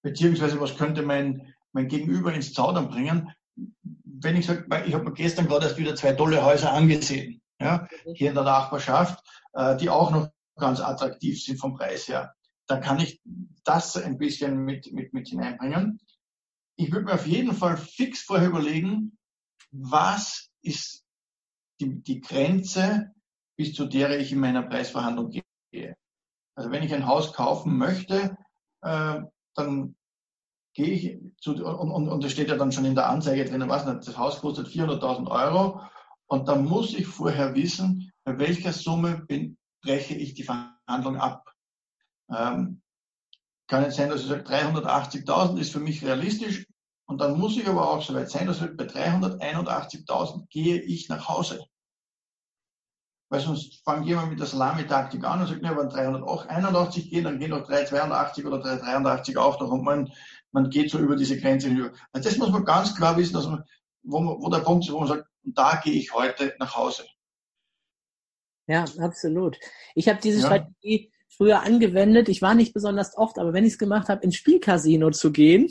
beziehungsweise 0.01 0.59
was 0.59 0.77
könnte 0.77 1.01
mein, 1.01 1.53
mein 1.71 1.87
Gegenüber 1.87 2.33
ins 2.33 2.53
Zaudern 2.53 2.89
bringen, 2.89 3.31
wenn 4.23 4.35
ich 4.35 4.45
sage, 4.45 4.65
ich 4.85 4.93
habe 4.93 5.03
mir 5.03 5.13
gestern 5.13 5.47
gerade 5.47 5.65
erst 5.65 5.77
wieder 5.77 5.95
zwei 5.95 6.13
tolle 6.13 6.43
Häuser 6.43 6.71
angesehen, 6.71 7.41
ja, 7.59 7.87
hier 8.15 8.29
in 8.29 8.35
der 8.35 8.43
Nachbarschaft, 8.43 9.23
äh, 9.53 9.75
die 9.77 9.89
auch 9.89 10.11
noch 10.11 10.29
ganz 10.57 10.79
attraktiv 10.79 11.41
sind 11.43 11.59
vom 11.59 11.75
Preis 11.75 12.07
her. 12.07 12.33
Da 12.67 12.77
kann 12.77 12.99
ich 12.99 13.21
das 13.63 13.97
ein 13.97 14.17
bisschen 14.17 14.57
mit, 14.57 14.91
mit, 14.93 15.13
mit 15.13 15.27
hineinbringen 15.27 15.99
ich 16.75 16.91
würde 16.91 17.05
mir 17.05 17.13
auf 17.13 17.27
jeden 17.27 17.53
Fall 17.53 17.77
fix 17.77 18.21
vorher 18.21 18.49
überlegen, 18.49 19.17
was 19.71 20.49
ist 20.61 21.03
die, 21.79 22.01
die 22.01 22.21
Grenze, 22.21 23.13
bis 23.55 23.73
zu 23.73 23.85
der 23.85 24.19
ich 24.19 24.31
in 24.31 24.39
meiner 24.39 24.63
Preisverhandlung 24.63 25.29
gehe. 25.71 25.95
Also 26.55 26.71
wenn 26.71 26.83
ich 26.83 26.93
ein 26.93 27.07
Haus 27.07 27.33
kaufen 27.33 27.77
möchte, 27.77 28.37
äh, 28.81 29.21
dann 29.55 29.95
gehe 30.75 30.87
ich 30.87 31.19
zu, 31.39 31.51
und, 31.51 31.91
und, 31.91 32.09
und 32.09 32.23
das 32.23 32.31
steht 32.31 32.49
ja 32.49 32.57
dann 32.57 32.71
schon 32.71 32.85
in 32.85 32.95
der 32.95 33.09
Anzeige 33.09 33.45
drin, 33.45 33.67
was 33.69 33.85
das 33.85 34.17
Haus 34.17 34.39
kostet 34.39 34.67
400.000 34.67 35.29
Euro 35.29 35.81
und 36.27 36.47
dann 36.47 36.65
muss 36.65 36.93
ich 36.93 37.07
vorher 37.07 37.53
wissen, 37.55 38.11
bei 38.23 38.37
welcher 38.37 38.73
Summe 38.73 39.23
bin, 39.27 39.57
breche 39.81 40.15
ich 40.15 40.33
die 40.33 40.43
Verhandlung 40.43 41.17
ab. 41.17 41.53
Ähm, 42.29 42.81
kann 43.67 43.83
jetzt 43.83 43.97
sein, 43.97 44.09
dass 44.09 44.21
ich 44.21 44.27
sage, 44.27 44.43
380.000 44.43 45.57
ist 45.59 45.71
für 45.71 45.79
mich 45.79 46.03
realistisch. 46.03 46.65
Und 47.05 47.19
dann 47.19 47.37
muss 47.37 47.57
ich 47.57 47.67
aber 47.67 47.89
auch 47.89 48.01
so 48.01 48.13
weit 48.13 48.29
sein, 48.29 48.47
dass 48.47 48.59
bei 48.59 48.85
381.000 48.85 50.47
gehe 50.49 50.81
ich 50.81 51.09
nach 51.09 51.27
Hause. 51.27 51.65
Weil 53.29 53.41
sonst 53.41 53.83
fängt 53.83 54.05
jemand 54.05 54.29
mit 54.29 54.39
der 54.39 54.47
Salami-Taktik 54.47 55.23
an 55.25 55.41
und 55.41 55.47
sagt, 55.47 55.61
ne, 55.61 55.75
wenn 55.75 55.89
381 55.89 57.09
gehen, 57.09 57.23
dann 57.23 57.39
gehen 57.39 57.49
noch 57.49 57.65
382 57.65 58.45
oder 58.45 58.59
383 58.59 59.37
auch 59.37 59.59
noch 59.59 59.71
und 59.71 59.83
man, 59.83 60.11
man 60.51 60.69
geht 60.69 60.91
so 60.91 60.99
über 60.99 61.15
diese 61.15 61.39
Grenze 61.39 61.67
hinüber. 61.67 61.91
Also 62.11 62.29
das 62.29 62.37
muss 62.37 62.51
man 62.51 62.63
ganz 62.63 62.95
klar 62.95 63.17
wissen, 63.17 63.33
dass 63.33 63.47
man, 63.47 63.63
wo, 64.03 64.19
man, 64.19 64.35
wo 64.39 64.49
der 64.49 64.59
Punkt 64.59 64.85
ist, 64.85 64.93
wo 64.93 64.99
man 64.99 65.07
sagt, 65.07 65.27
da 65.43 65.81
gehe 65.83 65.93
ich 65.93 66.13
heute 66.13 66.55
nach 66.59 66.75
Hause. 66.75 67.05
Ja, 68.67 68.85
absolut. 68.99 69.57
Ich 69.95 70.07
habe 70.07 70.19
diese 70.21 70.39
ja. 70.39 70.45
Strategie 70.45 71.11
früher 71.29 71.61
angewendet. 71.61 72.29
Ich 72.29 72.41
war 72.41 72.53
nicht 72.55 72.73
besonders 72.73 73.17
oft, 73.17 73.39
aber 73.39 73.53
wenn 73.53 73.65
ich 73.65 73.73
es 73.73 73.79
gemacht 73.79 74.07
habe, 74.09 74.23
ins 74.23 74.35
Spielcasino 74.35 75.11
zu 75.11 75.31
gehen, 75.31 75.69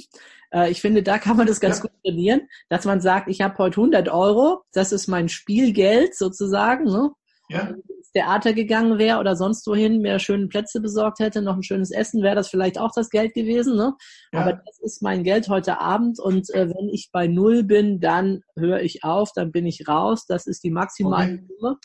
äh, 0.52 0.70
ich 0.70 0.80
finde, 0.80 1.02
da 1.02 1.18
kann 1.18 1.36
man 1.36 1.46
das 1.46 1.60
ganz 1.60 1.78
ja. 1.78 1.82
gut 1.82 1.92
trainieren, 2.04 2.48
dass 2.68 2.84
man 2.84 3.00
sagt, 3.00 3.28
ich 3.28 3.40
habe 3.40 3.58
heute 3.58 3.80
100 3.80 4.08
Euro, 4.08 4.62
das 4.72 4.92
ist 4.92 5.06
mein 5.06 5.28
Spielgeld 5.28 6.16
sozusagen. 6.16 6.84
Ne? 6.84 7.10
Ja. 7.48 7.74
Theater 8.12 8.52
gegangen 8.52 8.98
wäre 8.98 9.18
oder 9.18 9.36
sonst 9.36 9.66
wohin, 9.66 10.00
mir 10.00 10.18
schöne 10.18 10.48
Plätze 10.48 10.80
besorgt 10.80 11.18
hätte, 11.18 11.42
noch 11.42 11.56
ein 11.56 11.62
schönes 11.62 11.90
Essen, 11.90 12.22
wäre 12.22 12.36
das 12.36 12.48
vielleicht 12.48 12.78
auch 12.78 12.92
das 12.94 13.10
Geld 13.10 13.34
gewesen. 13.34 13.76
Ne? 13.76 13.94
Ja. 14.32 14.40
Aber 14.40 14.52
das 14.64 14.78
ist 14.80 15.02
mein 15.02 15.24
Geld 15.24 15.48
heute 15.48 15.80
Abend 15.80 16.20
und 16.20 16.50
äh, 16.50 16.68
wenn 16.68 16.88
ich 16.88 17.10
bei 17.12 17.26
Null 17.26 17.64
bin, 17.64 18.00
dann 18.00 18.42
höre 18.56 18.80
ich 18.80 19.04
auf, 19.04 19.32
dann 19.34 19.52
bin 19.52 19.66
ich 19.66 19.88
raus. 19.88 20.26
Das 20.26 20.46
ist 20.46 20.62
die 20.64 20.70
maximale 20.70 21.34
okay. 21.34 21.46
Summe. 21.58 21.78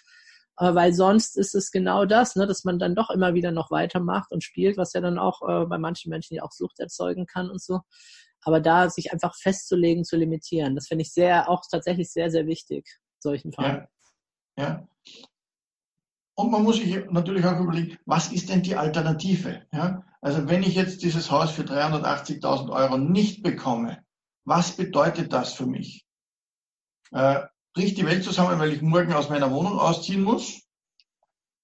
Äh, 0.59 0.73
weil 0.73 0.93
sonst 0.93 1.37
ist 1.37 1.55
es 1.55 1.71
genau 1.71 2.05
das, 2.05 2.35
ne, 2.35 2.47
dass 2.47 2.63
man 2.63 2.79
dann 2.79 2.95
doch 2.95 3.09
immer 3.09 3.33
wieder 3.33 3.51
noch 3.51 3.71
weitermacht 3.71 4.31
und 4.31 4.43
spielt, 4.43 4.77
was 4.77 4.93
ja 4.93 5.01
dann 5.01 5.19
auch 5.19 5.41
äh, 5.47 5.65
bei 5.65 5.77
manchen 5.77 6.09
Menschen 6.09 6.35
ja 6.35 6.43
auch 6.43 6.51
Sucht 6.51 6.79
erzeugen 6.79 7.25
kann 7.25 7.49
und 7.49 7.61
so. 7.61 7.81
Aber 8.41 8.59
da 8.59 8.89
sich 8.89 9.13
einfach 9.13 9.35
festzulegen, 9.35 10.03
zu 10.03 10.15
limitieren, 10.15 10.75
das 10.75 10.87
finde 10.87 11.03
ich 11.03 11.13
sehr, 11.13 11.49
auch 11.49 11.63
tatsächlich 11.69 12.11
sehr, 12.11 12.31
sehr 12.31 12.47
wichtig, 12.47 12.87
solchen 13.19 13.51
Fällen. 13.51 13.87
Ja. 14.57 14.63
ja. 14.63 14.87
Und 16.39 16.51
man 16.51 16.63
muss 16.63 16.77
sich 16.77 17.03
natürlich 17.09 17.43
auch 17.45 17.59
überlegen, 17.59 17.97
was 18.05 18.31
ist 18.31 18.49
denn 18.49 18.61
die 18.61 18.75
Alternative? 18.75 19.65
Ja? 19.73 20.03
Also 20.21 20.47
wenn 20.47 20.61
ich 20.61 20.75
jetzt 20.75 21.01
dieses 21.01 21.31
Haus 21.31 21.49
für 21.49 21.63
380.000 21.63 22.69
Euro 22.69 22.99
nicht 22.99 23.41
bekomme, 23.41 24.05
was 24.45 24.77
bedeutet 24.77 25.33
das 25.33 25.53
für 25.53 25.65
mich? 25.65 26.05
Äh, 27.11 27.41
bricht 27.73 27.97
die 27.97 28.05
Welt 28.05 28.23
zusammen, 28.23 28.59
weil 28.59 28.71
ich 28.71 28.83
morgen 28.83 29.13
aus 29.13 29.29
meiner 29.29 29.51
Wohnung 29.51 29.79
ausziehen 29.79 30.21
muss? 30.21 30.61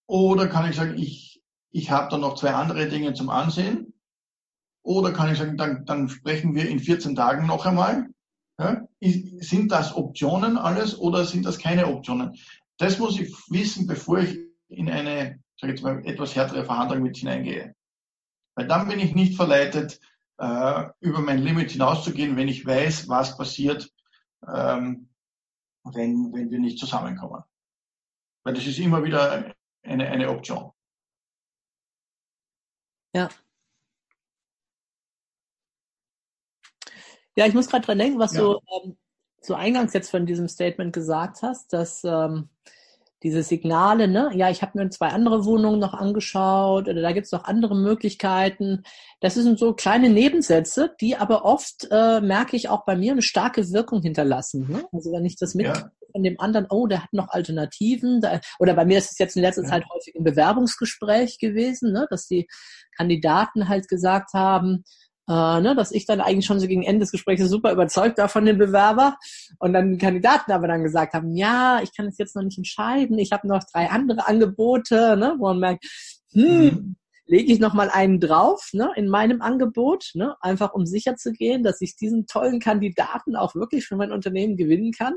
Oder 0.08 0.48
kann 0.48 0.68
ich 0.68 0.76
sagen, 0.76 0.98
ich, 0.98 1.44
ich 1.70 1.92
habe 1.92 2.10
da 2.10 2.18
noch 2.18 2.34
zwei 2.34 2.54
andere 2.56 2.90
Dinge 2.90 3.14
zum 3.14 3.30
Ansehen? 3.30 3.94
Oder 4.82 5.14
kann 5.14 5.32
ich 5.32 5.38
sagen, 5.38 5.56
dann, 5.56 5.86
dann 5.86 6.10
sprechen 6.10 6.56
wir 6.56 6.68
in 6.68 6.80
14 6.80 7.16
Tagen 7.16 7.46
noch 7.46 7.68
einmal? 7.68 8.10
Ja? 8.58 8.88
Sind 9.02 9.72
das 9.72 9.96
Optionen 9.96 10.58
alles 10.58 10.98
oder 10.98 11.26
sind 11.26 11.46
das 11.46 11.60
keine 11.60 11.86
Optionen? 11.86 12.36
Das 12.78 12.98
muss 12.98 13.20
ich 13.20 13.32
wissen, 13.50 13.86
bevor 13.86 14.18
ich 14.18 14.53
in 14.74 14.90
eine, 14.90 15.40
sag 15.60 15.70
ich 15.70 15.76
jetzt 15.76 15.84
mal, 15.84 16.06
etwas 16.06 16.36
härtere 16.36 16.66
Verhandlung 16.66 17.04
mit 17.04 17.18
hineingehe. 17.18 17.76
Weil 18.56 18.68
dann 18.68 18.88
bin 18.88 19.00
ich 19.00 19.16
nicht 19.16 19.36
verleitet, 19.36 20.00
äh, 20.38 20.86
über 21.00 21.20
mein 21.20 21.40
Limit 21.40 21.72
hinauszugehen, 21.72 22.36
wenn 22.36 22.48
ich 22.48 22.66
weiß, 22.66 23.08
was 23.10 23.38
passiert, 23.38 23.90
ähm, 24.48 25.10
wenn, 25.84 26.34
wenn 26.34 26.52
wir 26.52 26.60
nicht 26.60 26.80
zusammenkommen. 26.80 27.44
Weil 28.44 28.54
das 28.54 28.66
ist 28.66 28.80
immer 28.80 29.04
wieder 29.04 29.54
eine, 29.84 30.10
eine 30.10 30.30
Option. 30.30 30.72
Ja. 33.14 33.30
Ja, 37.36 37.48
ich 37.48 37.54
muss 37.54 37.68
gerade 37.68 37.86
dran 37.86 37.98
denken, 37.98 38.20
was 38.20 38.34
ja. 38.34 38.42
du 38.42 38.60
ähm, 38.84 38.98
so 39.42 39.56
eingangs 39.56 39.94
jetzt 39.94 40.12
von 40.12 40.26
diesem 40.26 40.48
Statement 40.48 40.94
gesagt 40.94 41.42
hast, 41.42 41.74
dass 41.74 42.04
ähm, 42.04 42.50
diese 43.24 43.42
Signale, 43.42 44.08
ne, 44.08 44.30
ja, 44.36 44.50
ich 44.50 44.62
habe 44.62 44.78
mir 44.78 44.90
zwei 44.90 45.08
andere 45.08 45.46
Wohnungen 45.46 45.80
noch 45.80 45.94
angeschaut 45.94 46.90
oder 46.90 47.02
da 47.02 47.12
gibt's 47.14 47.32
noch 47.32 47.46
andere 47.46 47.76
Möglichkeiten. 47.76 48.84
Das 49.22 49.36
sind 49.36 49.58
so 49.58 49.74
kleine 49.74 50.10
Nebensätze, 50.10 50.94
die 51.00 51.16
aber 51.16 51.46
oft, 51.46 51.88
äh, 51.90 52.20
merke 52.20 52.58
ich 52.58 52.68
auch 52.70 52.86
bei 52.86 52.96
mir, 52.98 53.14
eine 53.14 53.22
starke 53.22 53.72
Wirkung 53.72 54.02
hinterlassen. 54.02 54.68
Ne? 54.70 54.86
Also 54.92 55.12
wenn 55.14 55.26
ich 55.26 55.38
das 55.38 55.56
mit 55.56 55.68
ja. 55.68 55.92
von 56.12 56.24
dem 56.24 56.40
anderen, 56.40 56.68
oh, 56.70 56.86
der 56.86 57.04
hat 57.04 57.14
noch 57.14 57.30
Alternativen, 57.30 58.20
da, 58.20 58.42
oder 58.60 58.74
bei 58.74 58.84
mir 58.84 58.98
ist 58.98 59.12
es 59.12 59.18
jetzt 59.18 59.38
in 59.38 59.42
letzter 59.42 59.64
ja. 59.64 59.70
Zeit 59.70 59.86
häufig 59.94 60.16
im 60.16 60.26
Bewerbungsgespräch 60.26 61.40
gewesen, 61.40 61.94
ne, 61.94 62.08
dass 62.10 62.28
die 62.28 62.48
Kandidaten 62.98 63.70
halt 63.70 63.88
gesagt 63.88 64.34
haben, 64.34 64.84
äh, 65.30 65.62
ne, 65.62 65.74
dass 65.76 65.92
ich 65.92 66.06
dann 66.06 66.22
eigentlich 66.22 66.46
schon 66.46 66.60
so 66.60 66.68
gegen 66.68 66.84
Ende 66.84 67.02
des 67.02 67.12
Gesprächs 67.12 67.48
super 67.48 67.72
überzeugt 67.72 68.18
war 68.18 68.30
von 68.30 68.46
dem 68.46 68.58
Bewerber 68.58 69.18
und 69.60 69.74
dann 69.74 69.94
die 69.94 69.98
Kandidaten 69.98 70.52
aber 70.52 70.68
dann 70.68 70.84
gesagt 70.84 71.14
haben, 71.14 71.36
ja, 71.36 71.80
ich 71.82 71.96
kann 71.96 72.08
es 72.08 72.18
jetzt 72.18 72.36
noch 72.36 72.44
nicht 72.44 72.58
entscheiden, 72.58 73.18
ich 73.18 73.32
habe 73.32 73.48
noch 73.48 73.64
drei 73.72 73.90
andere 73.90 74.28
Angebote, 74.28 75.16
ne, 75.18 75.36
wo 75.38 75.46
man 75.46 75.60
merkt, 75.60 75.86
hm, 76.34 76.44
mhm. 76.44 76.96
lege 77.26 77.54
ich 77.54 77.60
noch 77.60 77.74
mal 77.74 77.90
einen 77.90 78.20
drauf, 78.20 78.70
ne, 78.74 78.92
in 78.96 79.08
meinem 79.08 79.42
Angebot, 79.42 80.12
ne, 80.14 80.36
einfach 80.42 80.74
um 80.74 80.86
sicher 80.86 81.16
zu 81.16 81.32
gehen, 81.32 81.64
dass 81.64 81.80
ich 81.80 81.96
diesen 81.96 82.26
tollen 82.26 82.60
Kandidaten 82.60 83.36
auch 83.36 83.56
wirklich 83.56 83.86
für 83.86 83.96
mein 83.96 84.12
Unternehmen 84.12 84.58
gewinnen 84.58 84.92
kann. 84.92 85.16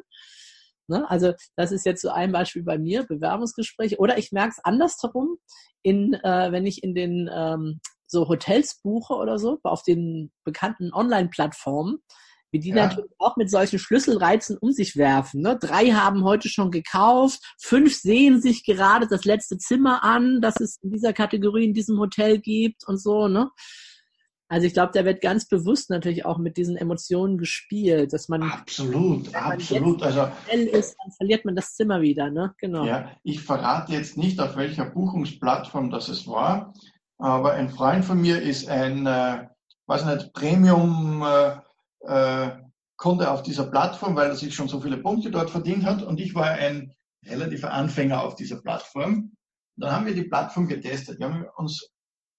Ne? 0.88 1.08
Also 1.10 1.32
das 1.56 1.72
ist 1.72 1.84
jetzt 1.84 2.02
so 2.02 2.10
ein 2.10 2.30
Beispiel 2.32 2.62
bei 2.62 2.78
mir, 2.78 3.04
Bewerbungsgespräch. 3.04 3.98
Oder 3.98 4.18
ich 4.18 4.32
merke 4.32 4.54
es 4.56 4.64
andersherum, 4.64 5.38
in, 5.82 6.14
äh, 6.14 6.52
wenn 6.52 6.64
ich 6.66 6.82
in 6.82 6.94
den 6.94 7.28
ähm, 7.32 7.80
so 8.06 8.28
Hotels 8.28 8.80
buche 8.82 9.14
oder 9.14 9.38
so, 9.38 9.58
auf 9.62 9.82
den 9.82 10.32
bekannten 10.44 10.92
Online-Plattformen, 10.92 11.98
wie 12.52 12.60
die 12.60 12.70
ja. 12.70 12.86
natürlich 12.86 13.10
auch 13.18 13.36
mit 13.36 13.50
solchen 13.50 13.78
Schlüsselreizen 13.78 14.56
um 14.58 14.72
sich 14.72 14.96
werfen. 14.96 15.42
Ne? 15.42 15.58
Drei 15.60 15.90
haben 15.90 16.24
heute 16.24 16.48
schon 16.48 16.70
gekauft, 16.70 17.40
fünf 17.60 17.94
sehen 17.94 18.40
sich 18.40 18.64
gerade 18.64 19.06
das 19.08 19.24
letzte 19.24 19.58
Zimmer 19.58 20.04
an, 20.04 20.40
das 20.40 20.60
es 20.60 20.78
in 20.82 20.90
dieser 20.90 21.12
Kategorie 21.12 21.64
in 21.64 21.74
diesem 21.74 21.98
Hotel 21.98 22.38
gibt 22.38 22.86
und 22.86 23.00
so. 23.00 23.28
Ne? 23.28 23.50
Also 24.48 24.66
ich 24.68 24.74
glaube, 24.74 24.92
da 24.94 25.04
wird 25.04 25.22
ganz 25.22 25.48
bewusst 25.48 25.90
natürlich 25.90 26.24
auch 26.24 26.38
mit 26.38 26.56
diesen 26.56 26.76
Emotionen 26.76 27.36
gespielt, 27.36 28.12
dass 28.12 28.28
man 28.28 28.44
absolut, 28.44 29.26
wenn 29.26 29.42
man 29.42 29.52
absolut. 29.52 30.02
Also 30.04 30.28
ist, 30.52 30.96
dann 31.02 31.12
verliert 31.16 31.44
man 31.44 31.56
das 31.56 31.74
Zimmer 31.74 32.00
wieder, 32.00 32.30
ne? 32.30 32.54
Genau. 32.58 32.84
Ja, 32.84 33.10
ich 33.24 33.42
verrate 33.42 33.92
jetzt 33.92 34.16
nicht, 34.16 34.38
auf 34.38 34.56
welcher 34.56 34.84
Buchungsplattform 34.84 35.90
das 35.90 36.08
es 36.08 36.28
war. 36.28 36.72
Aber 37.18 37.54
ein 37.54 37.70
Freund 37.70 38.04
von 38.04 38.20
mir 38.20 38.42
ist 38.42 38.68
ein, 38.68 39.06
äh, 39.06 39.48
weiß 39.86 40.04
nicht, 40.04 40.32
Premium 40.34 41.22
äh, 41.22 41.56
äh, 42.06 42.50
Kunde 42.96 43.30
auf 43.30 43.42
dieser 43.42 43.66
Plattform, 43.66 44.16
weil 44.16 44.30
er 44.30 44.36
sich 44.36 44.54
schon 44.54 44.68
so 44.68 44.80
viele 44.80 44.98
Punkte 44.98 45.30
dort 45.30 45.50
verdient 45.50 45.84
hat. 45.84 46.02
Und 46.02 46.20
ich 46.20 46.34
war 46.34 46.50
ein 46.50 46.94
relativer 47.24 47.72
Anfänger 47.72 48.22
auf 48.22 48.36
dieser 48.36 48.60
Plattform. 48.60 49.32
Und 49.76 49.84
dann 49.84 49.92
haben 49.92 50.06
wir 50.06 50.14
die 50.14 50.24
Plattform 50.24 50.68
getestet. 50.68 51.18
Wir 51.18 51.26
haben 51.26 51.46
uns 51.56 51.90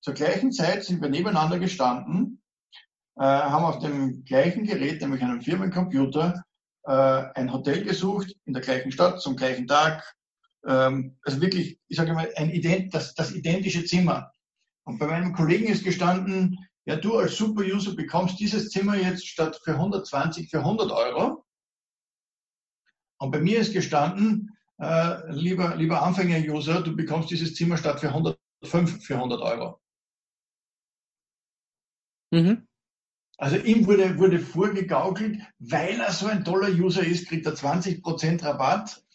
zur 0.01 0.13
gleichen 0.13 0.51
Zeit 0.51 0.83
sind 0.83 1.01
wir 1.01 1.09
nebeneinander 1.09 1.59
gestanden, 1.59 2.41
äh, 3.17 3.23
haben 3.23 3.65
auf 3.65 3.79
dem 3.79 4.23
gleichen 4.23 4.63
Gerät, 4.63 5.01
nämlich 5.01 5.21
einem 5.21 5.41
Firmencomputer, 5.41 6.43
äh, 6.83 6.91
ein 7.35 7.51
Hotel 7.51 7.83
gesucht 7.83 8.33
in 8.45 8.53
der 8.53 8.61
gleichen 8.61 8.91
Stadt 8.91 9.21
zum 9.21 9.35
gleichen 9.35 9.67
Tag. 9.67 10.15
Ähm, 10.65 11.17
also 11.23 11.41
wirklich, 11.41 11.79
ich 11.87 11.97
sage 11.97 12.13
mal, 12.13 12.31
ein 12.35 12.51
ident, 12.51 12.93
das, 12.93 13.15
das 13.15 13.31
identische 13.31 13.85
Zimmer. 13.85 14.31
Und 14.87 14.99
bei 14.99 15.07
meinem 15.07 15.33
Kollegen 15.33 15.67
ist 15.67 15.83
gestanden, 15.83 16.65
ja, 16.85 16.95
du 16.95 17.17
als 17.17 17.35
Super-User 17.35 17.93
bekommst 17.93 18.39
dieses 18.39 18.69
Zimmer 18.69 18.95
jetzt 18.95 19.27
statt 19.27 19.59
für 19.61 19.73
120 19.73 20.49
für 20.49 20.59
100 20.59 20.89
Euro. 20.91 21.45
Und 23.19 23.31
bei 23.31 23.41
mir 23.41 23.59
ist 23.59 23.73
gestanden, 23.73 24.57
äh, 24.77 25.29
lieber, 25.29 25.75
lieber 25.75 26.03
Anfänger-User, 26.03 26.81
du 26.83 26.95
bekommst 26.95 27.29
dieses 27.29 27.53
Zimmer 27.55 27.75
statt 27.75 27.99
für 27.99 28.13
105 28.13 29.03
für 29.03 29.15
100 29.15 29.41
Euro. 29.41 29.81
Mhm. 32.31 32.65
Also 33.37 33.57
ihm 33.57 33.85
wurde, 33.87 34.17
wurde 34.17 34.39
vorgegaukelt, 34.39 35.41
weil 35.59 35.99
er 35.99 36.13
so 36.13 36.27
ein 36.27 36.45
toller 36.45 36.69
User 36.69 37.05
ist, 37.05 37.27
kriegt 37.27 37.45
er 37.45 37.55
20% 37.55 38.41
Rabatt 38.41 39.05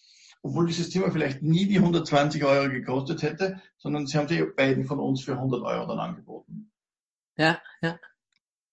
obwohl 0.43 0.67
dieses 0.67 0.91
Thema 0.91 1.11
vielleicht 1.11 1.43
nie 1.43 1.67
die 1.67 1.79
120 1.79 2.45
Euro 2.45 2.69
gekostet 2.69 3.23
hätte, 3.23 3.61
sondern 3.79 4.07
sie 4.07 4.19
haben 4.19 4.27
die 4.27 4.43
beiden 4.43 4.85
von 4.85 4.99
uns 4.99 5.23
für 5.23 5.33
100 5.33 5.63
Euro 5.63 5.87
dann 5.87 5.99
angeboten. 5.99 6.71
Ja, 7.37 7.61
ja. 7.81 7.99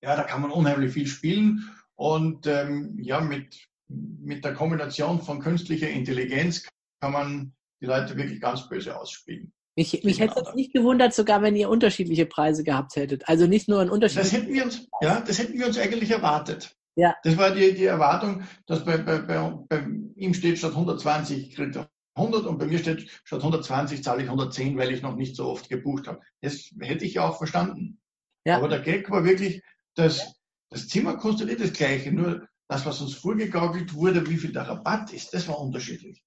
Ja, 0.02 0.16
da 0.16 0.24
kann 0.24 0.42
man 0.42 0.52
unheimlich 0.52 0.94
viel 0.94 1.08
spielen 1.08 1.70
und 1.96 2.48
ähm, 2.48 2.98
ja, 3.02 3.20
mit, 3.20 3.68
mit 3.88 4.46
der 4.46 4.54
Kombination 4.54 5.22
von 5.22 5.40
künstlicher 5.42 5.90
Intelligenz 5.90 6.68
kann 7.02 7.12
man 7.12 7.54
die 7.82 7.86
Leute 7.86 8.16
wirklich 8.18 8.42
ganz 8.42 8.68
böse 8.68 8.98
ausspielen. 8.98 9.54
Mich, 9.76 10.04
mich 10.04 10.20
hätte 10.20 10.42
es 10.42 10.56
nicht 10.56 10.74
gewundert, 10.74 11.14
sogar 11.14 11.42
wenn 11.42 11.56
ihr 11.56 11.70
unterschiedliche 11.70 12.26
Preise 12.26 12.64
gehabt 12.64 12.96
hättet. 12.96 13.30
Also 13.30 13.48
nicht 13.48 13.70
nur 13.70 13.80
ein 13.80 13.90
Unterschied. 13.90 14.20
Das 14.20 14.34
hätten 14.34 14.54
wir 14.54 14.66
uns, 14.66 14.88
ja, 15.02 15.22
das 15.22 15.40
hätten 15.40 15.58
wir 15.58 15.68
uns 15.68 15.78
eigentlich 15.78 16.12
erwartet. 16.12 16.76
Ja. 16.96 17.16
Das 17.24 17.38
war 17.38 17.52
die, 17.52 17.74
die 17.74 17.86
Erwartung, 17.86 18.44
dass 18.66 18.84
bei, 18.84 18.98
bei, 18.98 19.20
bei, 19.20 19.50
bei 19.70 19.88
ihm 20.16 20.34
steht 20.34 20.58
statt 20.58 20.72
120 20.72 21.56
kriegt 21.56 21.76
er 21.76 21.90
100 22.16 22.46
und 22.46 22.58
bei 22.58 22.66
mir 22.66 22.80
steht 22.80 23.10
statt 23.24 23.40
120 23.40 24.04
zahle 24.04 24.24
ich 24.24 24.28
110, 24.28 24.78
weil 24.78 24.92
ich 24.92 25.02
noch 25.02 25.16
nicht 25.16 25.36
so 25.36 25.48
oft 25.48 25.70
gebucht 25.70 26.08
habe. 26.08 26.22
Das 26.42 26.72
hätte 26.80 27.06
ich 27.06 27.16
ja 27.16 27.28
auch 27.28 27.38
verstanden. 27.38 28.00
Ja. 28.46 28.58
Aber 28.58 28.68
der 28.68 28.80
Gag 28.80 29.10
war 29.10 29.24
wirklich, 29.24 29.64
dass 29.96 30.36
das 30.70 30.88
Zimmer 30.88 31.18
kostet 31.18 31.60
das 31.60 31.74
gleiche, 31.74 32.12
nur 32.12 32.48
das, 32.68 32.86
was 32.86 33.02
uns 33.02 33.16
vorgegaukelt 33.16 33.94
wurde, 33.94 34.28
wie 34.30 34.38
viel 34.38 34.52
der 34.52 34.68
Rabatt 34.68 35.12
ist, 35.14 35.34
das 35.34 35.48
war 35.48 35.60
unterschiedlich. 35.60 36.24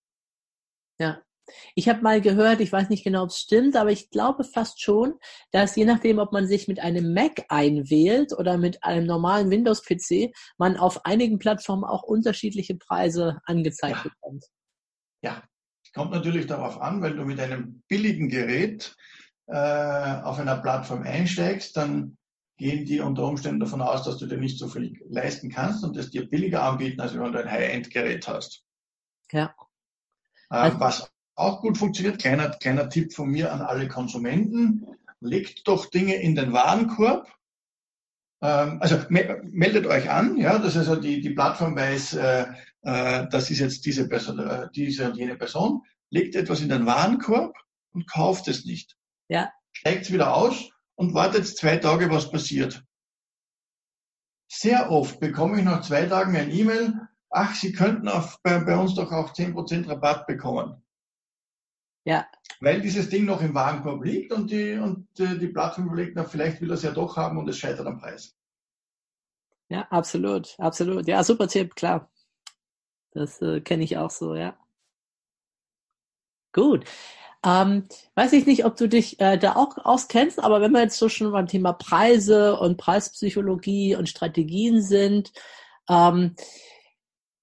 Ja. 0.99 1.23
Ich 1.75 1.89
habe 1.89 2.03
mal 2.03 2.21
gehört, 2.21 2.61
ich 2.61 2.73
weiß 2.73 2.89
nicht 2.89 3.05
genau, 3.05 3.25
ob 3.25 3.31
es 3.31 3.39
stimmt, 3.39 3.77
aber 3.77 3.91
ich 3.91 4.11
glaube 4.11 4.45
fast 4.45 4.81
schon, 4.81 5.15
dass 5.51 5.77
je 5.77 5.85
nachdem, 5.85 6.19
ob 6.19 6.33
man 6.33 6.47
sich 6.47 6.69
mit 6.69 6.81
einem 6.81 7.13
Mac 7.15 7.45
einwählt 7.49 8.33
oder 8.37 8.59
mit 8.59 8.83
einem 8.85 9.07
normalen 9.07 9.51
Windows-PC, 9.51 10.33
man 10.59 10.77
auf 10.77 11.05
einigen 11.05 11.39
Plattformen 11.39 11.85
auch 11.85 12.03
unterschiedliche 12.03 12.77
Preise 12.77 13.41
angezeigt 13.45 14.05
ja. 14.05 14.11
bekommt. 14.11 14.45
Ja, 15.23 15.43
es 15.85 15.93
kommt 15.93 16.13
natürlich 16.13 16.47
darauf 16.47 16.81
an, 16.81 17.03
wenn 17.03 17.17
du 17.17 17.25
mit 17.25 17.41
einem 17.41 17.83
billigen 17.89 18.29
Gerät 18.29 18.95
äh, 19.47 20.21
auf 20.23 20.39
einer 20.39 20.59
Plattform 20.59 21.03
einsteigst, 21.03 21.77
dann 21.77 22.17
gehen 22.57 22.85
die 22.85 23.01
unter 23.01 23.25
Umständen 23.27 23.61
davon 23.61 23.83
aus, 23.83 24.05
dass 24.05 24.19
du 24.19 24.27
dir 24.27 24.37
nicht 24.37 24.59
so 24.59 24.69
viel 24.69 25.01
leisten 25.09 25.51
kannst 25.51 25.83
und 25.85 25.97
das 25.97 26.11
dir 26.11 26.29
billiger 26.29 26.63
anbieten, 26.63 27.01
als 27.01 27.15
wenn 27.15 27.33
du 27.33 27.39
ein 27.39 27.51
High-End-Gerät 27.51 28.29
hast. 28.29 28.65
Ja. 29.33 29.55
Äh, 30.51 30.57
also, 30.57 30.81
was 30.81 31.13
auch 31.35 31.61
gut 31.61 31.79
funktioniert, 31.79 32.21
kleiner, 32.21 32.51
kleiner 32.51 32.89
Tipp 32.89 33.13
von 33.13 33.29
mir 33.29 33.53
an 33.53 33.63
alle 33.63 33.89
Konsumenten, 33.89 34.87
legt 35.21 35.67
doch 35.67 35.87
Dinge 35.87 36.17
in 36.17 36.35
den 36.35 36.53
Warenkorb. 36.53 37.33
Ähm, 38.43 38.79
also 38.81 38.99
me 39.09 39.41
meldet 39.45 39.87
euch 39.87 40.11
an, 40.11 40.37
ja, 40.37 40.59
dass 40.59 40.77
also 40.77 40.97
die, 40.97 41.21
die 41.21 41.31
Plattform 41.31 41.77
weiß, 41.77 42.15
äh, 42.15 42.47
äh, 42.83 43.29
das 43.31 43.51
ist 43.51 43.61
jetzt 43.61 43.87
diese 43.87 44.09
Person, 44.09 44.39
äh, 44.39 44.69
diese 44.75 45.07
und 45.07 45.17
jene 45.17 45.37
Person, 45.37 45.83
legt 46.11 46.35
etwas 46.35 46.61
in 46.61 46.69
den 46.69 46.87
Warenkorb 46.87 47.57
und 47.93 48.11
kauft 48.11 48.49
es 48.49 48.65
nicht. 48.65 48.97
Ja. 49.29 49.51
Steigt 49.73 50.03
es 50.03 50.13
wieder 50.13 50.35
aus 50.35 50.71
und 50.97 51.15
wartet 51.15 51.47
zwei 51.47 51.77
Tage, 51.77 52.11
was 52.11 52.31
passiert. 52.31 52.85
Sehr 54.49 54.91
oft 54.91 55.19
bekomme 55.21 55.59
ich 55.59 55.65
nach 55.65 55.81
zwei 55.81 56.05
Tagen 56.05 56.37
ein 56.37 56.51
E-Mail, 56.51 56.95
ach, 57.31 57.55
Sie 57.55 57.73
könnten 57.73 58.09
auf, 58.09 58.39
bei, 58.43 58.59
bei 58.59 58.77
uns 58.77 58.95
doch 58.95 59.11
auch 59.11 59.33
10% 59.33 59.89
Rabatt 59.89 60.27
bekommen. 60.27 60.83
Ja. 62.05 62.27
Weil 62.61 62.81
dieses 62.81 63.09
Ding 63.09 63.25
noch 63.25 63.41
im 63.41 63.55
Warenkorb 63.55 64.05
liegt 64.05 64.33
und 64.33 64.51
die, 64.51 64.75
und 64.75 65.09
äh, 65.19 65.39
die 65.39 65.49
Plattform 65.49 65.87
überlegt, 65.87 66.17
na, 66.17 66.25
vielleicht 66.25 66.61
will 66.61 66.71
er 66.71 66.75
es 66.75 66.83
ja 66.83 66.93
doch 66.93 67.17
haben 67.17 67.39
und 67.39 67.49
es 67.49 67.59
scheitert 67.59 67.87
am 67.87 67.99
Preis. 67.99 68.37
Ja, 69.69 69.87
absolut, 69.91 70.55
absolut. 70.59 71.09
Ja, 71.09 71.25
super 71.25 71.49
Tipp, 71.49 71.75
klar. 71.75 72.11
Das 73.13 73.41
äh, 73.41 73.61
kenne 73.61 73.85
ich 73.85 73.97
auch 73.97 74.11
so, 74.11 74.35
ja. 74.35 74.57
Gut. 76.53 76.85
Ähm, 77.45 77.89
weiß 78.15 78.35
ich 78.35 78.47
nicht, 78.47 78.65
ob 78.65 78.77
du 78.77 78.89
dich 78.89 79.19
äh, 79.19 79.37
da 79.37 79.57
auch 79.57 79.77
auskennst, 79.79 80.39
aber 80.39 80.61
wenn 80.61 80.71
wir 80.73 80.83
jetzt 80.83 80.99
so 80.99 81.09
schon 81.09 81.33
beim 81.33 81.49
Thema 81.49 81.73
Preise 81.73 82.57
und 82.59 82.77
Preispsychologie 82.77 83.97
und 83.97 84.09
Strategien 84.09 84.81
sind, 84.81 85.33
ähm, 85.89 86.37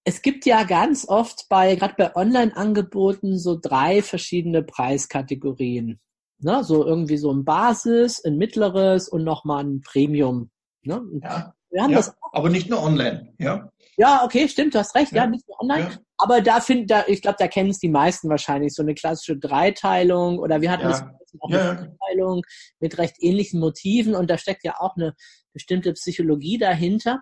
es 0.10 0.24
gibt 0.24 0.48
ja 0.48 0.64
ganz 0.64 1.08
oft 1.08 1.46
bei, 1.50 1.76
gerade 1.76 1.94
bei 1.96 2.16
Online-Angeboten, 2.16 3.38
so 3.38 3.60
drei 3.62 4.02
verschiedene 4.02 4.64
Preiskategorien. 4.64 6.00
Ne? 6.40 6.64
So 6.64 6.84
irgendwie 6.84 7.18
so 7.18 7.32
ein 7.32 7.46
Basis, 7.46 8.26
ein 8.26 8.38
mittleres 8.38 9.08
und 9.08 9.24
nochmal 9.24 9.64
ein 9.64 9.82
Premium. 9.82 10.50
Ne? 10.82 11.04
Ja, 11.22 11.54
wir 11.70 11.84
haben 11.84 11.92
ja, 11.92 11.98
das 11.98 12.10
auch. 12.10 12.34
aber 12.34 12.50
nicht 12.50 12.72
nur 12.72 12.82
online, 12.82 13.36
ja. 13.38 13.70
Ja, 13.98 14.24
okay, 14.24 14.48
stimmt, 14.48 14.74
du 14.74 14.80
hast 14.80 14.96
recht, 14.96 15.12
ja, 15.12 15.26
ja 15.26 15.30
nicht 15.30 15.48
nur 15.48 15.62
online. 15.62 15.92
Ja. 15.92 15.98
Aber 16.18 16.42
da 16.42 16.60
finden, 16.60 16.88
da, 16.88 17.04
ich 17.06 17.22
glaube, 17.22 17.38
da 17.38 17.48
kennen 17.48 17.70
es 17.70 17.78
die 17.78 17.90
meisten 17.90 18.30
wahrscheinlich, 18.30 18.74
so 18.74 18.82
eine 18.82 18.96
klassische 18.96 19.38
Dreiteilung 19.38 20.40
oder 20.40 20.60
wir 20.62 20.72
hatten 20.72 20.86
das 20.86 21.04
auch 21.40 21.52
eine 21.52 21.76
Dreiteilung 21.76 22.42
mit 22.80 22.98
recht 22.98 23.18
ähnlichen 23.20 23.60
Motiven 23.60 24.16
und 24.16 24.28
da 24.28 24.40
steckt 24.40 24.64
ja 24.64 24.80
auch 24.80 24.96
eine 24.96 25.14
bestimmte 25.54 25.94
Psychologie 25.94 26.58
dahinter. 26.58 27.22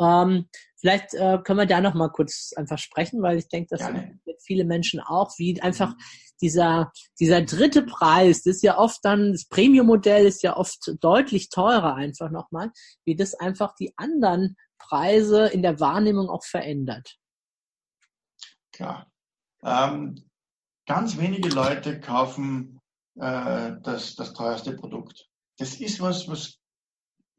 Ähm, 0.00 0.48
vielleicht 0.84 1.14
äh, 1.14 1.38
können 1.42 1.60
wir 1.60 1.66
da 1.66 1.80
noch 1.80 1.94
mal 1.94 2.10
kurz 2.10 2.52
einfach 2.56 2.76
sprechen, 2.76 3.22
weil 3.22 3.38
ich 3.38 3.48
denke, 3.48 3.68
das 3.70 3.86
sind 3.86 4.20
viele 4.42 4.66
Menschen 4.66 5.00
auch, 5.00 5.32
wie 5.38 5.58
einfach 5.62 5.88
mhm. 5.88 6.00
dieser, 6.42 6.92
dieser 7.18 7.40
dritte 7.40 7.86
Preis, 7.86 8.42
das 8.42 8.56
ist 8.56 8.62
ja 8.62 8.76
oft 8.76 9.02
dann, 9.02 9.32
das 9.32 9.46
Premium-Modell 9.46 10.26
ist 10.26 10.42
ja 10.42 10.58
oft 10.58 10.94
deutlich 11.00 11.48
teurer 11.48 11.94
einfach 11.94 12.30
nochmal, 12.30 12.70
wie 13.06 13.16
das 13.16 13.32
einfach 13.32 13.74
die 13.76 13.94
anderen 13.96 14.56
Preise 14.78 15.46
in 15.46 15.62
der 15.62 15.80
Wahrnehmung 15.80 16.28
auch 16.28 16.44
verändert. 16.44 17.16
Klar. 18.70 19.10
Ähm, 19.62 20.28
ganz 20.86 21.16
wenige 21.16 21.48
Leute 21.48 21.98
kaufen 21.98 22.78
äh, 23.18 23.72
das, 23.82 24.16
das 24.16 24.34
teuerste 24.34 24.76
Produkt. 24.76 25.30
Das 25.56 25.76
ist 25.76 26.02
was, 26.02 26.28
was 26.28 26.58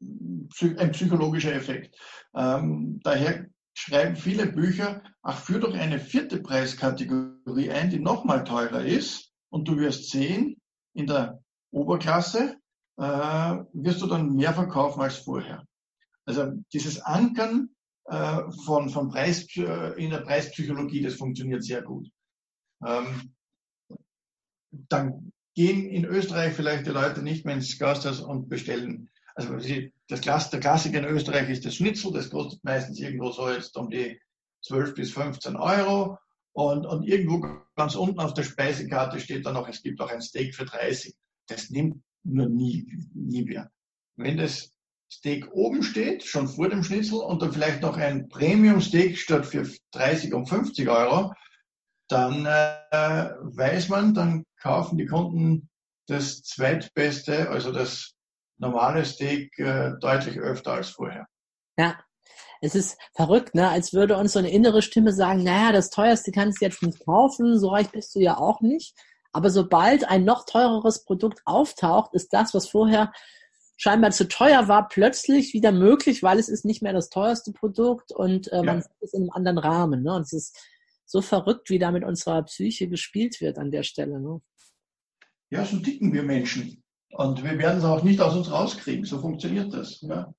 ein 0.00 0.92
psychologischer 0.92 1.54
Effekt. 1.54 1.96
Ähm, 2.34 3.00
daher 3.02 3.46
schreiben 3.74 4.16
viele 4.16 4.46
Bücher, 4.46 5.02
ach, 5.22 5.38
führ 5.38 5.60
doch 5.60 5.74
eine 5.74 5.98
vierte 5.98 6.40
Preiskategorie 6.40 7.70
ein, 7.70 7.90
die 7.90 7.98
nochmal 7.98 8.44
teurer 8.44 8.84
ist 8.84 9.32
und 9.50 9.68
du 9.68 9.76
wirst 9.78 10.10
sehen, 10.10 10.60
in 10.94 11.06
der 11.06 11.42
Oberklasse 11.70 12.56
äh, 12.98 13.02
wirst 13.72 14.00
du 14.00 14.06
dann 14.06 14.34
mehr 14.34 14.54
verkaufen 14.54 15.02
als 15.02 15.16
vorher. 15.16 15.66
Also 16.24 16.52
dieses 16.72 17.00
Ankern 17.00 17.70
äh, 18.06 18.50
von, 18.64 18.88
von 18.88 19.10
Preis, 19.10 19.46
äh, 19.56 20.02
in 20.02 20.10
der 20.10 20.20
Preispsychologie, 20.20 21.02
das 21.02 21.14
funktioniert 21.14 21.62
sehr 21.62 21.82
gut. 21.82 22.08
Ähm, 22.84 23.34
dann 24.70 25.32
gehen 25.54 25.88
in 25.88 26.04
Österreich 26.04 26.54
vielleicht 26.54 26.86
die 26.86 26.90
Leute 26.90 27.22
nicht 27.22 27.44
mehr 27.44 27.54
ins 27.54 27.78
Gasthaus 27.78 28.20
und 28.20 28.48
bestellen 28.48 29.10
also 29.36 29.58
das 30.08 30.20
Klassiker 30.22 30.98
in 30.98 31.04
Österreich 31.04 31.50
ist 31.50 31.66
das 31.66 31.76
Schnitzel, 31.76 32.12
das 32.12 32.30
kostet 32.30 32.64
meistens 32.64 32.98
irgendwo 32.98 33.30
so 33.30 33.50
jetzt 33.50 33.76
um 33.76 33.90
die 33.90 34.18
12 34.64 34.94
bis 34.94 35.12
15 35.12 35.56
Euro. 35.56 36.18
Und, 36.52 36.86
und 36.86 37.06
irgendwo 37.06 37.46
ganz 37.76 37.94
unten 37.96 38.18
auf 38.18 38.32
der 38.32 38.44
Speisekarte 38.44 39.20
steht 39.20 39.44
dann 39.44 39.54
noch, 39.54 39.68
es 39.68 39.82
gibt 39.82 40.00
auch 40.00 40.10
ein 40.10 40.22
Steak 40.22 40.54
für 40.54 40.64
30. 40.64 41.14
Das 41.48 41.68
nimmt 41.68 42.02
nur 42.24 42.48
nie, 42.48 42.90
nie 43.12 43.44
mehr. 43.44 43.70
Wenn 44.16 44.38
das 44.38 44.72
Steak 45.12 45.52
oben 45.52 45.82
steht, 45.82 46.24
schon 46.24 46.48
vor 46.48 46.70
dem 46.70 46.82
Schnitzel, 46.82 47.18
und 47.18 47.42
dann 47.42 47.52
vielleicht 47.52 47.82
noch 47.82 47.98
ein 47.98 48.28
Premium-Steak 48.28 49.18
statt 49.18 49.44
für 49.44 49.70
30 49.92 50.32
und 50.32 50.48
50 50.48 50.88
Euro, 50.88 51.34
dann 52.08 52.46
äh, 52.46 53.30
weiß 53.42 53.90
man, 53.90 54.14
dann 54.14 54.44
kaufen 54.58 54.96
die 54.96 55.06
Kunden 55.06 55.68
das 56.06 56.42
zweitbeste, 56.42 57.50
also 57.50 57.70
das 57.70 58.15
normale 58.58 59.04
Steak 59.04 59.58
äh, 59.58 59.92
deutlich 60.00 60.38
öfter 60.38 60.72
als 60.72 60.90
vorher. 60.90 61.26
Ja, 61.78 61.98
es 62.60 62.74
ist 62.74 62.98
verrückt, 63.14 63.54
ne? 63.54 63.68
als 63.68 63.92
würde 63.92 64.16
uns 64.16 64.32
so 64.32 64.38
eine 64.38 64.50
innere 64.50 64.82
Stimme 64.82 65.12
sagen, 65.12 65.42
naja, 65.42 65.72
das 65.72 65.90
teuerste 65.90 66.32
kannst 66.32 66.60
du 66.60 66.64
jetzt 66.64 66.82
nicht 66.82 67.04
kaufen, 67.04 67.58
so 67.58 67.68
reich 67.68 67.90
bist 67.90 68.14
du 68.14 68.20
ja 68.20 68.38
auch 68.38 68.60
nicht. 68.60 68.94
Aber 69.32 69.50
sobald 69.50 70.08
ein 70.08 70.24
noch 70.24 70.46
teureres 70.46 71.04
Produkt 71.04 71.42
auftaucht, 71.44 72.14
ist 72.14 72.32
das, 72.32 72.54
was 72.54 72.68
vorher 72.68 73.12
scheinbar 73.76 74.10
zu 74.10 74.26
teuer 74.28 74.68
war, 74.68 74.88
plötzlich 74.88 75.52
wieder 75.52 75.72
möglich, 75.72 76.22
weil 76.22 76.38
es 76.38 76.48
ist 76.48 76.64
nicht 76.64 76.82
mehr 76.82 76.94
das 76.94 77.10
teuerste 77.10 77.52
Produkt 77.52 78.12
und 78.12 78.50
äh, 78.50 78.56
ja. 78.56 78.62
man 78.62 78.80
sieht 78.80 78.90
es 79.00 79.12
in 79.12 79.22
einem 79.22 79.30
anderen 79.30 79.58
Rahmen. 79.58 80.02
Ne? 80.02 80.14
Und 80.14 80.22
es 80.22 80.32
ist 80.32 80.58
so 81.04 81.20
verrückt, 81.20 81.68
wie 81.68 81.78
da 81.78 81.90
mit 81.90 82.04
unserer 82.04 82.42
Psyche 82.44 82.88
gespielt 82.88 83.40
wird 83.42 83.58
an 83.58 83.70
der 83.70 83.82
Stelle. 83.82 84.18
Ne? 84.18 84.40
Ja, 85.50 85.64
so 85.64 85.78
ticken 85.78 86.12
wir 86.12 86.22
Menschen. 86.22 86.82
Und 87.12 87.42
wir 87.42 87.58
werden 87.58 87.78
es 87.78 87.84
auch 87.84 88.02
nicht 88.02 88.20
aus 88.20 88.34
uns 88.34 88.50
rauskriegen. 88.50 89.04
So 89.04 89.20
funktioniert 89.20 89.72
das. 89.72 90.00
Ja. 90.02 90.34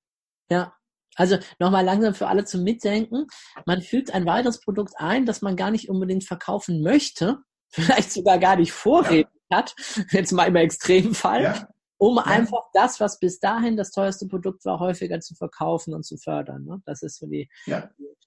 ja. 0.50 0.72
Also 1.16 1.36
nochmal 1.58 1.84
langsam 1.84 2.14
für 2.14 2.28
alle 2.28 2.44
zum 2.44 2.62
Mitdenken. 2.62 3.26
Man 3.66 3.82
fügt 3.82 4.14
ein 4.14 4.26
weiteres 4.26 4.60
Produkt 4.60 4.94
ein, 4.98 5.26
das 5.26 5.42
man 5.42 5.56
gar 5.56 5.70
nicht 5.70 5.88
unbedingt 5.88 6.24
verkaufen 6.24 6.82
möchte, 6.82 7.38
vielleicht 7.70 8.12
sogar 8.12 8.38
gar 8.38 8.56
nicht 8.56 8.72
vorrätig 8.72 9.26
ja. 9.50 9.58
hat, 9.58 9.74
jetzt 10.12 10.32
mal 10.32 10.46
im 10.46 10.56
Extremfall, 10.56 11.42
ja. 11.42 11.68
um 11.96 12.16
ja. 12.16 12.22
einfach 12.24 12.62
das, 12.72 13.00
was 13.00 13.18
bis 13.18 13.40
dahin 13.40 13.76
das 13.76 13.90
teuerste 13.90 14.28
Produkt 14.28 14.64
war, 14.64 14.78
häufiger 14.78 15.20
zu 15.20 15.34
verkaufen 15.34 15.92
und 15.92 16.04
zu 16.04 16.16
fördern. 16.18 16.64
Ne? 16.64 16.80
Das 16.86 17.02
ist 17.02 17.18
so 17.18 17.26
die, 17.26 17.50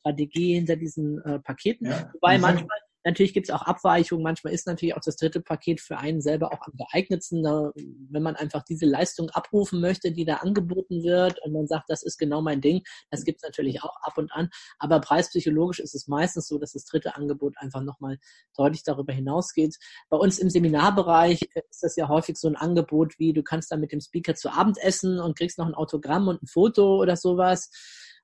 Strategie 0.01 0.55
hinter 0.55 0.75
diesen 0.75 1.23
äh, 1.23 1.39
Paketen. 1.39 1.87
Wobei 2.13 2.37
manchmal 2.37 2.77
Natürlich 3.03 3.33
gibt 3.33 3.49
es 3.49 3.55
auch 3.55 3.63
Abweichungen. 3.63 4.23
Manchmal 4.23 4.53
ist 4.53 4.67
natürlich 4.67 4.95
auch 4.95 5.01
das 5.03 5.15
dritte 5.15 5.41
Paket 5.41 5.81
für 5.81 5.97
einen 5.97 6.21
selber 6.21 6.53
auch 6.53 6.61
am 6.67 6.73
geeignetsten, 6.77 7.43
wenn 7.43 8.23
man 8.23 8.35
einfach 8.35 8.63
diese 8.63 8.85
Leistung 8.85 9.29
abrufen 9.31 9.81
möchte, 9.81 10.11
die 10.11 10.25
da 10.25 10.35
angeboten 10.35 11.03
wird 11.03 11.41
und 11.43 11.53
man 11.53 11.67
sagt, 11.67 11.89
das 11.89 12.03
ist 12.03 12.17
genau 12.17 12.41
mein 12.41 12.61
Ding. 12.61 12.83
Das 13.09 13.23
gibt 13.23 13.37
es 13.37 13.43
natürlich 13.43 13.83
auch 13.83 13.95
ab 14.01 14.17
und 14.17 14.31
an. 14.31 14.49
Aber 14.77 14.99
preispsychologisch 14.99 15.79
ist 15.79 15.95
es 15.95 16.07
meistens 16.07 16.47
so, 16.47 16.59
dass 16.59 16.73
das 16.73 16.85
dritte 16.85 17.15
Angebot 17.15 17.57
einfach 17.57 17.81
nochmal 17.81 18.19
deutlich 18.55 18.83
darüber 18.83 19.13
hinausgeht. 19.13 19.77
Bei 20.09 20.17
uns 20.17 20.37
im 20.39 20.49
Seminarbereich 20.49 21.49
ist 21.69 21.83
das 21.83 21.95
ja 21.95 22.07
häufig 22.07 22.37
so 22.37 22.47
ein 22.47 22.55
Angebot 22.55 23.17
wie, 23.17 23.33
du 23.33 23.43
kannst 23.43 23.71
da 23.71 23.77
mit 23.77 23.91
dem 23.91 24.01
Speaker 24.01 24.35
zu 24.35 24.51
Abend 24.51 24.77
essen 24.77 25.19
und 25.19 25.37
kriegst 25.37 25.57
noch 25.57 25.67
ein 25.67 25.75
Autogramm 25.75 26.27
und 26.27 26.43
ein 26.43 26.47
Foto 26.47 26.97
oder 27.01 27.15
sowas. 27.15 27.69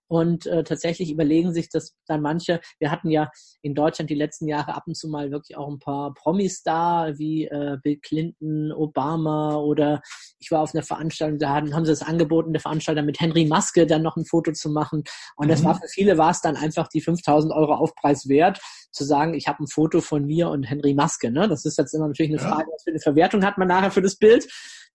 Und 0.07 0.45
äh, 0.45 0.63
tatsächlich 0.63 1.11
überlegen 1.11 1.53
sich 1.53 1.69
das 1.69 1.95
dann 2.07 2.21
manche. 2.21 2.61
Wir 2.79 2.91
hatten 2.91 3.09
ja 3.09 3.29
in 3.61 3.75
Deutschland 3.75 4.09
die 4.09 4.15
letzten 4.15 4.47
Jahre 4.47 4.73
ab 4.75 4.83
und 4.87 4.95
zu 4.95 5.09
mal 5.09 5.31
wirklich 5.31 5.57
auch 5.57 5.67
ein 5.69 5.79
paar 5.79 6.13
Promis 6.13 6.63
da, 6.63 7.11
wie 7.17 7.45
äh, 7.45 7.77
Bill 7.83 7.97
Clinton, 8.01 8.71
Obama 8.71 9.55
oder 9.57 10.01
ich 10.39 10.51
war 10.51 10.61
auf 10.61 10.73
einer 10.73 10.83
Veranstaltung, 10.83 11.39
da 11.39 11.49
haben, 11.49 11.73
haben 11.75 11.85
sie 11.85 11.91
das 11.91 12.03
angeboten, 12.03 12.53
der 12.53 12.61
Veranstalter 12.61 13.01
mit 13.01 13.19
Henry 13.19 13.45
Maske 13.45 13.85
dann 13.85 14.03
noch 14.03 14.15
ein 14.15 14.25
Foto 14.25 14.51
zu 14.53 14.69
machen. 14.69 15.03
Und 15.35 15.49
das 15.49 15.61
Mhm. 15.61 15.65
war 15.65 15.75
für 15.75 15.87
viele 15.89 16.17
war 16.17 16.31
es 16.31 16.41
dann 16.41 16.55
einfach 16.55 16.87
die 16.87 17.01
5000 17.01 17.53
Euro 17.53 17.73
Aufpreis 17.73 18.27
wert, 18.29 18.59
zu 18.91 19.03
sagen, 19.03 19.33
ich 19.33 19.47
habe 19.47 19.63
ein 19.63 19.67
Foto 19.67 20.01
von 20.01 20.25
mir 20.25 20.49
und 20.49 20.63
Henry 20.63 20.93
Maske. 20.93 21.31
Ne? 21.31 21.47
Das 21.47 21.65
ist 21.65 21.77
jetzt 21.77 21.93
immer 21.93 22.07
natürlich 22.07 22.31
eine 22.31 22.41
Ja. 22.41 22.47
Frage, 22.55 22.69
was 22.71 22.83
für 22.83 22.91
eine 22.91 22.99
Verwertung 22.99 23.43
hat 23.45 23.57
man 23.57 23.67
nachher 23.67 23.91
für 23.91 24.01
das 24.01 24.15
Bild. 24.15 24.47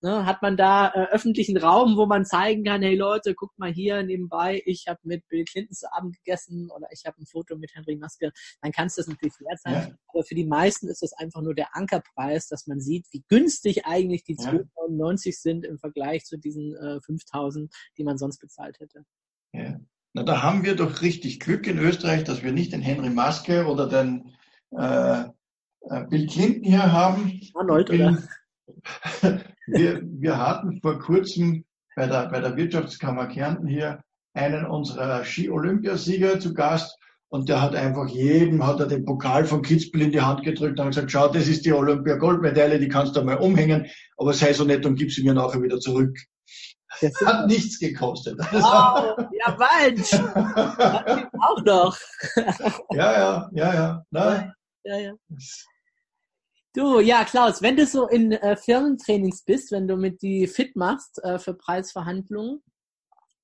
Ne, 0.04 0.26
hat 0.26 0.42
man 0.42 0.56
da 0.56 0.88
äh, 0.88 1.12
öffentlichen 1.12 1.56
Raum, 1.56 1.96
wo 1.96 2.06
man 2.06 2.24
zeigen 2.24 2.64
kann, 2.64 2.82
hey 2.82 2.96
Leute, 2.96 3.34
guckt 3.34 3.56
mal 3.56 3.72
hier 3.72 4.02
nebenbei, 4.02 4.60
ich 4.66 4.88
habe 4.88 4.98
mit 5.04 5.28
Bill 5.28 5.44
Clinton 5.44 5.76
zu 5.76 5.92
Abend 5.92 6.16
gegessen 6.16 6.70
oder 6.74 6.88
ich 6.90 7.04
habe 7.06 7.20
ein 7.20 7.26
Foto 7.26 7.56
mit 7.56 7.72
Henry 7.76 7.94
Maske, 7.94 8.32
dann 8.60 8.72
kann 8.72 8.88
es 8.88 8.96
das 8.96 9.06
natürlich 9.06 9.38
wert 9.38 9.60
sein. 9.60 9.74
Ja. 9.74 9.96
Aber 10.08 10.24
für 10.24 10.34
die 10.34 10.44
meisten 10.44 10.88
ist 10.88 11.02
das 11.02 11.12
einfach 11.12 11.40
nur 11.40 11.54
der 11.54 11.76
Ankerpreis, 11.76 12.48
dass 12.48 12.66
man 12.66 12.80
sieht, 12.80 13.06
wie 13.12 13.22
günstig 13.28 13.86
eigentlich 13.86 14.24
die 14.24 14.34
Ja. 14.40 14.50
2,99 14.88 15.40
sind 15.40 15.64
im 15.64 15.78
Vergleich 15.78 16.24
zu 16.24 16.36
diesen 16.36 16.74
äh, 16.74 17.00
5000, 17.00 17.72
die 17.96 18.02
man 18.02 18.18
sonst 18.18 18.38
bezahlt 18.38 18.80
hätte. 18.80 19.04
Ja. 19.52 19.78
Na, 20.14 20.24
da 20.24 20.42
haben 20.42 20.64
wir 20.64 20.74
doch 20.74 21.02
richtig 21.02 21.38
Glück 21.38 21.68
in 21.68 21.78
Österreich, 21.78 22.24
dass 22.24 22.42
wir 22.42 22.50
nicht 22.50 22.72
den 22.72 22.82
Henry 22.82 23.10
Maske 23.10 23.66
oder 23.66 23.88
den 23.88 24.34
äh, 24.72 25.26
äh, 25.88 26.04
Bill 26.08 26.26
Clinton 26.26 26.64
hier 26.64 26.90
haben. 26.92 27.40
Arnold, 27.54 27.88
Bill- 27.88 28.02
oder? 28.02 28.22
Wir, 29.66 30.00
wir 30.02 30.38
hatten 30.38 30.80
vor 30.80 30.98
kurzem 30.98 31.64
bei 31.96 32.06
der, 32.06 32.28
bei 32.28 32.40
der 32.40 32.56
Wirtschaftskammer 32.56 33.26
Kärnten 33.26 33.66
hier 33.66 34.02
einen 34.34 34.66
unserer 34.66 35.24
Ski-Olympiasieger 35.24 36.40
zu 36.40 36.54
Gast 36.54 36.98
und 37.28 37.48
der 37.48 37.62
hat 37.62 37.74
einfach 37.74 38.08
jedem, 38.08 38.66
hat 38.66 38.80
er 38.80 38.86
den 38.86 39.04
Pokal 39.04 39.44
von 39.44 39.62
Kitzbühel 39.62 40.06
in 40.06 40.12
die 40.12 40.20
Hand 40.20 40.42
gedrückt 40.42 40.78
und 40.78 40.88
gesagt, 40.88 41.10
schau, 41.10 41.28
das 41.28 41.48
ist 41.48 41.64
die 41.64 41.72
Olympia-Goldmedaille, 41.72 42.78
die 42.78 42.88
kannst 42.88 43.16
du 43.16 43.22
mal 43.22 43.38
umhängen, 43.38 43.86
aber 44.18 44.34
sei 44.34 44.52
so 44.52 44.64
nett 44.64 44.84
und 44.84 44.96
gib 44.96 45.12
sie 45.12 45.22
mir 45.22 45.34
nachher 45.34 45.62
wieder 45.62 45.80
zurück. 45.80 46.16
Das 47.00 47.14
Hat 47.24 47.46
nichts 47.46 47.78
gekostet. 47.78 48.38
Wow, 48.38 49.16
ja, 49.32 49.56
Mensch! 49.58 50.12
Auch 51.40 51.64
noch. 51.64 51.96
ja, 52.90 53.12
ja, 53.12 53.50
ja, 53.52 53.74
ja. 53.74 54.04
Na, 54.10 54.54
Ja, 54.84 54.98
ja. 54.98 55.12
Du, 56.74 57.00
ja, 57.00 57.24
Klaus, 57.24 57.60
wenn 57.60 57.76
du 57.76 57.84
so 57.84 58.08
in 58.08 58.32
äh, 58.32 58.56
Firmentrainings 58.56 59.42
bist, 59.42 59.72
wenn 59.72 59.86
du 59.86 59.96
mit 59.96 60.22
die 60.22 60.46
fit 60.46 60.74
machst 60.74 61.22
äh, 61.22 61.38
für 61.38 61.52
Preisverhandlungen, 61.52 62.62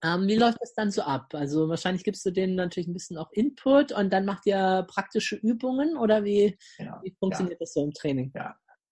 ähm, 0.03 0.26
wie 0.29 0.37
läuft 0.37 0.59
das 0.61 0.74
dann 0.74 0.91
so 0.91 1.03
ab? 1.03 1.35
Also 1.35 1.68
wahrscheinlich 1.68 2.05
gibst 2.05 2.24
du 2.24 2.31
denen 2.31 2.55
natürlich 2.55 2.89
ein 2.89 2.95
bisschen 2.95 3.18
auch 3.18 3.31
Input 3.33 3.93
und 3.93 4.11
dann 4.12 4.24
macht 4.24 4.47
ihr 4.47 4.87
praktische 4.89 5.37
Übungen 5.37 5.97
oder 5.99 6.24
wie, 6.24 6.57
genau. 6.79 7.01
wie 7.03 7.14
funktioniert 7.18 7.61
das 7.61 7.74
so 7.74 7.85
im 7.85 7.93
Training? 7.93 8.33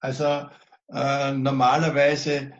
Also 0.00 0.46
äh, 0.88 1.32
normalerweise 1.32 2.52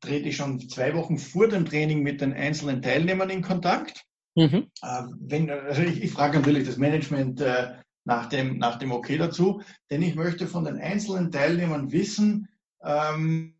trete 0.00 0.28
ich 0.28 0.36
schon 0.36 0.60
zwei 0.68 0.94
Wochen 0.94 1.18
vor 1.18 1.48
dem 1.48 1.66
Training 1.66 2.02
mit 2.02 2.20
den 2.20 2.32
einzelnen 2.32 2.80
Teilnehmern 2.80 3.30
in 3.30 3.42
Kontakt. 3.42 4.04
Mhm. 4.34 4.70
Äh, 4.82 5.02
wenn, 5.20 5.50
also 5.50 5.82
ich, 5.82 6.02
ich 6.02 6.10
frage 6.10 6.38
natürlich 6.38 6.66
das 6.66 6.78
Management 6.78 7.40
äh, 7.40 7.74
nach, 8.04 8.26
dem, 8.26 8.58
nach 8.58 8.78
dem 8.78 8.92
Okay 8.92 9.18
dazu, 9.18 9.62
denn 9.90 10.02
ich 10.02 10.14
möchte 10.14 10.46
von 10.46 10.64
den 10.64 10.78
einzelnen 10.78 11.30
Teilnehmern 11.30 11.92
wissen, 11.92 12.48
ähm, 12.82 13.54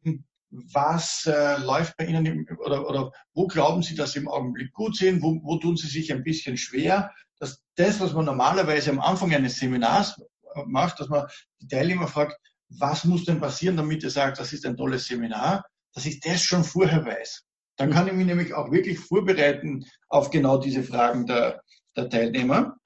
was 0.50 1.24
äh, 1.26 1.58
läuft 1.58 1.96
bei 1.96 2.06
Ihnen 2.06 2.26
im, 2.26 2.58
oder, 2.58 2.88
oder 2.88 3.12
wo 3.32 3.46
glauben 3.46 3.82
Sie, 3.82 3.94
dass 3.94 4.12
Sie 4.12 4.18
im 4.18 4.28
Augenblick 4.28 4.72
gut 4.72 4.96
sind, 4.96 5.22
wo, 5.22 5.40
wo 5.42 5.56
tun 5.56 5.76
Sie 5.76 5.86
sich 5.86 6.12
ein 6.12 6.24
bisschen 6.24 6.56
schwer, 6.56 7.10
dass 7.38 7.62
das, 7.76 8.00
was 8.00 8.12
man 8.12 8.26
normalerweise 8.26 8.90
am 8.90 9.00
Anfang 9.00 9.32
eines 9.34 9.56
Seminars 9.56 10.20
macht, 10.66 11.00
dass 11.00 11.08
man 11.08 11.26
die 11.60 11.68
Teilnehmer 11.68 12.06
fragt, 12.06 12.36
was 12.68 13.04
muss 13.04 13.24
denn 13.24 13.40
passieren, 13.40 13.76
damit 13.76 14.02
ihr 14.02 14.10
sagt, 14.10 14.38
das 14.38 14.52
ist 14.52 14.66
ein 14.66 14.76
tolles 14.76 15.06
Seminar, 15.06 15.64
dass 15.94 16.06
ich 16.06 16.20
das 16.20 16.42
schon 16.42 16.64
vorher 16.64 17.04
weiß. 17.04 17.44
Dann 17.76 17.90
kann 17.90 18.06
ich 18.06 18.12
mich 18.12 18.26
nämlich 18.26 18.54
auch 18.54 18.70
wirklich 18.70 18.98
vorbereiten 18.98 19.84
auf 20.08 20.30
genau 20.30 20.58
diese 20.58 20.82
Fragen 20.82 21.26
der, 21.26 21.62
der 21.96 22.08
Teilnehmer. 22.08 22.76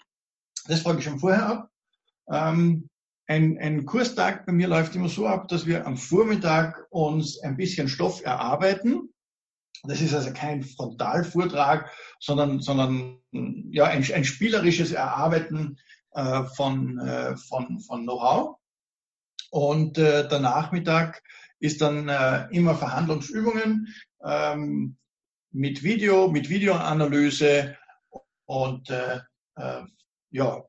Das 0.68 0.82
frage 0.82 0.98
ich 0.98 1.04
schon 1.04 1.18
vorher 1.18 1.46
ab. 1.46 1.70
Ähm, 2.30 2.88
ein, 3.28 3.58
ein 3.58 3.86
Kurstag 3.86 4.46
bei 4.46 4.52
mir 4.52 4.68
läuft 4.68 4.94
immer 4.94 5.08
so 5.08 5.26
ab, 5.26 5.48
dass 5.48 5.66
wir 5.66 5.86
am 5.86 5.96
Vormittag 5.96 6.86
uns 6.90 7.40
ein 7.40 7.56
bisschen 7.56 7.88
Stoff 7.88 8.24
erarbeiten. 8.24 9.12
Das 9.84 10.00
ist 10.00 10.14
also 10.14 10.32
kein 10.32 10.62
Frontalvortrag, 10.62 11.90
sondern, 12.20 12.60
sondern 12.60 13.18
ja, 13.70 13.84
ein, 13.84 14.04
ein 14.12 14.24
spielerisches 14.24 14.92
Erarbeiten 14.92 15.78
äh, 16.12 16.44
von, 16.56 16.98
äh, 16.98 17.36
von, 17.36 17.80
von 17.80 18.02
Know-how. 18.02 18.56
Und 19.50 19.98
äh, 19.98 20.28
der 20.28 20.40
Nachmittag 20.40 21.22
ist 21.58 21.80
dann 21.80 22.08
äh, 22.08 22.46
immer 22.50 22.74
Verhandlungsübungen 22.74 23.94
ähm, 24.24 24.96
mit 25.50 25.82
Video, 25.82 26.28
mit 26.28 26.48
Videoanalyse 26.48 27.76
und 28.46 28.90
äh, 28.90 29.20
äh, 29.56 29.82
ja, 30.36 30.62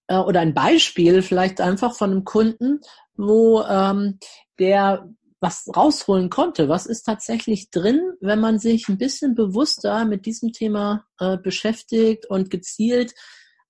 äh, 0.07 0.17
oder 0.17 0.41
ein 0.41 0.53
Beispiel 0.53 1.21
vielleicht 1.21 1.61
einfach 1.61 1.95
von 1.95 2.11
einem 2.11 2.23
Kunden, 2.25 2.81
wo 3.15 3.63
ähm, 3.63 4.19
der 4.59 5.09
was 5.39 5.67
rausholen 5.75 6.29
konnte? 6.29 6.67
Was 6.69 6.85
ist 6.85 7.03
tatsächlich 7.03 7.69
drin, 7.69 7.99
wenn 8.21 8.39
man 8.39 8.59
sich 8.59 8.87
ein 8.89 8.97
bisschen 8.97 9.35
bewusster 9.35 10.05
mit 10.05 10.25
diesem 10.25 10.51
Thema 10.51 11.05
äh, 11.19 11.37
beschäftigt 11.37 12.25
und 12.29 12.49
gezielt 12.49 13.13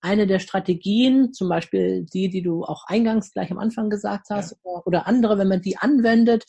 eine 0.01 0.27
der 0.27 0.39
Strategien, 0.39 1.33
zum 1.33 1.49
Beispiel 1.49 2.05
die, 2.05 2.29
die 2.29 2.41
du 2.41 2.63
auch 2.63 2.83
eingangs 2.87 3.31
gleich 3.31 3.51
am 3.51 3.59
Anfang 3.59 3.89
gesagt 3.89 4.27
hast, 4.29 4.51
ja. 4.51 4.57
oder, 4.63 4.87
oder 4.87 5.07
andere, 5.07 5.37
wenn 5.37 5.49
man 5.49 5.61
die 5.61 5.77
anwendet, 5.77 6.45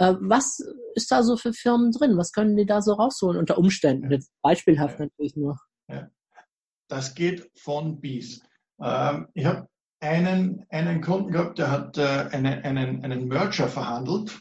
Äh, 0.00 0.16
was 0.18 0.58
ist 0.94 1.10
da 1.10 1.22
so 1.22 1.36
für 1.36 1.52
Firmen 1.52 1.92
drin? 1.92 2.16
Was 2.16 2.32
können 2.32 2.56
die 2.56 2.64
da 2.64 2.80
so 2.80 2.94
rausholen 2.94 3.38
unter 3.38 3.58
Umständen? 3.58 4.10
Jetzt 4.10 4.32
beispielhaft 4.40 4.98
Ja. 4.98 5.04
natürlich 5.04 5.36
nur. 5.36 5.58
Das 6.88 7.14
geht 7.14 7.50
von 7.54 8.00
bis. 8.00 8.40
Ähm, 8.82 9.28
ich 9.34 9.44
habe 9.44 9.68
einen, 10.00 10.64
einen 10.70 11.02
Kunden 11.02 11.32
gehabt, 11.32 11.58
der 11.58 11.70
hat 11.70 11.98
äh, 11.98 12.28
eine, 12.32 12.64
einen, 12.64 13.04
einen 13.04 13.28
Merger 13.28 13.68
verhandelt. 13.68 14.40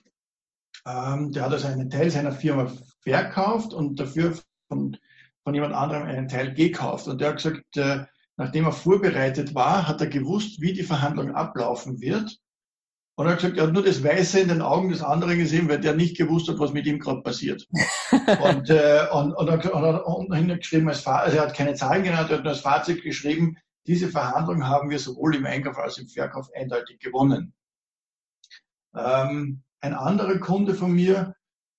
Ähm, 0.89 1.31
der 1.31 1.43
hat 1.43 1.51
also 1.51 1.67
einen 1.67 1.89
Teil 1.89 2.09
seiner 2.09 2.31
Firma 2.31 2.71
verkauft 3.01 3.73
und 3.73 3.99
dafür 3.99 4.35
von, 4.67 4.97
von 5.43 5.53
jemand 5.53 5.75
anderem 5.75 6.03
einen 6.03 6.27
Teil 6.27 6.53
gekauft. 6.53 7.07
Und 7.07 7.21
der 7.21 7.29
hat 7.29 7.35
gesagt, 7.37 7.77
äh, 7.77 8.05
nachdem 8.37 8.65
er 8.65 8.71
vorbereitet 8.71 9.53
war, 9.53 9.87
hat 9.87 10.01
er 10.01 10.07
gewusst, 10.07 10.61
wie 10.61 10.73
die 10.73 10.83
Verhandlung 10.83 11.35
ablaufen 11.35 12.01
wird. 12.01 12.37
Und 13.15 13.25
er 13.25 13.33
hat 13.33 13.41
gesagt, 13.41 13.57
er 13.57 13.67
hat 13.67 13.73
nur 13.73 13.83
das 13.83 14.03
Weiße 14.03 14.39
in 14.39 14.47
den 14.47 14.61
Augen 14.61 14.89
des 14.89 15.03
anderen 15.03 15.37
gesehen, 15.37 15.69
weil 15.69 15.79
der 15.79 15.93
nicht 15.93 16.17
gewusst 16.17 16.47
hat, 16.47 16.57
was 16.57 16.73
mit 16.73 16.87
ihm 16.87 16.99
gerade 16.99 17.21
passiert. 17.21 17.67
und, 18.43 18.69
äh, 18.69 19.05
und, 19.11 19.33
und, 19.33 19.47
er- 19.47 19.75
und 19.75 19.83
er 19.83 19.93
hat 19.93 20.05
unten 20.05 20.33
hingeschrieben, 20.33 20.87
als 20.87 21.05
also 21.05 21.37
er 21.37 21.43
hat 21.43 21.53
keine 21.55 21.75
Zahlen 21.75 22.03
genannt, 22.03 22.31
er 22.31 22.37
hat 22.37 22.43
nur 22.43 22.53
als 22.53 22.61
Fazit 22.61 23.03
geschrieben, 23.03 23.57
diese 23.85 24.07
Verhandlung 24.07 24.65
haben 24.65 24.89
wir 24.89 24.99
sowohl 24.99 25.35
im 25.35 25.45
Einkauf 25.45 25.77
als 25.77 25.97
im 25.97 26.07
Verkauf 26.07 26.47
eindeutig 26.55 26.99
gewonnen. 26.99 27.53
Ähm, 28.95 29.63
ein 29.81 29.93
anderer 29.93 30.39
Kunde 30.39 30.75
von 30.75 30.91
mir, 30.91 31.33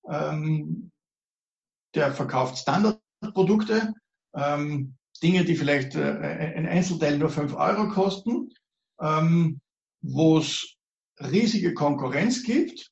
ähm, 0.09 0.91
der 1.95 2.13
verkauft 2.13 2.57
Standardprodukte, 2.57 3.93
ähm, 4.33 4.95
Dinge, 5.21 5.45
die 5.45 5.55
vielleicht 5.55 5.95
äh, 5.95 6.53
ein 6.55 6.67
Einzelteil 6.67 7.17
nur 7.17 7.29
5 7.29 7.53
Euro 7.53 7.89
kosten, 7.89 8.49
ähm, 8.99 9.61
wo 10.01 10.39
es 10.39 10.75
riesige 11.19 11.73
Konkurrenz 11.73 12.43
gibt. 12.43 12.89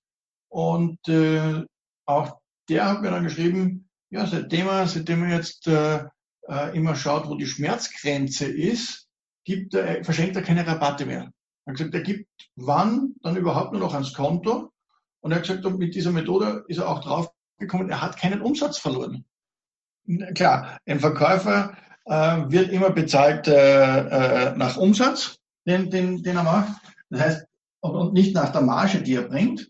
Und 0.49 0.99
äh, 1.07 1.64
auch 2.05 2.39
der 2.70 2.86
hat 2.86 3.01
mir 3.01 3.12
dann 3.12 3.24
geschrieben, 3.24 3.89
ja, 4.12 4.26
seitdem 4.28 4.68
er, 4.68 4.88
seitdem 4.88 5.24
er 5.24 5.38
jetzt 5.38 5.68
äh, 5.68 6.05
äh, 6.47 6.76
immer 6.76 6.95
schaut, 6.95 7.28
wo 7.28 7.36
die 7.36 7.47
Schmerzgrenze 7.47 8.45
ist, 8.45 9.07
gibt 9.43 9.74
er, 9.74 10.03
verschenkt 10.03 10.36
er 10.36 10.43
keine 10.43 10.66
Rabatte 10.66 11.05
mehr. 11.05 11.32
Er 11.66 11.72
hat 11.72 11.78
gesagt, 11.78 11.93
er 11.93 12.01
gibt 12.01 12.30
wann 12.55 13.16
dann 13.22 13.38
überhaupt 13.38 13.72
nur 13.72 13.82
noch 13.82 13.93
ans 13.93 14.14
Konto. 14.14 14.72
Und 15.22 15.32
er 15.32 15.38
hat 15.38 15.47
gesagt, 15.47 15.78
mit 15.78 15.95
dieser 15.95 16.11
Methode 16.11 16.63
ist 16.67 16.78
er 16.78 16.89
auch 16.89 17.01
draufgekommen, 17.01 17.89
er 17.89 18.01
hat 18.01 18.17
keinen 18.17 18.41
Umsatz 18.41 18.78
verloren. 18.78 19.26
Klar, 20.34 20.80
ein 20.86 20.99
Verkäufer 20.99 21.78
äh, 22.05 22.11
wird 22.47 22.72
immer 22.72 22.89
bezahlt 22.89 23.47
äh, 23.47 23.99
äh, 23.99 24.55
nach 24.55 24.78
Umsatz, 24.78 25.38
den, 25.67 25.91
den, 25.91 26.24
den 26.24 26.38
er 26.38 26.43
macht. 26.43 26.82
Das 27.09 27.22
heißt, 27.22 27.45
und, 27.82 27.95
und 27.95 28.13
nicht 28.13 28.34
nach 28.34 28.51
der 28.51 28.61
Marge, 28.61 29.01
die 29.01 29.15
er 29.15 29.28
bringt. 29.28 29.70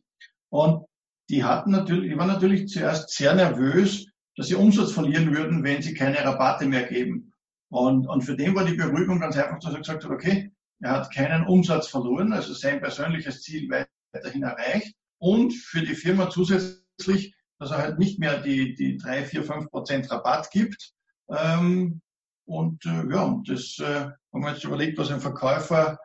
Und 0.50 0.86
die 1.30 1.43
hatten 1.43 1.72
natürlich, 1.72 2.12
die 2.12 2.18
waren 2.18 2.28
natürlich 2.28 2.68
zuerst 2.68 3.10
sehr 3.10 3.36
nervös, 3.36 4.08
dass 4.36 4.47
sie 4.47 4.56
Umsatz 4.56 4.91
verlieren 4.91 5.36
würden, 5.36 5.64
wenn 5.64 5.82
sie 5.82 5.93
keine 5.93 6.24
Rabatte 6.24 6.66
mehr 6.66 6.84
geben. 6.84 7.34
Und, 7.70 8.08
und 8.08 8.22
für 8.22 8.36
den 8.36 8.56
war 8.56 8.66
die 8.66 8.74
Beruhigung 8.74 9.20
ganz 9.20 9.38
einfach, 9.38 9.60
dass 9.60 9.74
er 9.74 9.80
gesagt 9.80 10.04
hat, 10.04 10.12
okay, 10.12 10.52
er 10.82 10.91
hat 10.91 11.14
keinen 11.14 11.45
Umsatz 11.45 11.88
verloren, 11.88 12.34
also 12.34 12.54
sein 12.54 12.80
persönliches 12.80 13.41
Ziel 13.41 13.70
weiterhin 13.70 14.43
erreicht. 14.43 14.95
Und 15.20 15.54
für 15.54 15.82
die 15.82 15.96
Firma 15.96 16.30
zusätzlich, 16.30 17.36
dass 17.60 17.72
er 17.72 17.78
halt 17.78 18.00
nicht 18.00 18.20
mehr 18.20 18.42
die, 18.42 18.74
die 18.76 18.98
drei, 18.98 19.26
vier, 19.26 19.44
fünf 19.44 19.70
Prozent 19.70 20.10
Rabatt 20.10 20.50
gibt. 20.52 20.94
Ähm, 21.30 22.02
und 22.46 22.86
äh, 22.86 23.10
ja, 23.12 23.24
und 23.24 23.48
das 23.48 23.78
äh, 23.80 24.10
haben 24.34 24.44
wir 24.44 24.52
jetzt 24.52 24.64
überlegt, 24.64 24.98
was 24.98 25.12
ein 25.12 25.22
Verkäufer 25.22 26.00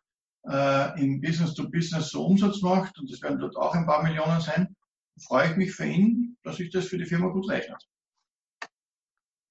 äh, 0.46 1.00
im 1.00 1.20
Business 1.20 1.54
to 1.54 1.70
Business 1.70 2.10
so 2.10 2.26
Umsatz 2.26 2.60
macht, 2.60 2.98
und 2.98 3.10
das 3.10 3.22
werden 3.22 3.38
dort 3.38 3.56
auch 3.56 3.74
ein 3.74 3.86
paar 3.86 4.02
Millionen 4.02 4.40
sein, 4.40 4.76
freue 5.22 5.50
ich 5.50 5.56
mich 5.56 5.72
für 5.72 5.86
ihn, 5.86 6.36
dass 6.42 6.56
sich 6.56 6.70
das 6.70 6.86
für 6.86 6.98
die 6.98 7.06
Firma 7.06 7.28
gut 7.28 7.48
rechnet. 7.48 7.82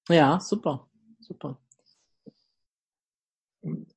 Ja, 0.09 0.39
super, 0.39 0.89
super. 1.20 1.57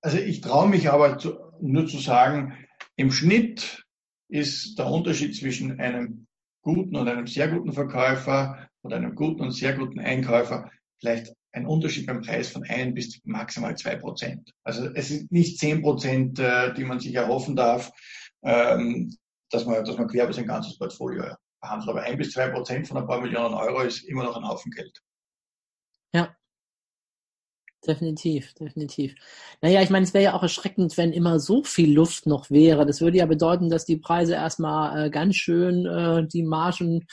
Also 0.01 0.19
ich 0.19 0.41
traue 0.41 0.69
mich 0.69 0.91
aber 0.91 1.19
zu, 1.19 1.39
nur 1.61 1.89
zu 1.89 1.99
sagen, 1.99 2.57
im 2.95 3.11
Schnitt 3.11 3.86
ist 4.29 4.79
der 4.79 4.87
Unterschied 4.87 5.37
zwischen 5.37 5.81
einem 5.81 6.27
guten 6.63 6.97
und 6.97 7.09
einem 7.09 7.27
sehr 7.27 7.49
guten 7.49 7.73
Verkäufer 7.73 8.69
oder 8.83 8.97
einem 8.97 9.15
guten 9.15 9.43
und 9.43 9.53
sehr 9.53 9.75
guten 9.75 10.01
Einkäufer 10.01 10.71
vielleicht 10.99 11.33
ein 11.53 11.67
Unterschied 11.67 12.07
beim 12.07 12.21
Preis 12.21 12.51
von 12.51 12.65
ein 12.65 12.95
bis 12.95 13.21
maximal 13.25 13.77
zwei 13.77 13.97
Prozent. 13.97 14.53
Also 14.63 14.91
es 14.95 15.09
sind 15.09 15.33
nicht 15.33 15.59
zehn 15.59 15.81
Prozent, 15.81 16.39
äh, 16.39 16.75
die 16.75 16.85
man 16.85 17.01
sich 17.01 17.15
erhoffen 17.15 17.57
darf, 17.57 17.91
ähm, 18.43 19.17
dass 19.51 19.65
man, 19.65 19.85
dass 19.85 19.97
man 19.97 20.09
quer 20.09 20.25
über 20.25 20.33
sein 20.33 20.47
ganzes 20.47 20.77
Portfolio 20.77 21.25
behandelt. 21.61 21.89
Aber 21.89 22.03
ein 22.03 22.19
bis 22.19 22.33
zwei 22.33 22.49
Prozent 22.49 22.87
von 22.87 22.99
ein 22.99 23.07
paar 23.07 23.21
Millionen 23.21 23.55
Euro 23.55 23.81
ist 23.81 24.05
immer 24.05 24.25
noch 24.25 24.37
ein 24.37 24.47
Haufen 24.47 24.71
Geld. 24.71 25.01
Definitiv, 27.85 28.53
definitiv. 28.55 29.15
Naja, 29.61 29.83
ich 29.83 29.91
meine, 29.91 30.05
es 30.05 30.15
wäre 30.15 30.25
ja 30.25 30.35
auch 30.35 30.43
erschreckend, 30.43 30.97
wenn 30.97 31.13
immer 31.13 31.39
so 31.39 31.63
viel 31.63 31.93
Luft 31.93 32.27
noch 32.27 32.51
wäre. 32.51 32.87
Das 32.87 33.01
würde 33.01 33.19
ja 33.19 33.27
bedeuten, 33.27 33.69
dass 33.69 33.85
die 33.85 33.97
Preise 33.97 34.35
erstmal 34.35 35.07
äh, 35.07 35.11
ganz 35.11 35.37
schön 35.37 35.87
äh, 35.87 36.27
die 36.27 36.43
Margen 36.43 37.07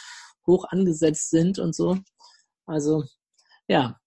hoch 0.48 0.66
angesetzt 0.66 1.30
sind 1.30 1.60
und 1.60 1.76
so. 1.76 1.98
Also, 2.66 3.04
ja. 3.68 4.00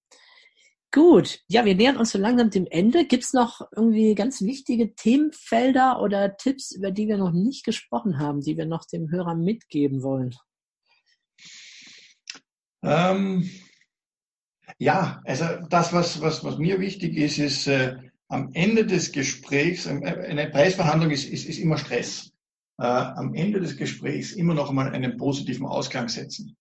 Gut, 0.93 1.41
ja, 1.49 1.65
wir 1.65 1.75
nähern 1.75 1.99
uns 1.99 2.13
so 2.13 2.19
langsam 2.19 2.49
dem 2.51 2.67
Ende. 2.67 3.05
Gibt's 3.05 3.33
noch 3.33 3.61
irgendwie 3.77 4.15
ganz 4.15 4.41
wichtige 4.41 4.95
Themenfelder 4.95 6.01
oder 6.01 6.37
Tipps, 6.37 6.73
über 6.73 6.91
die 6.91 7.07
wir 7.07 7.19
noch 7.19 7.33
nicht 7.33 7.65
gesprochen 7.65 8.19
haben, 8.19 8.41
die 8.41 8.57
wir 8.57 8.67
noch 8.67 8.87
dem 8.87 9.11
Hörer 9.11 9.35
mitgeben 9.35 10.03
wollen? 10.03 10.35
Ähm, 12.83 13.51
ja, 14.79 15.23
also 15.25 15.45
das, 15.69 15.93
was, 15.93 16.21
was, 16.21 16.45
was 16.45 16.59
mir 16.59 16.81
wichtig 16.81 17.17
ist, 17.17 17.39
ist 17.39 17.67
äh, 17.67 17.97
am 18.29 18.51
Ende 18.53 18.85
des 18.85 19.12
Gesprächs, 19.12 19.87
äh, 19.87 19.91
eine 19.91 20.51
Preisverhandlung 20.51 21.11
ist, 21.11 21.25
ist, 21.29 21.47
ist 21.47 21.59
immer 21.59 21.79
Stress. 21.79 22.33
Äh, 22.79 22.85
am 22.85 23.35
Ende 23.35 23.61
des 23.61 23.77
Gesprächs 23.77 24.33
immer 24.33 24.55
noch 24.55 24.69
einmal 24.69 24.91
einen 24.93 25.17
positiven 25.17 25.67
Ausgang 25.67 26.09
setzen. 26.09 26.57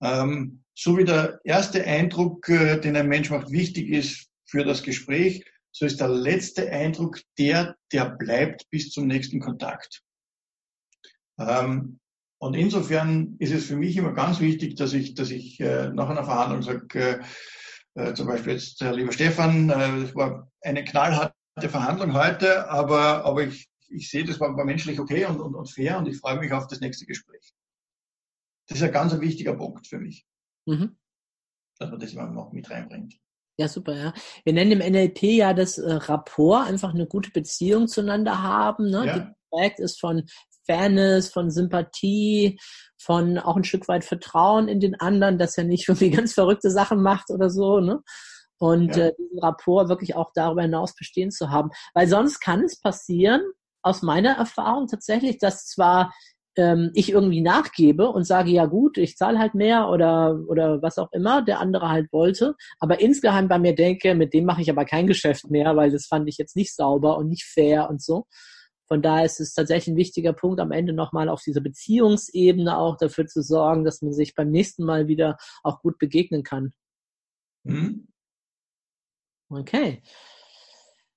Ähm, 0.00 0.64
so 0.74 0.96
wie 0.96 1.04
der 1.04 1.40
erste 1.44 1.84
Eindruck, 1.84 2.48
äh, 2.48 2.80
den 2.80 2.96
ein 2.96 3.08
Mensch 3.08 3.30
macht, 3.30 3.50
wichtig 3.50 3.88
ist 3.88 4.28
für 4.46 4.64
das 4.64 4.82
Gespräch, 4.82 5.44
so 5.70 5.86
ist 5.86 6.00
der 6.00 6.08
letzte 6.08 6.70
Eindruck 6.70 7.20
der, 7.38 7.76
der 7.92 8.10
bleibt 8.10 8.68
bis 8.70 8.90
zum 8.90 9.06
nächsten 9.06 9.38
Kontakt. 9.38 10.02
Ähm, 11.38 12.00
und 12.38 12.54
insofern 12.54 13.36
ist 13.38 13.52
es 13.52 13.66
für 13.66 13.76
mich 13.76 13.96
immer 13.96 14.12
ganz 14.12 14.40
wichtig, 14.40 14.76
dass 14.76 14.92
ich, 14.92 15.14
dass 15.14 15.30
ich 15.30 15.58
äh, 15.60 15.90
nach 15.90 16.08
einer 16.08 16.24
Verhandlung 16.24 16.62
sage, 16.62 17.20
äh, 17.94 18.10
äh, 18.10 18.14
zum 18.14 18.26
Beispiel 18.28 18.52
jetzt, 18.52 18.80
äh, 18.80 18.92
lieber 18.92 19.12
Stefan, 19.12 19.70
äh, 19.70 19.96
es 20.04 20.14
war 20.14 20.50
eine 20.60 20.84
knallharte 20.84 21.34
Verhandlung 21.68 22.14
heute, 22.14 22.70
aber, 22.70 23.24
aber 23.24 23.42
ich, 23.42 23.68
ich 23.88 24.08
sehe, 24.10 24.24
das 24.24 24.38
war, 24.38 24.56
war 24.56 24.64
menschlich 24.64 25.00
okay 25.00 25.24
und, 25.26 25.40
und, 25.40 25.54
und 25.54 25.70
fair 25.70 25.98
und 25.98 26.06
ich 26.06 26.18
freue 26.18 26.38
mich 26.38 26.52
auf 26.52 26.68
das 26.68 26.80
nächste 26.80 27.06
Gespräch. 27.06 27.52
Das 28.68 28.78
ist 28.78 28.84
ein 28.84 28.92
ganz 28.92 29.18
wichtiger 29.18 29.54
Punkt 29.54 29.86
für 29.86 29.98
mich, 29.98 30.26
Mhm. 30.66 30.96
dass 31.78 31.90
man 31.90 31.98
das 31.98 32.12
immer 32.12 32.26
noch 32.26 32.52
mit 32.52 32.70
reinbringt. 32.70 33.14
Ja, 33.58 33.66
super, 33.66 33.96
ja. 33.96 34.14
Wir 34.44 34.52
nennen 34.52 34.80
im 34.80 34.92
NLP 34.92 35.22
ja 35.22 35.52
das 35.54 35.78
äh, 35.78 35.92
Rapport, 35.92 36.68
einfach 36.68 36.94
eine 36.94 37.08
gute 37.08 37.32
Beziehung 37.32 37.88
zueinander 37.88 38.40
haben, 38.42 38.90
ne? 38.90 39.06
Ja. 39.06 39.18
die 39.18 39.34
geprägt 39.50 39.80
ist 39.80 39.98
von 39.98 40.22
Fairness, 40.68 41.30
von 41.30 41.50
Sympathie, 41.50 42.58
von 43.00 43.38
auch 43.38 43.56
ein 43.56 43.64
Stück 43.64 43.88
weit 43.88 44.04
Vertrauen 44.04 44.68
in 44.68 44.80
den 44.80 44.94
anderen, 45.00 45.38
dass 45.38 45.56
er 45.56 45.64
nicht 45.64 45.88
irgendwie 45.88 46.10
ganz 46.10 46.34
verrückte 46.34 46.70
Sachen 46.70 47.02
macht 47.02 47.30
oder 47.30 47.50
so, 47.50 47.80
ne? 47.80 48.00
Und 48.60 48.96
Ja. 48.96 49.06
äh, 49.06 49.12
diesen 49.18 49.38
Rapport 49.38 49.88
wirklich 49.88 50.16
auch 50.16 50.32
darüber 50.34 50.62
hinaus 50.62 50.94
bestehen 50.94 51.30
zu 51.30 51.50
haben. 51.50 51.70
Weil 51.94 52.08
sonst 52.08 52.40
kann 52.40 52.64
es 52.64 52.80
passieren, 52.80 53.40
aus 53.82 54.02
meiner 54.02 54.32
Erfahrung 54.32 54.88
tatsächlich, 54.88 55.38
dass 55.38 55.66
zwar 55.66 56.12
ähm, 56.56 56.90
ich 56.94 57.12
irgendwie 57.12 57.40
nachgebe 57.40 58.08
und 58.10 58.24
sage, 58.24 58.50
ja 58.50 58.66
gut, 58.66 58.98
ich 58.98 59.16
zahle 59.16 59.38
halt 59.38 59.54
mehr 59.54 59.88
oder, 59.88 60.40
oder 60.48 60.82
was 60.82 60.98
auch 60.98 61.10
immer 61.12 61.40
der 61.40 61.60
andere 61.60 61.88
halt 61.88 62.12
wollte, 62.12 62.54
aber 62.80 63.00
insgeheim 63.00 63.46
bei 63.48 63.58
mir 63.60 63.74
denke, 63.76 64.14
mit 64.16 64.34
dem 64.34 64.44
mache 64.44 64.60
ich 64.62 64.70
aber 64.70 64.84
kein 64.84 65.06
Geschäft 65.06 65.48
mehr, 65.50 65.76
weil 65.76 65.92
das 65.92 66.06
fand 66.06 66.28
ich 66.28 66.36
jetzt 66.36 66.56
nicht 66.56 66.74
sauber 66.74 67.16
und 67.16 67.28
nicht 67.28 67.44
fair 67.44 67.88
und 67.88 68.02
so. 68.02 68.26
Von 68.88 69.02
daher 69.02 69.26
ist 69.26 69.38
es 69.40 69.54
tatsächlich 69.54 69.94
ein 69.94 69.96
wichtiger 69.96 70.32
Punkt, 70.32 70.60
am 70.60 70.72
Ende 70.72 70.92
nochmal 70.92 71.28
auf 71.28 71.42
dieser 71.42 71.60
Beziehungsebene 71.60 72.76
auch 72.78 72.96
dafür 72.96 73.26
zu 73.26 73.42
sorgen, 73.42 73.84
dass 73.84 74.02
man 74.02 74.12
sich 74.12 74.34
beim 74.34 74.50
nächsten 74.50 74.84
Mal 74.84 75.08
wieder 75.08 75.36
auch 75.62 75.80
gut 75.80 75.98
begegnen 75.98 76.42
kann. 76.42 76.72
Hm? 77.66 78.08
Okay. 79.50 80.02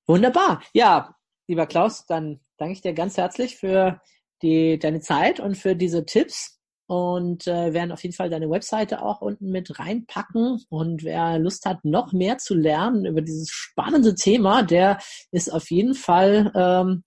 Wunderbar. 0.05 0.61
Ja, 0.74 1.15
lieber 1.47 1.65
Klaus, 1.65 2.05
dann 2.05 2.41
danke 2.57 2.74
ich 2.74 2.82
dir 2.82 2.93
ganz 2.93 3.17
herzlich 3.17 3.57
für 3.57 4.01
die, 4.41 4.78
deine 4.78 4.99
Zeit 4.99 5.39
und 5.39 5.57
für 5.57 5.76
diese 5.76 6.05
Tipps 6.05 6.61
und 6.88 7.47
äh, 7.47 7.74
werden 7.74 7.93
auf 7.93 8.03
jeden 8.03 8.15
Fall 8.15 8.30
deine 8.30 8.49
Webseite 8.49 9.01
auch 9.01 9.22
unten 9.22 9.49
mit 9.49 9.80
reinpacken. 9.80 10.61
Und 10.67 11.03
wer 11.05 11.39
Lust 11.39 11.65
hat, 11.65 11.86
noch 11.86 12.11
mehr 12.11 12.38
zu 12.38 12.53
lernen 12.53 13.05
über 13.05 13.22
dieses 13.22 13.49
spannende 13.49 14.13
Thema, 14.13 14.63
der 14.63 14.99
ist 15.32 15.53
auf 15.53 15.72
jeden 15.72 15.93
Fall 15.93 16.51
ähm, 16.53 17.03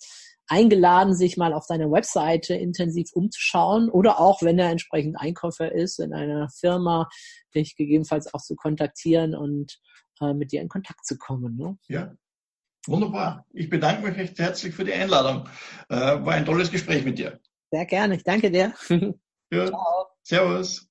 eingeladen, 0.48 1.14
sich 1.14 1.36
mal 1.36 1.52
auf 1.52 1.66
deiner 1.66 1.90
Webseite 1.90 2.54
intensiv 2.54 3.10
umzuschauen 3.12 3.88
oder 3.88 4.20
auch, 4.20 4.42
wenn 4.42 4.58
er 4.58 4.70
entsprechend 4.70 5.18
Einkäufer 5.18 5.72
ist 5.72 5.98
in 6.00 6.12
einer 6.12 6.48
Firma, 6.50 7.08
dich 7.54 7.76
gegebenenfalls 7.76 8.32
auch 8.34 8.42
zu 8.42 8.54
kontaktieren 8.54 9.34
und 9.34 9.78
äh, 10.20 10.34
mit 10.34 10.52
dir 10.52 10.60
in 10.60 10.68
Kontakt 10.68 11.06
zu 11.06 11.16
kommen. 11.18 11.56
Ne? 11.56 11.78
Ja, 11.88 12.14
wunderbar. 12.86 13.46
Ich 13.52 13.70
bedanke 13.70 14.06
mich 14.06 14.16
recht 14.16 14.38
herzlich 14.38 14.74
für 14.74 14.84
die 14.84 14.92
Einladung. 14.92 15.48
Äh, 15.88 15.96
war 15.96 16.34
ein 16.34 16.44
tolles 16.44 16.70
Gespräch 16.70 17.04
mit 17.04 17.18
dir. 17.18 17.40
Sehr 17.70 17.86
gerne, 17.86 18.16
ich 18.16 18.24
danke 18.24 18.50
dir. 18.50 18.74
Ja. 19.52 19.70
Servus. 20.22 20.88